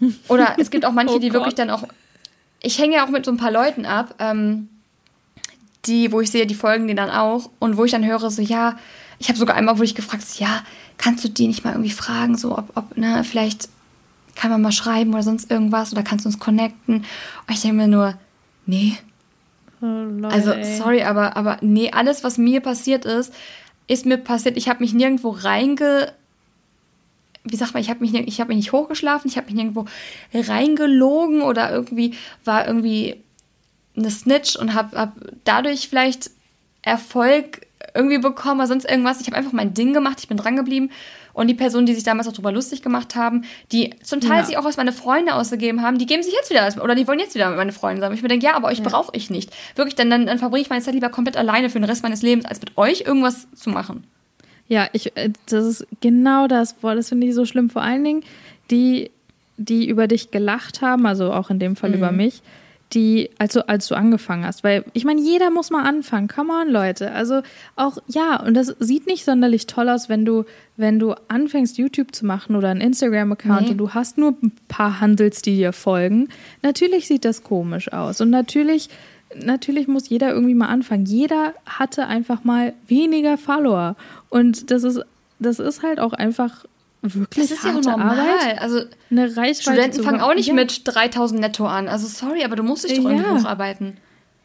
oder 0.28 0.54
es 0.58 0.70
gibt 0.70 0.84
auch 0.84 0.92
manche, 0.92 1.16
oh 1.16 1.18
die 1.18 1.32
wirklich 1.32 1.54
dann 1.54 1.70
auch, 1.70 1.82
ich 2.60 2.78
hänge 2.78 2.96
ja 2.96 3.04
auch 3.04 3.10
mit 3.10 3.24
so 3.24 3.32
ein 3.32 3.38
paar 3.38 3.50
Leuten 3.50 3.86
ab, 3.86 4.14
ähm, 4.20 4.68
die, 5.86 6.12
wo 6.12 6.20
ich 6.20 6.30
sehe, 6.30 6.46
die 6.46 6.54
folgen 6.54 6.86
denen 6.86 6.96
dann 6.96 7.10
auch 7.10 7.50
und 7.58 7.76
wo 7.76 7.84
ich 7.84 7.92
dann 7.92 8.04
höre, 8.04 8.30
so, 8.30 8.42
ja, 8.42 8.76
ich 9.18 9.28
habe 9.28 9.38
sogar 9.38 9.56
einmal, 9.56 9.78
wo 9.78 9.82
ich 9.82 9.94
gefragt, 9.94 10.22
so, 10.26 10.42
ja, 10.42 10.62
kannst 10.98 11.24
du 11.24 11.28
die 11.28 11.48
nicht 11.48 11.64
mal 11.64 11.72
irgendwie 11.72 11.90
fragen, 11.90 12.36
so, 12.36 12.56
ob, 12.56 12.76
ob, 12.76 12.96
ne, 12.96 13.24
vielleicht 13.24 13.68
kann 14.34 14.50
man 14.50 14.62
mal 14.62 14.72
schreiben 14.72 15.12
oder 15.12 15.22
sonst 15.22 15.50
irgendwas 15.50 15.92
oder 15.92 16.02
kannst 16.02 16.24
du 16.24 16.28
uns 16.28 16.38
connecten? 16.38 16.96
Und 16.96 17.54
ich 17.54 17.60
denke 17.60 17.76
mir 17.76 17.88
nur, 17.88 18.14
nee. 18.66 18.96
Oh, 19.80 19.86
Leute, 19.86 20.34
also, 20.34 20.52
sorry, 20.78 21.02
aber, 21.02 21.36
aber 21.36 21.58
nee, 21.60 21.90
alles, 21.90 22.24
was 22.24 22.38
mir 22.38 22.60
passiert 22.60 23.04
ist, 23.04 23.34
ist 23.88 24.06
mir 24.06 24.16
passiert. 24.16 24.56
Ich 24.56 24.68
habe 24.68 24.80
mich 24.80 24.94
nirgendwo 24.94 25.30
reinge 25.30 26.12
wie 27.44 27.56
sagt 27.56 27.74
man, 27.74 27.82
ich 27.82 27.90
habe 27.90 28.00
mich, 28.00 28.14
ich 28.14 28.40
hab 28.40 28.48
mich 28.48 28.56
nicht 28.56 28.72
hochgeschlafen, 28.72 29.28
ich 29.28 29.36
habe 29.36 29.46
mich 29.46 29.56
nirgendwo 29.56 29.86
reingelogen 30.32 31.42
oder 31.42 31.72
irgendwie 31.72 32.14
war 32.44 32.66
irgendwie 32.66 33.20
eine 33.96 34.10
Snitch 34.10 34.56
und 34.56 34.74
habe 34.74 34.96
hab 34.96 35.12
dadurch 35.44 35.88
vielleicht 35.88 36.30
Erfolg 36.82 37.66
irgendwie 37.94 38.18
bekommen 38.18 38.60
oder 38.60 38.68
sonst 38.68 38.88
irgendwas. 38.88 39.20
Ich 39.20 39.26
habe 39.26 39.36
einfach 39.36 39.52
mein 39.52 39.74
Ding 39.74 39.92
gemacht, 39.92 40.18
ich 40.20 40.28
bin 40.28 40.36
dran 40.36 40.56
geblieben. 40.56 40.90
Und 41.34 41.46
die 41.46 41.54
Personen, 41.54 41.86
die 41.86 41.94
sich 41.94 42.04
damals 42.04 42.28
auch 42.28 42.32
drüber 42.32 42.52
lustig 42.52 42.82
gemacht 42.82 43.16
haben, 43.16 43.44
die 43.70 43.94
zum 44.02 44.20
Teil 44.20 44.40
ja. 44.40 44.44
sich 44.44 44.58
auch 44.58 44.66
als 44.66 44.76
meine 44.76 44.92
Freunde 44.92 45.34
ausgegeben 45.34 45.80
haben, 45.80 45.96
die 45.96 46.04
geben 46.04 46.22
sich 46.22 46.34
jetzt 46.34 46.50
wieder 46.50 46.62
als, 46.62 46.78
oder 46.78 46.94
die 46.94 47.08
wollen 47.08 47.18
jetzt 47.18 47.34
wieder 47.34 47.50
meine 47.56 47.72
Freunde 47.72 48.02
sein. 48.02 48.12
Ich 48.12 48.22
mir 48.22 48.28
denke, 48.28 48.44
ja, 48.44 48.54
aber 48.54 48.68
euch 48.68 48.78
ja. 48.78 48.84
brauche 48.84 49.12
ich 49.14 49.30
nicht. 49.30 49.50
Wirklich, 49.74 49.94
dann, 49.94 50.10
dann, 50.10 50.26
dann 50.26 50.38
verbringe 50.38 50.62
ich 50.62 50.68
meine 50.68 50.82
Zeit 50.82 50.92
lieber 50.92 51.08
komplett 51.08 51.38
alleine 51.38 51.70
für 51.70 51.78
den 51.78 51.84
Rest 51.84 52.02
meines 52.02 52.20
Lebens, 52.20 52.44
als 52.44 52.60
mit 52.60 52.76
euch 52.76 53.02
irgendwas 53.06 53.46
zu 53.54 53.70
machen. 53.70 54.04
Ja, 54.68 54.88
ich, 54.92 55.16
äh, 55.16 55.30
das 55.46 55.64
ist 55.64 55.86
genau 56.00 56.48
das. 56.48 56.74
Boah, 56.74 56.94
das 56.94 57.08
finde 57.08 57.26
ich 57.26 57.34
so 57.34 57.46
schlimm. 57.46 57.70
Vor 57.70 57.82
allen 57.82 58.04
Dingen 58.04 58.24
die, 58.70 59.10
die 59.56 59.88
über 59.88 60.06
dich 60.08 60.30
gelacht 60.30 60.82
haben, 60.82 61.06
also 61.06 61.32
auch 61.32 61.48
in 61.48 61.58
dem 61.58 61.76
Fall 61.76 61.90
mhm. 61.90 61.96
über 61.96 62.12
mich, 62.12 62.42
die, 62.92 63.30
also 63.38 63.62
als 63.66 63.88
du 63.88 63.94
angefangen 63.94 64.44
hast. 64.44 64.64
Weil 64.64 64.84
ich 64.92 65.04
meine, 65.04 65.20
jeder 65.20 65.50
muss 65.50 65.70
mal 65.70 65.84
anfangen. 65.84 66.28
Come 66.28 66.52
on, 66.52 66.68
Leute. 66.68 67.12
Also 67.12 67.42
auch, 67.76 67.98
ja, 68.08 68.40
und 68.42 68.54
das 68.54 68.74
sieht 68.78 69.06
nicht 69.06 69.24
sonderlich 69.24 69.66
toll 69.66 69.88
aus, 69.88 70.08
wenn 70.08 70.24
du, 70.24 70.44
wenn 70.76 70.98
du 70.98 71.14
anfängst, 71.28 71.78
YouTube 71.78 72.14
zu 72.14 72.26
machen 72.26 72.56
oder 72.56 72.68
einen 72.68 72.80
Instagram-Account 72.80 73.62
nee. 73.62 73.70
und 73.70 73.78
du 73.78 73.90
hast 73.90 74.18
nur 74.18 74.34
ein 74.42 74.52
paar 74.68 75.00
Handels, 75.00 75.42
die 75.42 75.56
dir 75.56 75.72
folgen. 75.72 76.28
Natürlich 76.62 77.06
sieht 77.06 77.24
das 77.24 77.42
komisch 77.42 77.92
aus. 77.92 78.20
Und 78.20 78.30
natürlich 78.30 78.88
natürlich 79.34 79.88
muss 79.88 80.08
jeder 80.08 80.30
irgendwie 80.30 80.54
mal 80.54 80.68
anfangen. 80.68 81.06
Jeder 81.06 81.54
hatte 81.64 82.06
einfach 82.06 82.44
mal 82.44 82.74
weniger 82.86 83.38
Follower. 83.38 83.96
Und 84.28 84.70
das 84.70 84.82
ist, 84.84 85.00
das 85.38 85.58
ist 85.58 85.82
halt 85.82 86.00
auch 86.00 86.12
einfach 86.12 86.64
wirklich 87.02 87.48
das 87.48 87.58
ist 87.58 87.64
ja 87.64 87.72
normal. 87.72 88.18
Arbeit. 88.18 88.60
Also 88.60 88.80
eine 89.10 89.36
Reichweite 89.36 89.62
Studenten 89.62 90.02
fangen 90.02 90.20
auch 90.20 90.34
nicht 90.34 90.48
ja. 90.48 90.54
mit 90.54 90.82
3000 90.84 91.40
netto 91.40 91.66
an. 91.66 91.88
Also 91.88 92.06
sorry, 92.06 92.44
aber 92.44 92.56
du 92.56 92.62
musst 92.62 92.88
dich 92.88 92.98
doch 92.98 93.04
ja. 93.04 93.10
irgendwie 93.10 93.40
hocharbeiten. 93.40 93.96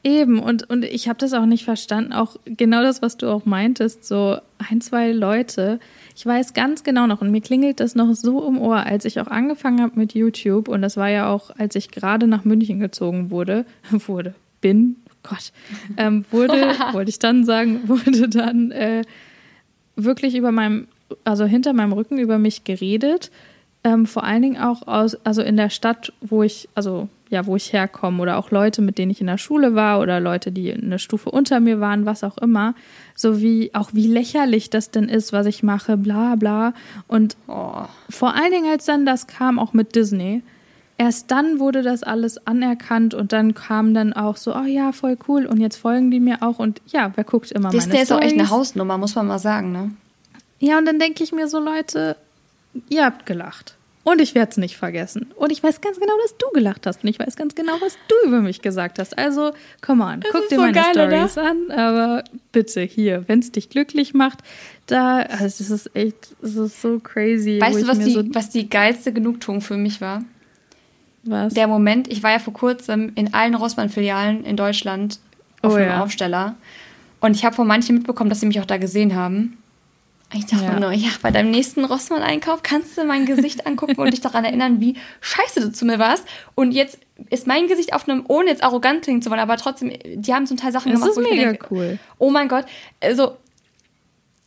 Eben, 0.03 0.39
und, 0.39 0.69
und 0.69 0.85
ich 0.85 1.09
habe 1.09 1.19
das 1.19 1.33
auch 1.33 1.45
nicht 1.45 1.65
verstanden. 1.65 2.13
Auch 2.13 2.37
genau 2.45 2.81
das, 2.81 3.01
was 3.01 3.17
du 3.17 3.27
auch 3.27 3.45
meintest, 3.45 4.05
so 4.05 4.37
ein, 4.69 4.79
zwei 4.79 5.11
Leute. 5.11 5.79
Ich 6.15 6.25
weiß 6.25 6.53
ganz 6.53 6.83
genau 6.83 7.07
noch, 7.07 7.21
und 7.21 7.31
mir 7.31 7.41
klingelt 7.41 7.79
das 7.79 7.93
noch 7.93 8.13
so 8.13 8.47
im 8.47 8.57
Ohr, 8.57 8.77
als 8.77 9.05
ich 9.05 9.19
auch 9.19 9.27
angefangen 9.27 9.81
habe 9.81 9.99
mit 9.99 10.13
YouTube, 10.13 10.67
und 10.67 10.81
das 10.81 10.97
war 10.97 11.09
ja 11.09 11.29
auch, 11.29 11.49
als 11.57 11.75
ich 11.75 11.91
gerade 11.91 12.27
nach 12.27 12.45
München 12.45 12.79
gezogen 12.79 13.31
wurde, 13.31 13.65
wurde, 13.91 14.33
bin, 14.61 14.95
Gott, 15.23 15.51
ähm, 15.97 16.23
wurde, 16.31 16.53
wollte 16.93 17.09
ich 17.09 17.19
dann 17.19 17.43
sagen, 17.43 17.81
wurde 17.87 18.29
dann 18.29 18.71
äh, 18.71 19.01
wirklich 19.95 20.35
über 20.35 20.51
meinem, 20.51 20.87
also 21.23 21.45
hinter 21.45 21.73
meinem 21.73 21.93
Rücken 21.93 22.17
über 22.17 22.37
mich 22.37 22.63
geredet. 22.63 23.31
Ähm, 23.83 24.05
vor 24.05 24.23
allen 24.23 24.41
Dingen 24.41 24.57
auch 24.57 24.87
aus, 24.87 25.15
also 25.23 25.41
in 25.41 25.55
der 25.55 25.69
Stadt, 25.69 26.11
wo 26.21 26.43
ich, 26.43 26.67
also 26.75 27.07
ja, 27.29 27.45
wo 27.45 27.55
ich 27.55 27.73
herkomme 27.73 28.21
oder 28.21 28.37
auch 28.37 28.51
Leute, 28.51 28.81
mit 28.81 28.97
denen 28.97 29.11
ich 29.11 29.21
in 29.21 29.27
der 29.27 29.37
Schule 29.37 29.75
war 29.75 29.99
oder 29.99 30.19
Leute, 30.19 30.51
die 30.51 30.73
eine 30.73 30.99
Stufe 30.99 31.29
unter 31.29 31.59
mir 31.59 31.79
waren, 31.79 32.05
was 32.05 32.23
auch 32.23 32.37
immer, 32.37 32.73
so 33.15 33.41
wie 33.41 33.73
auch 33.73 33.89
wie 33.93 34.07
lächerlich 34.07 34.69
das 34.69 34.91
denn 34.91 35.09
ist, 35.09 35.33
was 35.33 35.45
ich 35.45 35.63
mache, 35.63 35.97
bla 35.97 36.35
bla. 36.35 36.73
Und 37.07 37.37
oh. 37.47 37.83
vor 38.09 38.35
allen 38.35 38.51
Dingen, 38.51 38.71
als 38.71 38.85
dann 38.85 39.05
das 39.05 39.27
kam, 39.27 39.59
auch 39.59 39.73
mit 39.73 39.95
Disney, 39.95 40.41
erst 40.97 41.31
dann 41.31 41.59
wurde 41.59 41.81
das 41.81 42.03
alles 42.03 42.45
anerkannt 42.47 43.13
und 43.13 43.31
dann 43.33 43.53
kam 43.53 43.93
dann 43.93 44.13
auch 44.13 44.37
so, 44.37 44.55
oh 44.55 44.65
ja, 44.65 44.91
voll 44.91 45.17
cool 45.27 45.45
und 45.45 45.59
jetzt 45.59 45.77
folgen 45.77 46.11
die 46.11 46.19
mir 46.19 46.41
auch 46.41 46.59
und 46.59 46.81
ja, 46.87 47.11
wer 47.15 47.23
guckt 47.23 47.51
immer 47.51 47.69
Disney 47.69 47.93
meine 47.93 48.03
ist 48.03 48.11
auch 48.11 48.21
echt 48.21 48.33
eine 48.33 48.49
Hausnummer, 48.49 48.97
muss 48.97 49.15
man 49.15 49.27
mal 49.27 49.39
sagen, 49.39 49.71
ne? 49.71 49.91
Ja, 50.59 50.77
und 50.77 50.85
dann 50.85 50.99
denke 50.99 51.23
ich 51.23 51.31
mir 51.31 51.47
so, 51.47 51.59
Leute, 51.59 52.15
ihr 52.89 53.05
habt 53.05 53.25
gelacht. 53.25 53.77
Und 54.07 54.21
ich 54.21 54.35
werde 54.35 54.51
es 54.51 54.57
nicht 54.57 54.77
vergessen. 54.77 55.33
Und 55.35 55.51
ich 55.51 55.61
weiß 55.61 55.81
ganz 55.81 55.99
genau, 55.99 56.13
dass 56.21 56.37
du 56.37 56.45
gelacht 56.53 56.87
hast. 56.87 57.03
Und 57.03 57.09
ich 57.09 57.19
weiß 57.19 57.35
ganz 57.35 57.55
genau, 57.55 57.73
was 57.81 57.97
du 58.07 58.15
über 58.25 58.39
mich 58.39 58.61
gesagt 58.61 58.99
hast. 58.99 59.17
Also, 59.17 59.51
come 59.81 60.01
on, 60.01 60.21
das 60.21 60.31
guck 60.31 60.47
dir 60.47 60.55
so 60.55 60.61
meine 60.61 60.81
Stories 60.91 61.37
an. 61.37 61.71
Aber 61.71 62.23
bitte 62.53 62.83
hier, 62.83 63.25
wenn 63.27 63.39
es 63.39 63.51
dich 63.51 63.69
glücklich 63.69 64.13
macht, 64.13 64.39
da, 64.85 65.17
also 65.17 65.61
es 65.61 65.69
ist 65.69 65.93
echt, 65.93 66.35
es 66.41 66.55
ist 66.55 66.81
so 66.81 66.99
crazy. 66.99 67.59
Weißt 67.59 67.81
du, 67.81 67.87
was 67.89 67.99
die, 67.99 68.13
so 68.13 68.23
was 68.33 68.49
die 68.49 68.69
geilste 68.69 69.11
Genugtuung 69.11 69.59
für 69.59 69.75
mich 69.75 69.99
war? 69.99 70.23
Was? 71.23 71.53
Der 71.53 71.67
Moment, 71.67 72.07
ich 72.07 72.23
war 72.23 72.31
ja 72.31 72.39
vor 72.39 72.53
kurzem 72.53 73.11
in 73.15 73.33
allen 73.33 73.55
Rossmann-Filialen 73.55 74.45
in 74.45 74.55
Deutschland 74.55 75.19
auf 75.61 75.73
oh, 75.73 75.75
einem 75.75 75.89
ja. 75.89 76.01
Aufsteller. 76.01 76.55
Und 77.19 77.35
ich 77.35 77.43
habe 77.43 77.57
von 77.57 77.67
manchen 77.67 77.95
mitbekommen, 77.95 78.29
dass 78.29 78.39
sie 78.39 78.45
mich 78.45 78.61
auch 78.61 78.65
da 78.65 78.77
gesehen 78.77 79.15
haben. 79.15 79.57
Ich 80.33 80.45
dachte 80.45 80.65
ja. 80.65 80.79
nur, 80.79 80.91
ja, 80.91 81.09
bei 81.21 81.31
deinem 81.31 81.51
nächsten 81.51 81.85
Rossmann-Einkauf 81.85 82.61
kannst 82.61 82.97
du 82.97 83.05
mein 83.05 83.25
Gesicht 83.25 83.65
angucken 83.65 83.95
und 83.95 84.11
dich 84.11 84.19
daran 84.19 84.43
erinnern, 84.43 84.81
wie 84.81 84.95
scheiße 85.21 85.61
du 85.61 85.71
zu 85.71 85.85
mir 85.85 85.99
warst. 85.99 86.25
Und 86.53 86.73
jetzt 86.73 86.99
ist 87.29 87.47
mein 87.47 87.67
Gesicht 87.67 87.93
auf 87.93 88.09
einem, 88.09 88.25
ohne 88.27 88.49
jetzt 88.49 88.61
arrogant 88.61 89.03
klingen 89.03 89.21
zu 89.21 89.29
wollen, 89.29 89.39
aber 89.39 89.55
trotzdem, 89.55 89.93
die 90.03 90.33
haben 90.33 90.45
zum 90.45 90.57
Teil 90.57 90.73
Sachen 90.73 90.91
das 90.91 90.99
gemacht, 90.99 91.17
ist 91.17 91.17
wo 91.17 91.29
mega 91.29 91.51
ich 91.51 91.59
denke, 91.59 91.67
cool. 91.71 91.99
Oh 92.17 92.29
mein 92.29 92.49
Gott, 92.49 92.65
also, 93.01 93.37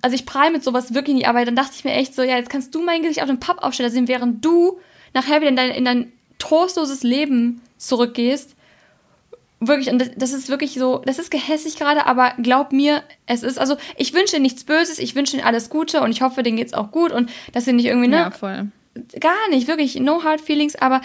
also 0.02 0.14
ich 0.14 0.26
prall 0.26 0.50
mit 0.52 0.62
sowas 0.62 0.92
wirklich 0.92 1.16
die 1.16 1.26
Arbeit. 1.26 1.48
Dann 1.48 1.56
dachte 1.56 1.72
ich 1.74 1.84
mir 1.84 1.92
echt 1.92 2.14
so, 2.14 2.22
ja, 2.22 2.36
jetzt 2.36 2.50
kannst 2.50 2.74
du 2.74 2.82
mein 2.82 3.00
Gesicht 3.00 3.22
auf 3.22 3.28
einem 3.30 3.40
Pappaufsteller 3.40 3.90
sehen, 3.90 4.06
während 4.06 4.44
du 4.44 4.80
nachher 5.14 5.40
wieder 5.40 5.48
in 5.48 5.56
dein, 5.56 5.70
in 5.70 5.84
dein 5.86 6.12
trostloses 6.38 7.02
Leben 7.02 7.62
zurückgehst. 7.78 8.54
Wirklich, 9.62 9.90
und 9.90 10.10
das 10.16 10.32
ist 10.32 10.48
wirklich 10.48 10.72
so, 10.72 11.02
das 11.04 11.18
ist 11.18 11.30
gehässig 11.30 11.76
gerade, 11.76 12.06
aber 12.06 12.32
glaub 12.42 12.72
mir, 12.72 13.02
es 13.26 13.42
ist, 13.42 13.58
also 13.58 13.76
ich 13.96 14.14
wünsche 14.14 14.36
ihnen 14.36 14.42
nichts 14.42 14.64
Böses, 14.64 14.98
ich 14.98 15.14
wünsche 15.14 15.36
ihnen 15.36 15.44
alles 15.44 15.68
Gute 15.68 16.00
und 16.00 16.10
ich 16.10 16.22
hoffe, 16.22 16.42
denen 16.42 16.56
geht's 16.56 16.72
auch 16.72 16.90
gut 16.90 17.12
und 17.12 17.30
dass 17.52 17.66
sie 17.66 17.74
nicht 17.74 17.84
irgendwie, 17.84 18.08
ne? 18.08 18.16
Ja, 18.16 18.30
voll. 18.30 18.68
Gar 19.20 19.48
nicht, 19.50 19.68
wirklich, 19.68 20.00
no 20.00 20.24
hard 20.24 20.40
feelings, 20.40 20.76
aber 20.76 21.02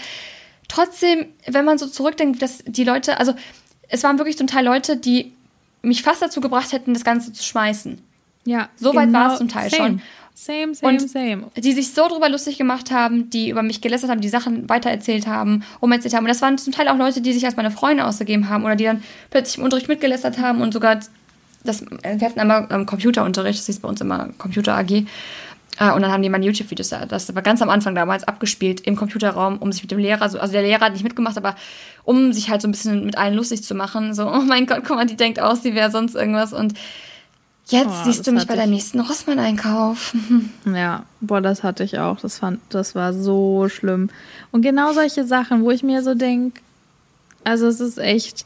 trotzdem, 0.69 1.27
wenn 1.45 1.65
man 1.65 1.77
so 1.77 1.87
zurückdenkt, 1.87 2.41
dass 2.41 2.63
die 2.65 2.85
Leute, 2.85 3.19
also 3.19 3.33
es 3.89 4.03
waren 4.03 4.17
wirklich 4.19 4.37
zum 4.37 4.47
Teil 4.47 4.63
Leute, 4.63 4.95
die 4.95 5.33
mich 5.81 6.01
fast 6.01 6.21
dazu 6.21 6.39
gebracht 6.39 6.71
hätten, 6.71 6.93
das 6.93 7.03
Ganze 7.03 7.33
zu 7.33 7.43
schmeißen. 7.43 8.01
Ja. 8.45 8.69
So 8.77 8.95
weit 8.95 9.11
war 9.11 9.33
es 9.33 9.33
genau 9.33 9.37
zum 9.37 9.49
Teil 9.49 9.69
same. 9.69 9.83
schon. 9.83 10.01
Same, 10.37 10.75
same, 10.75 10.91
und 10.91 11.09
same. 11.09 11.43
Die 11.55 11.71
sich 11.71 11.93
so 11.93 12.09
drüber 12.09 12.27
lustig 12.27 12.57
gemacht 12.57 12.91
haben, 12.91 13.29
die 13.29 13.49
über 13.49 13.63
mich 13.63 13.79
gelästert 13.79 14.11
haben, 14.11 14.19
die 14.19 14.27
Sachen 14.27 14.67
weitererzählt 14.67 15.27
haben, 15.27 15.63
umerzählt 15.79 16.13
haben. 16.13 16.25
Und 16.25 16.29
das 16.29 16.41
waren 16.41 16.57
zum 16.57 16.73
Teil 16.73 16.89
auch 16.89 16.97
Leute, 16.97 17.21
die 17.21 17.31
sich 17.31 17.45
als 17.45 17.55
meine 17.55 17.71
Freunde 17.71 18.05
ausgegeben 18.05 18.49
haben 18.49 18.65
oder 18.65 18.75
die 18.75 18.83
dann 18.83 19.01
plötzlich 19.29 19.59
im 19.59 19.63
Unterricht 19.63 19.87
mitgelästert 19.87 20.37
haben 20.37 20.61
und 20.61 20.73
sogar 20.73 20.99
das, 21.63 21.81
wir 21.81 22.27
hatten 22.27 22.39
einmal 22.39 22.67
ähm, 22.69 22.85
Computerunterricht, 22.85 23.59
das 23.59 23.65
hieß 23.65 23.79
bei 23.79 23.87
uns 23.87 24.01
immer 24.01 24.29
Computer 24.37 24.77
AG. 24.77 24.91
Äh, 24.91 25.91
und 25.93 26.01
dann 26.01 26.11
haben 26.11 26.21
die 26.21 26.29
meine 26.29 26.45
YouTube-Videos 26.45 26.89
da, 26.89 27.05
das 27.05 27.33
war 27.33 27.41
ganz 27.41 27.61
am 27.61 27.69
Anfang 27.69 27.95
damals 27.95 28.25
abgespielt 28.25 28.81
im 28.81 28.97
Computerraum, 28.97 29.57
um 29.57 29.71
sich 29.71 29.81
mit 29.81 29.91
dem 29.91 29.99
Lehrer, 29.99 30.29
so, 30.29 30.37
also 30.37 30.51
der 30.51 30.61
Lehrer 30.63 30.81
hat 30.81 30.93
nicht 30.93 31.03
mitgemacht, 31.03 31.37
aber 31.37 31.55
um 32.03 32.33
sich 32.33 32.49
halt 32.49 32.61
so 32.61 32.67
ein 32.67 32.71
bisschen 32.71 33.05
mit 33.05 33.17
allen 33.17 33.33
lustig 33.33 33.63
zu 33.63 33.73
machen. 33.73 34.13
So, 34.13 34.27
oh 34.27 34.41
mein 34.41 34.65
Gott, 34.67 34.83
guck 34.85 34.97
mal, 34.97 35.05
die 35.05 35.15
denkt 35.15 35.39
aus, 35.39 35.61
die 35.61 35.75
wäre 35.75 35.91
sonst 35.91 36.13
irgendwas. 36.13 36.53
Und 36.53 36.73
Jetzt 37.67 37.87
oh, 37.89 38.03
siehst 38.05 38.27
du 38.27 38.31
mich 38.31 38.45
bei 38.45 38.55
deinem 38.55 38.71
nächsten 38.71 38.99
Rossmann-Einkauf. 38.99 40.15
Ja, 40.65 41.05
boah, 41.21 41.41
das 41.41 41.63
hatte 41.63 41.83
ich 41.83 41.99
auch. 41.99 42.19
Das, 42.19 42.39
fand, 42.39 42.59
das 42.69 42.95
war 42.95 43.13
so 43.13 43.69
schlimm. 43.69 44.09
Und 44.51 44.61
genau 44.61 44.93
solche 44.93 45.25
Sachen, 45.25 45.63
wo 45.63 45.71
ich 45.71 45.81
mir 45.81 46.03
so 46.03 46.13
denke, 46.13 46.61
also 47.43 47.67
es 47.67 47.79
ist 47.79 47.97
echt, 47.97 48.45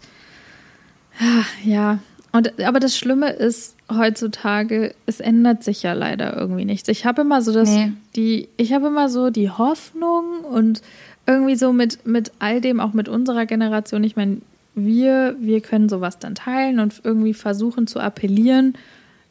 ja. 1.64 2.00
Und, 2.32 2.64
aber 2.64 2.80
das 2.80 2.98
Schlimme 2.98 3.30
ist 3.32 3.76
heutzutage, 3.92 4.94
es 5.06 5.20
ändert 5.20 5.64
sich 5.64 5.84
ja 5.84 5.94
leider 5.94 6.38
irgendwie 6.38 6.66
nichts. 6.66 6.88
Ich 6.88 7.06
habe 7.06 7.22
immer 7.22 7.42
so 7.42 7.52
das, 7.52 7.70
nee. 7.70 7.92
die, 8.16 8.50
ich 8.56 8.72
habe 8.74 8.88
immer 8.88 9.10
so 9.10 9.32
die 9.32 9.50
Hoffnung 9.50 10.42
und 10.42 10.82
irgendwie 11.26 11.56
so 11.56 11.74
mit, 11.74 12.06
mit 12.06 12.32
all 12.40 12.62
dem, 12.62 12.80
auch 12.80 12.94
mit 12.94 13.10
unserer 13.10 13.46
Generation, 13.46 14.04
ich 14.04 14.16
meine, 14.16 14.38
wir, 14.76 15.36
wir 15.40 15.62
können 15.62 15.90
sowas 15.90 16.20
dann 16.20 16.36
teilen 16.36 16.80
und 16.80 17.02
irgendwie 17.04 17.34
versuchen 17.34 17.88
zu 17.88 18.00
appellieren 18.00 18.76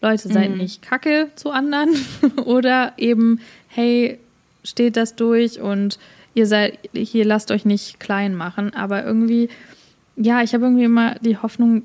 Leute, 0.00 0.28
seid 0.28 0.50
mhm. 0.50 0.58
nicht 0.58 0.82
kacke 0.82 1.30
zu 1.34 1.50
anderen 1.50 1.94
oder 2.44 2.92
eben, 2.96 3.40
hey, 3.68 4.18
steht 4.62 4.96
das 4.96 5.16
durch 5.16 5.60
und 5.60 5.98
ihr 6.34 6.46
seid, 6.46 6.78
hier 6.94 7.24
lasst 7.24 7.50
euch 7.50 7.64
nicht 7.64 7.98
klein 7.98 8.34
machen. 8.34 8.74
Aber 8.74 9.04
irgendwie, 9.04 9.48
ja, 10.16 10.42
ich 10.42 10.54
habe 10.54 10.64
irgendwie 10.64 10.84
immer 10.84 11.16
die 11.16 11.36
Hoffnung, 11.36 11.82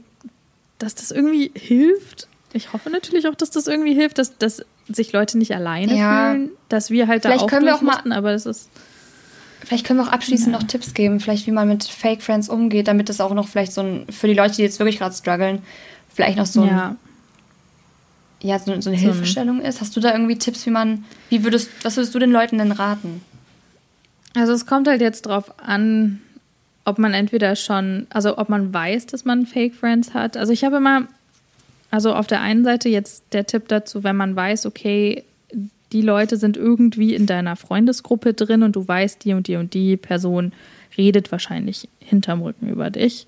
dass 0.77 0.95
das 0.95 1.11
irgendwie 1.11 1.51
hilft. 1.55 2.27
Ich 2.53 2.73
hoffe 2.73 2.89
natürlich 2.89 3.27
auch, 3.27 3.35
dass 3.35 3.49
das 3.49 3.67
irgendwie 3.67 3.95
hilft, 3.95 4.19
dass, 4.19 4.37
dass 4.37 4.63
sich 4.87 5.11
Leute 5.11 5.37
nicht 5.37 5.55
alleine 5.55 5.97
ja. 5.97 6.31
fühlen, 6.31 6.51
dass 6.69 6.91
wir 6.91 7.07
halt 7.07 7.25
da 7.25 7.35
auch 7.35 7.47
können 7.47 7.65
wir 7.65 7.75
auch 7.75 7.81
mussten, 7.81 8.09
mal, 8.09 8.17
aber 8.17 8.31
das 8.31 8.45
ist. 8.45 8.69
Vielleicht 9.65 9.87
können 9.87 9.99
wir 9.99 10.07
auch 10.07 10.11
abschließend 10.11 10.53
ja. 10.53 10.59
noch 10.59 10.67
Tipps 10.67 10.93
geben, 10.93 11.21
vielleicht 11.21 11.47
wie 11.47 11.51
man 11.51 11.69
mit 11.69 11.85
Fake 11.85 12.21
Friends 12.21 12.49
umgeht, 12.49 12.89
damit 12.89 13.07
das 13.07 13.21
auch 13.21 13.33
noch 13.33 13.47
vielleicht 13.47 13.71
so 13.71 13.81
ein, 13.81 14.05
für 14.09 14.27
die 14.27 14.33
Leute, 14.33 14.57
die 14.57 14.61
jetzt 14.61 14.77
wirklich 14.77 14.99
gerade 14.99 15.15
strugglen, 15.15 15.63
vielleicht 16.13 16.37
noch 16.37 16.45
so 16.45 16.63
ein, 16.63 16.97
ja. 18.43 18.59
so, 18.59 18.79
so 18.79 18.89
eine 18.89 18.99
so 18.99 19.05
Hilfestellung 19.05 19.61
ist. 19.61 19.81
Hast 19.81 19.95
du 19.95 19.99
da 19.99 20.11
irgendwie 20.11 20.37
Tipps, 20.37 20.65
wie 20.65 20.69
man, 20.69 21.05
wie 21.29 21.43
würdest, 21.43 21.69
was 21.83 21.97
würdest 21.97 22.13
du 22.13 22.19
den 22.19 22.31
Leuten 22.31 22.59
denn 22.59 22.71
raten? 22.71 23.21
Also 24.35 24.53
es 24.53 24.65
kommt 24.65 24.87
halt 24.87 25.01
jetzt 25.01 25.23
drauf 25.23 25.53
an, 25.59 26.21
ob 26.85 26.99
man 26.99 27.13
entweder 27.13 27.55
schon, 27.55 28.07
also 28.09 28.37
ob 28.37 28.49
man 28.49 28.73
weiß, 28.73 29.07
dass 29.07 29.25
man 29.25 29.45
Fake 29.45 29.73
Friends 29.73 30.13
hat. 30.13 30.37
Also 30.37 30.51
ich 30.53 30.63
habe 30.63 30.77
immer, 30.77 31.07
also 31.91 32.13
auf 32.13 32.27
der 32.27 32.41
einen 32.41 32.63
Seite 32.63 32.89
jetzt 32.89 33.23
der 33.31 33.45
Tipp 33.45 33.67
dazu, 33.67 34.03
wenn 34.03 34.15
man 34.15 34.35
weiß, 34.35 34.65
okay, 34.65 35.23
die 35.91 36.01
Leute 36.01 36.37
sind 36.37 36.57
irgendwie 36.57 37.13
in 37.13 37.27
deiner 37.27 37.55
Freundesgruppe 37.55 38.33
drin 38.33 38.63
und 38.63 38.75
du 38.75 38.87
weißt, 38.87 39.23
die 39.23 39.33
und 39.33 39.47
die 39.47 39.55
und 39.55 39.73
die 39.73 39.95
Person 39.95 40.51
redet 40.97 41.31
wahrscheinlich 41.31 41.87
hinterm 41.99 42.41
Rücken 42.41 42.67
über 42.67 42.89
dich. 42.89 43.27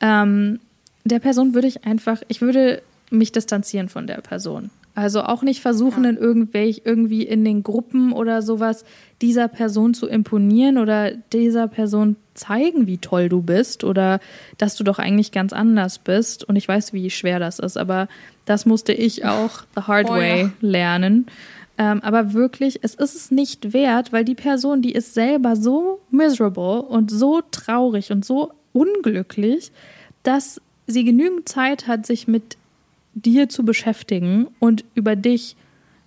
Ähm, 0.00 0.60
der 1.04 1.18
Person 1.18 1.54
würde 1.54 1.66
ich 1.66 1.84
einfach, 1.84 2.22
ich 2.28 2.40
würde 2.40 2.82
mich 3.10 3.32
distanzieren 3.32 3.88
von 3.88 4.06
der 4.06 4.20
Person. 4.20 4.70
Also 4.96 5.22
auch 5.22 5.42
nicht 5.42 5.60
versuchen, 5.60 6.04
ja. 6.04 6.10
in 6.10 6.16
irgendwelch, 6.16 6.82
irgendwie 6.86 7.22
in 7.22 7.44
den 7.44 7.62
Gruppen 7.62 8.12
oder 8.12 8.40
sowas 8.40 8.86
dieser 9.20 9.46
Person 9.46 9.92
zu 9.92 10.06
imponieren 10.06 10.78
oder 10.78 11.10
dieser 11.10 11.68
Person 11.68 12.16
zeigen, 12.32 12.86
wie 12.86 12.96
toll 12.96 13.28
du 13.28 13.42
bist 13.42 13.84
oder 13.84 14.20
dass 14.56 14.74
du 14.74 14.84
doch 14.84 14.98
eigentlich 14.98 15.32
ganz 15.32 15.52
anders 15.52 15.98
bist. 15.98 16.44
Und 16.44 16.56
ich 16.56 16.66
weiß, 16.66 16.94
wie 16.94 17.10
schwer 17.10 17.38
das 17.38 17.58
ist, 17.58 17.76
aber 17.76 18.08
das 18.46 18.64
musste 18.64 18.94
ich 18.94 19.26
auch 19.26 19.64
the 19.74 19.82
hard 19.82 20.08
oh, 20.08 20.14
way 20.14 20.42
ja. 20.44 20.50
lernen. 20.62 21.26
Ähm, 21.76 22.00
aber 22.02 22.32
wirklich, 22.32 22.78
es 22.82 22.94
ist 22.94 23.14
es 23.14 23.30
nicht 23.30 23.74
wert, 23.74 24.14
weil 24.14 24.24
die 24.24 24.34
Person, 24.34 24.80
die 24.80 24.92
ist 24.92 25.12
selber 25.12 25.56
so 25.56 26.00
miserable 26.10 26.80
und 26.80 27.10
so 27.10 27.42
traurig 27.50 28.12
und 28.12 28.24
so 28.24 28.52
unglücklich, 28.72 29.72
dass 30.22 30.60
sie 30.86 31.04
genügend 31.04 31.48
Zeit 31.48 31.86
hat, 31.86 32.06
sich 32.06 32.28
mit 32.28 32.56
dir 33.16 33.48
zu 33.48 33.64
beschäftigen 33.64 34.46
und 34.60 34.84
über 34.94 35.16
dich 35.16 35.56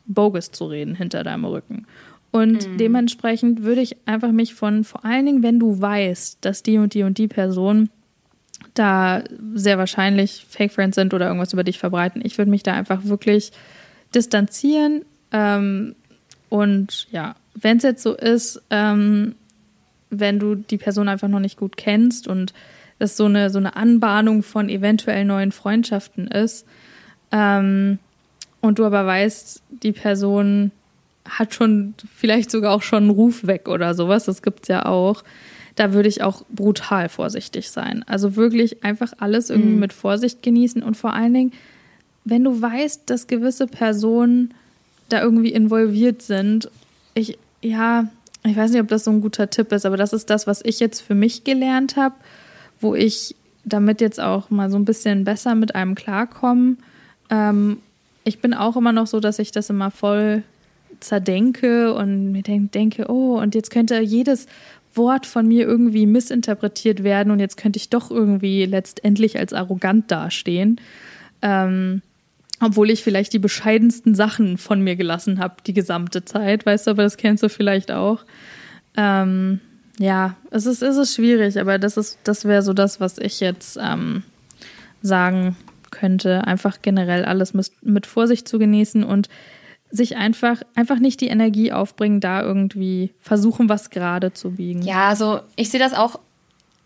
bogus 0.05 0.51
zu 0.51 0.65
reden 0.65 0.95
hinter 0.95 1.23
deinem 1.23 1.45
Rücken. 1.45 1.85
Und 2.31 2.67
mhm. 2.67 2.77
dementsprechend 2.77 3.63
würde 3.63 3.81
ich 3.81 3.97
einfach 4.05 4.31
mich 4.31 4.53
von, 4.53 4.83
vor 4.83 5.03
allen 5.03 5.25
Dingen, 5.25 5.43
wenn 5.43 5.59
du 5.59 5.81
weißt, 5.81 6.37
dass 6.41 6.61
die 6.63 6.77
und 6.77 6.93
die 6.93 7.03
und 7.03 7.17
die 7.17 7.27
Person 7.27 7.89
da 8.75 9.23
sehr 9.55 9.77
wahrscheinlich 9.77 10.45
Fake 10.47 10.71
Friends 10.71 10.95
sind 10.95 11.13
oder 11.13 11.25
irgendwas 11.27 11.53
über 11.53 11.63
dich 11.63 11.79
verbreiten, 11.79 12.21
ich 12.23 12.37
würde 12.37 12.51
mich 12.51 12.63
da 12.63 12.73
einfach 12.73 13.05
wirklich 13.05 13.51
distanzieren. 14.13 15.03
Ähm, 15.31 15.95
und 16.49 17.07
ja, 17.11 17.35
wenn 17.55 17.77
es 17.77 17.83
jetzt 17.83 18.03
so 18.03 18.13
ist, 18.13 18.61
ähm, 18.69 19.35
wenn 20.11 20.39
du 20.39 20.55
die 20.55 20.77
Person 20.77 21.07
einfach 21.07 21.27
noch 21.27 21.39
nicht 21.39 21.57
gut 21.57 21.77
kennst 21.77 22.27
und 22.27 22.53
es 22.99 23.17
so 23.17 23.25
eine, 23.25 23.49
so 23.49 23.57
eine 23.57 23.75
Anbahnung 23.75 24.43
von 24.43 24.69
eventuell 24.69 25.25
neuen 25.25 25.51
Freundschaften 25.51 26.27
ist, 26.27 26.65
ähm, 27.31 27.99
und 28.61 28.79
du 28.79 28.85
aber 28.85 29.05
weißt, 29.05 29.61
die 29.83 29.91
Person 29.91 30.71
hat 31.25 31.53
schon 31.53 31.93
vielleicht 32.15 32.51
sogar 32.51 32.73
auch 32.73 32.81
schon 32.81 33.03
einen 33.03 33.09
Ruf 33.11 33.45
weg 33.45 33.67
oder 33.67 33.93
sowas, 33.93 34.25
das 34.25 34.41
gibt 34.41 34.63
es 34.63 34.67
ja 34.67 34.85
auch. 34.85 35.23
Da 35.75 35.93
würde 35.93 36.09
ich 36.09 36.23
auch 36.23 36.43
brutal 36.49 37.07
vorsichtig 37.07 37.69
sein. 37.69 38.03
Also 38.07 38.35
wirklich 38.35 38.83
einfach 38.83 39.13
alles 39.19 39.49
irgendwie 39.49 39.73
mhm. 39.73 39.79
mit 39.79 39.93
Vorsicht 39.93 40.43
genießen 40.43 40.83
und 40.83 40.97
vor 40.97 41.13
allen 41.13 41.33
Dingen, 41.33 41.53
wenn 42.25 42.43
du 42.43 42.61
weißt, 42.61 43.09
dass 43.09 43.27
gewisse 43.27 43.67
Personen 43.67 44.53
da 45.07 45.21
irgendwie 45.21 45.53
involviert 45.53 46.21
sind, 46.21 46.69
ich, 47.13 47.37
ja, 47.61 48.09
ich 48.43 48.57
weiß 48.57 48.71
nicht, 48.71 48.81
ob 48.81 48.87
das 48.87 49.05
so 49.05 49.11
ein 49.11 49.21
guter 49.21 49.49
Tipp 49.49 49.71
ist, 49.71 49.85
aber 49.85 49.97
das 49.97 50.13
ist 50.13 50.29
das, 50.29 50.47
was 50.47 50.61
ich 50.63 50.79
jetzt 50.79 51.01
für 51.01 51.15
mich 51.15 51.43
gelernt 51.43 51.95
habe, 51.95 52.15
wo 52.81 52.95
ich 52.95 53.35
damit 53.63 54.01
jetzt 54.01 54.19
auch 54.19 54.49
mal 54.49 54.69
so 54.69 54.77
ein 54.77 54.85
bisschen 54.85 55.23
besser 55.23 55.55
mit 55.55 55.75
einem 55.75 55.95
klarkomme 55.95 56.77
ähm, 57.29 57.77
ich 58.23 58.39
bin 58.39 58.53
auch 58.53 58.75
immer 58.75 58.91
noch 58.91 59.07
so, 59.07 59.19
dass 59.19 59.39
ich 59.39 59.51
das 59.51 59.69
immer 59.69 59.91
voll 59.91 60.43
zerdenke 60.99 61.93
und 61.93 62.31
mir 62.31 62.43
denke, 62.43 63.05
oh, 63.09 63.39
und 63.39 63.55
jetzt 63.55 63.71
könnte 63.71 63.99
jedes 63.99 64.47
Wort 64.95 65.25
von 65.25 65.47
mir 65.47 65.65
irgendwie 65.67 66.05
missinterpretiert 66.05 67.03
werden 67.03 67.31
und 67.31 67.39
jetzt 67.39 67.57
könnte 67.57 67.77
ich 67.77 67.89
doch 67.89 68.11
irgendwie 68.11 68.65
letztendlich 68.65 69.37
als 69.37 69.53
arrogant 69.53 70.11
dastehen. 70.11 70.81
Ähm, 71.41 72.01
obwohl 72.61 72.89
ich 72.89 73.03
vielleicht 73.03 73.31
die 73.31 73.39
bescheidensten 73.39 74.15
Sachen 74.15 74.57
von 74.57 74.81
mir 74.81 74.97
gelassen 74.97 75.39
habe, 75.39 75.55
die 75.65 75.73
gesamte 75.73 76.25
Zeit, 76.25 76.65
weißt 76.65 76.87
du, 76.87 76.91
aber 76.91 77.03
das 77.03 77.15
kennst 77.15 77.43
du 77.43 77.49
vielleicht 77.49 77.91
auch. 77.91 78.25
Ähm, 78.97 79.61
ja, 79.97 80.35
es 80.51 80.65
ist, 80.65 80.81
es 80.81 80.97
ist 80.97 81.15
schwierig, 81.15 81.59
aber 81.59 81.77
das 81.77 82.17
das 82.23 82.45
wäre 82.45 82.61
so 82.61 82.73
das, 82.73 82.99
was 82.99 83.17
ich 83.17 83.39
jetzt 83.39 83.77
ähm, 83.81 84.23
sagen 85.01 85.55
könnte. 85.91 86.45
Einfach 86.45 86.81
generell 86.81 87.25
alles 87.25 87.53
mit 87.81 88.05
Vorsicht 88.05 88.47
zu 88.47 88.59
genießen 88.59 89.03
und 89.03 89.29
sich 89.91 90.17
einfach, 90.17 90.61
einfach 90.75 90.99
nicht 90.99 91.21
die 91.21 91.27
Energie 91.27 91.71
aufbringen, 91.71 92.19
da 92.19 92.41
irgendwie 92.41 93.11
versuchen, 93.19 93.69
was 93.69 93.89
gerade 93.89 94.33
zu 94.33 94.51
biegen. 94.51 94.81
Ja, 94.81 95.09
also 95.09 95.39
ich 95.55 95.69
sehe 95.69 95.79
das 95.79 95.93
auch, 95.93 96.19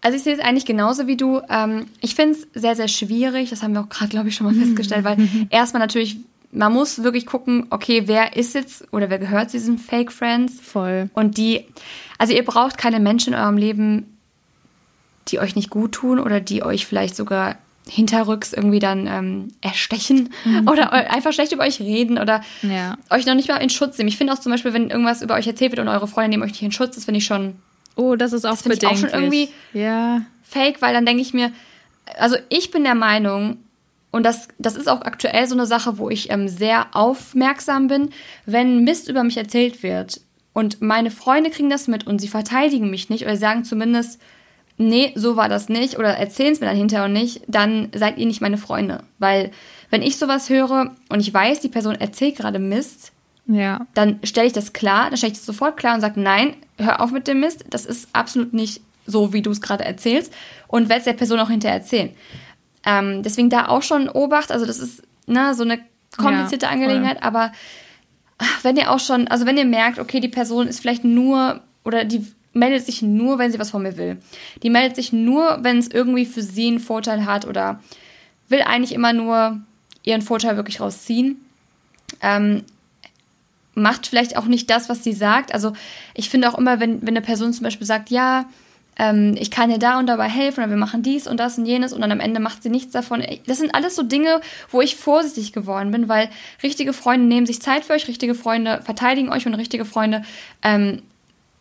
also 0.02 0.18
ich 0.18 0.24
sehe 0.24 0.34
es 0.34 0.40
eigentlich 0.40 0.66
genauso 0.66 1.08
wie 1.08 1.18
du. 1.18 1.42
Ähm, 1.50 1.86
ich 2.02 2.16
finde 2.16 2.38
es 2.38 2.48
sehr, 2.54 2.76
sehr 2.76 2.88
schwierig, 2.88 3.50
das 3.50 3.62
haben 3.62 3.74
wir 3.74 3.82
auch 3.82 3.90
gerade, 3.90 4.10
glaube 4.10 4.30
ich, 4.30 4.36
schon 4.36 4.48
mal 4.48 4.56
festgestellt, 4.56 5.04
weil 5.04 5.18
erstmal 5.50 5.82
natürlich, 5.82 6.18
man 6.52 6.72
muss 6.72 7.04
wirklich 7.04 7.26
gucken, 7.26 7.68
okay, 7.72 8.04
wer 8.06 8.38
ist 8.38 8.56
jetzt 8.56 8.88
oder 8.94 9.10
wer 9.10 9.20
gehört 9.20 9.50
zu 9.50 9.58
diesen 9.58 9.78
Fake 9.78 10.12
Friends? 10.12 10.60
Voll. 10.62 11.10
Und 11.14 11.38
die, 11.38 11.66
also 12.18 12.34
ihr 12.34 12.46
braucht 12.46 12.78
keine 12.78 13.00
Menschen 13.02 13.34
in 13.34 13.40
eurem 13.40 13.58
Leben, 13.58 14.18
die 15.28 15.40
euch 15.40 15.56
nicht 15.56 15.70
gut 15.70 15.94
tun 15.94 16.20
oder 16.20 16.40
die 16.40 16.64
euch 16.64 16.86
vielleicht 16.86 17.16
sogar 17.16 17.58
hinterrücks 17.90 18.54
irgendwie 18.54 18.80
dann 18.80 19.08
ähm, 19.08 19.48
erstechen 19.62 20.30
mhm. 20.46 20.68
oder 20.70 20.94
einfach 20.94 21.34
schlecht 21.34 21.52
über 21.52 21.64
euch 21.64 21.80
reden 21.80 22.18
oder 22.18 22.42
ja. 22.62 22.98
euch 23.10 23.26
noch 23.26 23.36
nicht 23.36 23.50
mal 23.50 23.58
in 23.58 23.70
Schutz 23.70 23.98
nehmen. 23.98 24.08
Ich 24.08 24.18
finde 24.18 24.34
auch 24.34 24.40
zum 24.40 24.52
Beispiel, 24.52 24.74
wenn 24.74 24.90
irgendwas 24.90 25.22
über 25.22 25.36
euch 25.36 25.48
erzählt 25.48 25.72
wird 25.72 25.80
und 25.80 25.90
eure 25.90 26.08
Freunde 26.08 26.30
nehmen 26.30 26.44
euch 26.44 26.52
nicht 26.52 26.64
in 26.64 26.72
Schutz, 26.72 26.96
das 26.96 27.06
finde 27.06 27.18
ich 27.18 27.26
schon. 27.26 27.56
Oh, 27.96 28.16
das 28.16 28.34
ist 28.34 28.46
auch 28.46 28.52
das 28.52 28.64
bedenklich. 28.64 28.92
Ich 28.92 29.06
auch 29.06 29.10
schon 29.10 29.20
irgendwie 29.20 29.50
ja. 29.74 30.22
fake, 30.44 30.82
weil 30.82 30.94
dann 30.94 31.06
denke 31.06 31.22
ich 31.22 31.34
mir, 31.34 31.52
also 32.18 32.38
ich 32.50 32.72
bin 32.72 32.84
der 32.84 32.96
Meinung, 32.96 33.58
und 34.12 34.24
das, 34.24 34.48
das 34.60 34.76
ist 34.76 34.88
auch 34.88 35.02
aktuell 35.02 35.48
so 35.48 35.56
eine 35.56 35.66
Sache, 35.66 35.98
wo 35.98 36.10
ich 36.10 36.30
ähm, 36.32 36.48
sehr 36.48 36.96
aufmerksam 36.96 37.88
bin, 37.88 38.12
wenn 38.46 38.84
Mist 38.84 39.10
über 39.10 39.24
mich 39.24 39.38
erzählt 39.38 39.82
wird 39.82 40.22
und 40.54 40.82
meine 40.82 41.10
Freunde 41.10 41.50
kriegen 41.50 41.72
das 41.72 41.88
mit 41.88 42.06
und 42.06 42.20
sie 42.20 42.28
verteidigen 42.28 42.92
mich 42.92 43.10
nicht 43.10 43.24
oder 43.24 43.38
sagen 43.38 43.66
zumindest, 43.66 44.22
nee, 44.78 45.12
so 45.16 45.36
war 45.36 45.50
das 45.50 45.70
nicht 45.70 45.98
oder 45.98 46.10
erzählen 46.10 46.54
es 46.54 46.60
mir 46.60 46.68
dann 46.68 46.78
hinterher 46.78 47.06
und 47.06 47.14
nicht, 47.14 47.42
dann 47.48 47.90
seid 47.94 48.18
ihr 48.18 48.26
nicht 48.26 48.42
meine 48.42 48.58
Freunde. 48.58 49.04
Weil 49.20 49.52
wenn 49.90 50.02
ich 50.02 50.18
sowas 50.18 50.50
höre 50.50 50.92
und 51.10 51.20
ich 51.20 51.34
weiß, 51.34 51.60
die 51.60 51.70
Person 51.70 51.96
erzählt 51.96 52.38
gerade 52.38 52.60
Mist, 52.60 53.12
ja. 53.46 53.86
dann 53.94 54.20
stelle 54.24 54.48
ich 54.48 54.54
das 54.54 54.74
klar, 54.74 55.10
dann 55.10 55.18
stelle 55.18 55.34
ich 55.34 55.38
das 55.38 55.46
sofort 55.46 55.78
klar 55.78 55.96
und 55.96 56.02
sage, 56.02 56.20
nein, 56.20 56.56
hör 56.78 57.02
auf 57.02 57.12
mit 57.12 57.28
dem 57.28 57.40
Mist, 57.40 57.66
das 57.70 57.86
ist 57.86 58.10
absolut 58.14 58.54
nicht 58.54 58.82
so, 59.06 59.34
wie 59.34 59.42
du 59.42 59.52
es 59.52 59.62
gerade 59.62 59.84
erzählst 59.84 60.34
und 60.68 60.90
werde 60.90 61.00
es 61.00 61.06
der 61.06 61.14
Person 61.14 61.40
auch 61.40 61.50
hinterher 61.50 61.78
erzählen. 61.78 62.10
Ähm, 62.86 63.24
deswegen 63.24 63.50
da 63.50 63.68
auch 63.68 63.84
schon 63.84 64.10
Obacht, 64.10 64.52
also 64.52 64.66
das 64.66 64.80
ist 64.80 65.04
ne, 65.28 65.54
so 65.56 65.64
eine 65.64 65.80
komplizierte 66.18 66.66
ja, 66.66 66.72
Angelegenheit, 66.72 67.24
aber 67.24 67.52
wenn 68.62 68.78
ihr 68.78 68.92
auch 68.92 69.00
schon, 69.00 69.28
also 69.28 69.46
wenn 69.46 69.58
ihr 69.58 69.66
merkt, 69.66 70.00
okay, 70.00 70.20
die 70.20 70.28
Person 70.28 70.68
ist 70.68 70.80
vielleicht 70.80 71.04
nur 71.04 71.62
oder 71.84 72.06
die 72.06 72.26
meldet 72.54 72.86
sich 72.86 73.02
nur, 73.02 73.40
wenn 73.40 73.52
sie 73.52 73.60
was 73.60 73.72
von 73.72 73.84
mir 73.84 73.98
will. 73.98 74.18
Die 74.62 74.70
meldet 74.70 74.96
sich 74.96 75.12
nur, 75.12 75.60
wenn 75.62 75.80
es 75.80 75.88
irgendwie 75.88 76.26
für 76.26 76.42
sie 76.42 76.68
einen 76.68 76.80
Vorteil 76.80 77.26
hat 77.26 77.46
oder 77.46 77.82
will 78.48 78.62
eigentlich 78.62 78.94
immer 78.94 79.14
nur 79.14 79.60
ihren 80.04 80.22
Vorteil 80.22 80.56
wirklich 80.56 80.80
rausziehen. 80.80 81.38
Ähm, 82.22 82.64
macht 83.76 84.08
vielleicht 84.08 84.38
auch 84.38 84.46
nicht 84.46 84.70
das, 84.70 84.88
was 84.88 85.04
sie 85.04 85.14
sagt. 85.14 85.54
Also 85.54 85.74
ich 86.14 86.30
finde 86.30 86.50
auch 86.50 86.58
immer, 86.58 86.80
wenn, 86.80 87.02
wenn 87.02 87.10
eine 87.10 87.22
Person 87.22 87.54
zum 87.54 87.64
Beispiel 87.64 87.88
sagt, 87.88 88.12
ja, 88.12 88.46
ähm, 88.98 89.36
ich 89.40 89.50
kann 89.50 89.72
dir 89.72 89.80
da 89.80 89.98
und 89.98 90.06
dabei 90.06 90.30
helfen 90.30 90.60
oder 90.60 90.70
wir 90.70 90.78
machen 90.78 91.02
dies 91.02 91.28
und 91.28 91.40
das 91.40 91.58
und 91.58 91.66
jenes 91.66 91.94
und 91.94 92.02
dann 92.02 92.12
am 92.12 92.20
Ende 92.20 92.40
macht 92.40 92.62
sie 92.62 92.70
nichts 92.70 92.92
davon. 92.92 93.24
Das 93.48 93.58
sind 93.58 93.74
alles 93.74 93.96
so 93.96 94.04
Dinge, 94.04 94.42
wo 94.70 94.82
ich 94.82 94.96
vorsichtig 94.96 95.54
geworden 95.54 95.90
bin, 95.90 96.10
weil 96.10 96.30
richtige 96.62 96.94
Freunde 96.94 97.26
nehmen 97.26 97.48
sich 97.48 97.62
Zeit 97.62 97.86
für 97.86 97.94
euch, 97.94 98.08
richtige 98.08 98.36
Freunde 98.36 98.82
verteidigen 98.84 99.30
euch 99.30 99.48
und 99.48 99.56
richtige 99.56 99.86
Freunde 99.86 100.24
ähm, 100.62 101.02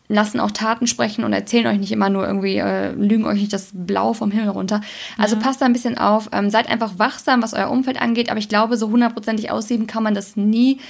lassen 0.09 0.40
auch 0.40 0.50
Taten 0.50 0.86
sprechen 0.86 1.24
und 1.24 1.32
erzählen 1.32 1.66
euch 1.66 1.78
nicht 1.78 1.92
immer 1.92 2.11
nur 2.11 2.26
irgendwie, 2.26 2.57
äh, 2.59 2.92
lügen 2.92 3.24
euch 3.24 3.40
nicht 3.40 3.53
das 3.53 3.70
Blau 3.72 4.12
vom 4.12 4.30
Himmel 4.30 4.50
runter. 4.50 4.80
Also 5.16 5.36
ja. 5.36 5.42
passt 5.42 5.61
da 5.61 5.66
ein 5.66 5.72
bisschen 5.72 5.96
auf, 5.96 6.28
ähm, 6.32 6.50
seid 6.50 6.68
einfach 6.68 6.98
wachsam, 6.98 7.42
was 7.42 7.55
euer 7.55 7.70
Umfeld 7.70 8.00
angeht, 8.00 8.30
aber 8.30 8.38
ich 8.38 8.48
glaube, 8.48 8.76
so 8.76 8.90
hundertprozentig 8.90 9.50
aussieben 9.50 9.86
kann 9.86 10.03
man 10.03 10.14
das 10.14 10.36
nie, 10.36 10.80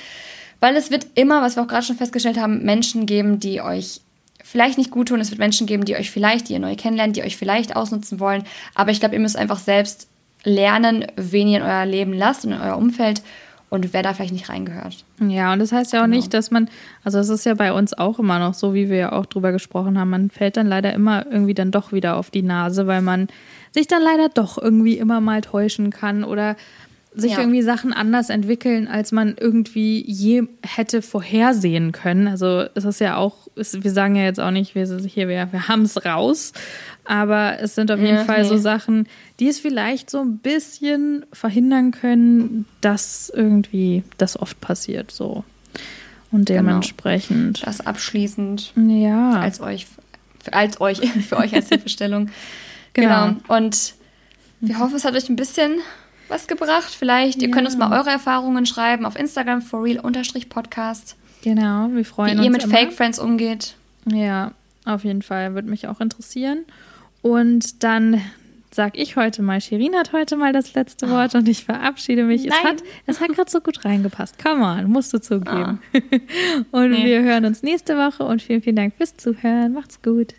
weil 0.60 0.76
es 0.76 0.90
wird 0.90 1.06
immer, 1.14 1.42
was 1.42 1.56
wir 1.56 1.62
auch 1.62 1.68
gerade 1.68 1.84
schon 1.84 1.96
festgestellt 1.96 2.38
haben, 2.38 2.64
Menschen 2.64 3.06
geben, 3.06 3.40
die 3.40 3.60
euch 3.60 4.00
vielleicht 4.42 4.78
nicht 4.78 4.90
gut 4.90 5.08
tun. 5.08 5.20
Es 5.20 5.30
wird 5.30 5.38
Menschen 5.38 5.66
geben, 5.66 5.84
die 5.84 5.96
euch 5.96 6.10
vielleicht, 6.10 6.48
die 6.48 6.52
ihr 6.52 6.58
neu 6.58 6.76
kennenlernt, 6.76 7.16
die 7.16 7.22
euch 7.22 7.36
vielleicht 7.36 7.74
ausnutzen 7.74 8.20
wollen. 8.20 8.44
Aber 8.74 8.90
ich 8.90 9.00
glaube, 9.00 9.14
ihr 9.14 9.20
müsst 9.20 9.36
einfach 9.36 9.58
selbst 9.58 10.08
lernen, 10.44 11.06
wen 11.16 11.48
ihr 11.48 11.58
in 11.58 11.64
euer 11.64 11.86
Leben 11.86 12.12
lasst 12.12 12.44
und 12.44 12.52
in 12.52 12.60
euer 12.60 12.76
Umfeld 12.76 13.22
und 13.72 13.94
wer 13.94 14.02
da 14.02 14.12
vielleicht 14.12 14.34
nicht 14.34 14.50
reingehört. 14.50 15.02
Ja, 15.18 15.54
und 15.54 15.58
das 15.58 15.72
heißt 15.72 15.94
ja 15.94 16.00
auch 16.00 16.04
genau. 16.04 16.16
nicht, 16.16 16.34
dass 16.34 16.50
man, 16.50 16.68
also 17.04 17.18
es 17.18 17.30
ist 17.30 17.46
ja 17.46 17.54
bei 17.54 17.72
uns 17.72 17.96
auch 17.96 18.18
immer 18.18 18.38
noch 18.38 18.52
so, 18.52 18.74
wie 18.74 18.90
wir 18.90 18.96
ja 18.98 19.12
auch 19.12 19.24
drüber 19.24 19.50
gesprochen 19.50 19.98
haben, 19.98 20.10
man 20.10 20.28
fällt 20.28 20.58
dann 20.58 20.66
leider 20.66 20.92
immer 20.92 21.24
irgendwie 21.24 21.54
dann 21.54 21.70
doch 21.70 21.90
wieder 21.90 22.18
auf 22.18 22.30
die 22.30 22.42
Nase, 22.42 22.86
weil 22.86 23.00
man 23.00 23.28
sich 23.70 23.86
dann 23.86 24.02
leider 24.02 24.28
doch 24.28 24.58
irgendwie 24.58 24.98
immer 24.98 25.22
mal 25.22 25.40
täuschen 25.40 25.88
kann 25.88 26.22
oder 26.22 26.56
sich 27.14 27.32
ja. 27.32 27.40
irgendwie 27.40 27.62
Sachen 27.62 27.92
anders 27.92 28.30
entwickeln, 28.30 28.88
als 28.88 29.12
man 29.12 29.34
irgendwie 29.38 30.02
je 30.06 30.44
hätte 30.62 31.02
vorhersehen 31.02 31.92
können. 31.92 32.26
Also 32.26 32.64
es 32.74 32.84
ist 32.84 33.00
ja 33.00 33.16
auch, 33.16 33.48
es, 33.54 33.82
wir 33.82 33.90
sagen 33.90 34.16
ja 34.16 34.22
jetzt 34.22 34.40
auch 34.40 34.50
nicht, 34.50 34.74
wir, 34.74 34.86
hier, 34.86 35.28
wir, 35.28 35.52
wir 35.52 35.68
haben 35.68 35.82
es 35.82 36.04
raus, 36.04 36.52
aber 37.04 37.58
es 37.60 37.74
sind 37.74 37.90
auf 37.90 38.00
jeden 38.00 38.16
ja, 38.16 38.24
Fall 38.24 38.42
nee. 38.42 38.48
so 38.48 38.56
Sachen, 38.56 39.08
die 39.40 39.48
es 39.48 39.58
vielleicht 39.58 40.08
so 40.08 40.20
ein 40.20 40.38
bisschen 40.38 41.26
verhindern 41.32 41.90
können, 41.90 42.64
dass 42.80 43.30
irgendwie 43.34 44.04
das 44.16 44.38
oft 44.38 44.60
passiert 44.60 45.10
so. 45.10 45.44
Und 46.30 46.46
genau. 46.46 46.62
dementsprechend. 46.62 47.60
Genau. 47.60 47.66
Das 47.66 47.86
abschließend. 47.86 48.72
Ja. 48.88 49.32
Als 49.32 49.60
euch, 49.60 49.86
als 50.50 50.80
euch, 50.80 50.98
für 51.28 51.36
euch 51.36 51.54
als 51.54 51.68
Hilfestellung. 51.68 52.30
genau. 52.94 53.34
genau. 53.34 53.54
Und 53.54 53.94
wir 54.60 54.78
hoffen, 54.78 54.96
es 54.96 55.04
hat 55.04 55.14
euch 55.14 55.28
ein 55.28 55.36
bisschen 55.36 55.80
was 56.28 56.46
gebracht. 56.46 56.94
Vielleicht, 56.96 57.42
ihr 57.42 57.50
könnt 57.50 57.66
uns 57.66 57.76
mal 57.76 57.96
eure 57.96 58.10
Erfahrungen 58.10 58.66
schreiben 58.66 59.06
auf 59.06 59.16
Instagram 59.16 59.62
for 59.62 59.84
real-podcast. 59.84 61.16
Genau, 61.42 61.88
wir 61.92 62.04
freuen 62.04 62.32
uns. 62.32 62.40
Wie 62.40 62.44
ihr 62.44 62.50
mit 62.50 62.64
immer. 62.64 62.74
Fake 62.74 62.92
Friends 62.92 63.18
umgeht. 63.18 63.74
Ja, 64.06 64.52
auf 64.84 65.04
jeden 65.04 65.22
Fall. 65.22 65.54
Würde 65.54 65.68
mich 65.68 65.88
auch 65.88 66.00
interessieren. 66.00 66.64
Und 67.20 67.82
dann 67.82 68.20
sag 68.74 68.96
ich 68.96 69.16
heute 69.16 69.42
mal, 69.42 69.60
Shirin 69.60 69.94
hat 69.94 70.12
heute 70.12 70.36
mal 70.36 70.52
das 70.52 70.74
letzte 70.74 71.10
Wort 71.10 71.34
oh. 71.34 71.38
und 71.38 71.48
ich 71.48 71.64
verabschiede 71.64 72.24
mich. 72.24 72.44
Nein. 72.44 72.58
Es 72.58 72.64
hat, 72.64 72.82
es 73.06 73.20
hat 73.20 73.28
gerade 73.36 73.50
so 73.50 73.60
gut 73.60 73.84
reingepasst. 73.84 74.42
Come 74.42 74.64
on, 74.64 74.90
musst 74.90 75.12
du 75.12 75.20
zugeben. 75.20 75.80
Oh. 75.92 75.98
und 76.78 76.90
nee. 76.90 77.04
wir 77.04 77.22
hören 77.22 77.44
uns 77.44 77.62
nächste 77.62 77.96
Woche 77.96 78.24
und 78.24 78.40
vielen, 78.40 78.62
vielen 78.62 78.76
Dank 78.76 78.94
fürs 78.96 79.16
Zuhören. 79.16 79.72
Macht's 79.72 80.00
gut. 80.02 80.34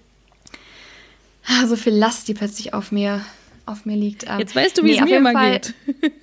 Ah, 1.45 1.67
so 1.67 1.75
viel 1.75 1.93
Last, 1.93 2.27
die 2.27 2.33
plötzlich 2.33 2.73
auf 2.73 2.91
mir 2.91 3.21
auf 3.65 3.85
mir 3.85 3.95
liegt. 3.95 4.25
Ähm, 4.27 4.39
Jetzt 4.39 4.55
weißt 4.55 4.77
du, 4.77 4.83
wie 4.83 4.91
nee, 4.91 4.99
es 4.99 5.05
mir 5.05 5.17
immer 5.17 5.33
geht. 5.33 5.73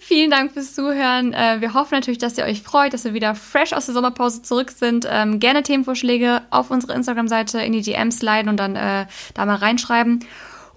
Vielen 0.00 0.30
Dank 0.30 0.52
fürs 0.52 0.74
Zuhören. 0.74 1.34
Äh, 1.34 1.60
wir 1.60 1.74
hoffen 1.74 1.94
natürlich, 1.94 2.18
dass 2.18 2.38
ihr 2.38 2.44
euch 2.44 2.62
freut, 2.62 2.94
dass 2.94 3.04
wir 3.04 3.12
wieder 3.12 3.34
fresh 3.34 3.72
aus 3.72 3.86
der 3.86 3.94
Sommerpause 3.94 4.42
zurück 4.42 4.70
sind. 4.70 5.06
Ähm, 5.10 5.40
gerne 5.40 5.62
Themenvorschläge 5.62 6.42
auf 6.50 6.70
unsere 6.70 6.94
Instagram-Seite 6.94 7.60
in 7.60 7.72
die 7.72 7.82
DMs 7.82 8.22
leiten 8.22 8.48
und 8.48 8.56
dann 8.56 8.76
äh, 8.76 9.06
da 9.34 9.46
mal 9.46 9.56
reinschreiben. 9.56 10.24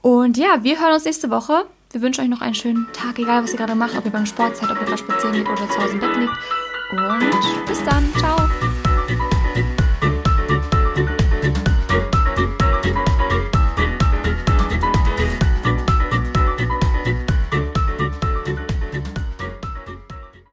Und 0.01 0.37
ja, 0.37 0.63
wir 0.63 0.79
hören 0.79 0.93
uns 0.93 1.05
nächste 1.05 1.29
Woche. 1.29 1.65
Wir 1.91 2.01
wünschen 2.01 2.21
euch 2.21 2.29
noch 2.29 2.41
einen 2.41 2.55
schönen 2.55 2.87
Tag, 2.91 3.17
egal 3.17 3.43
was 3.43 3.51
ihr 3.51 3.57
gerade 3.57 3.75
macht, 3.75 3.97
ob 3.97 4.03
ihr 4.03 4.11
beim 4.11 4.25
Sport 4.25 4.57
seid, 4.57 4.69
ob 4.69 4.79
ihr 4.79 4.85
gerade 4.85 4.97
spazieren 4.97 5.33
geht 5.33 5.47
oder 5.47 5.69
zu 5.69 5.77
Hause 5.81 5.93
im 5.93 5.99
Bett 5.99 6.15
liegt. 6.17 6.33
Und 6.91 7.67
bis 7.67 7.83
dann. 7.83 8.03
Ciao. 8.17 8.66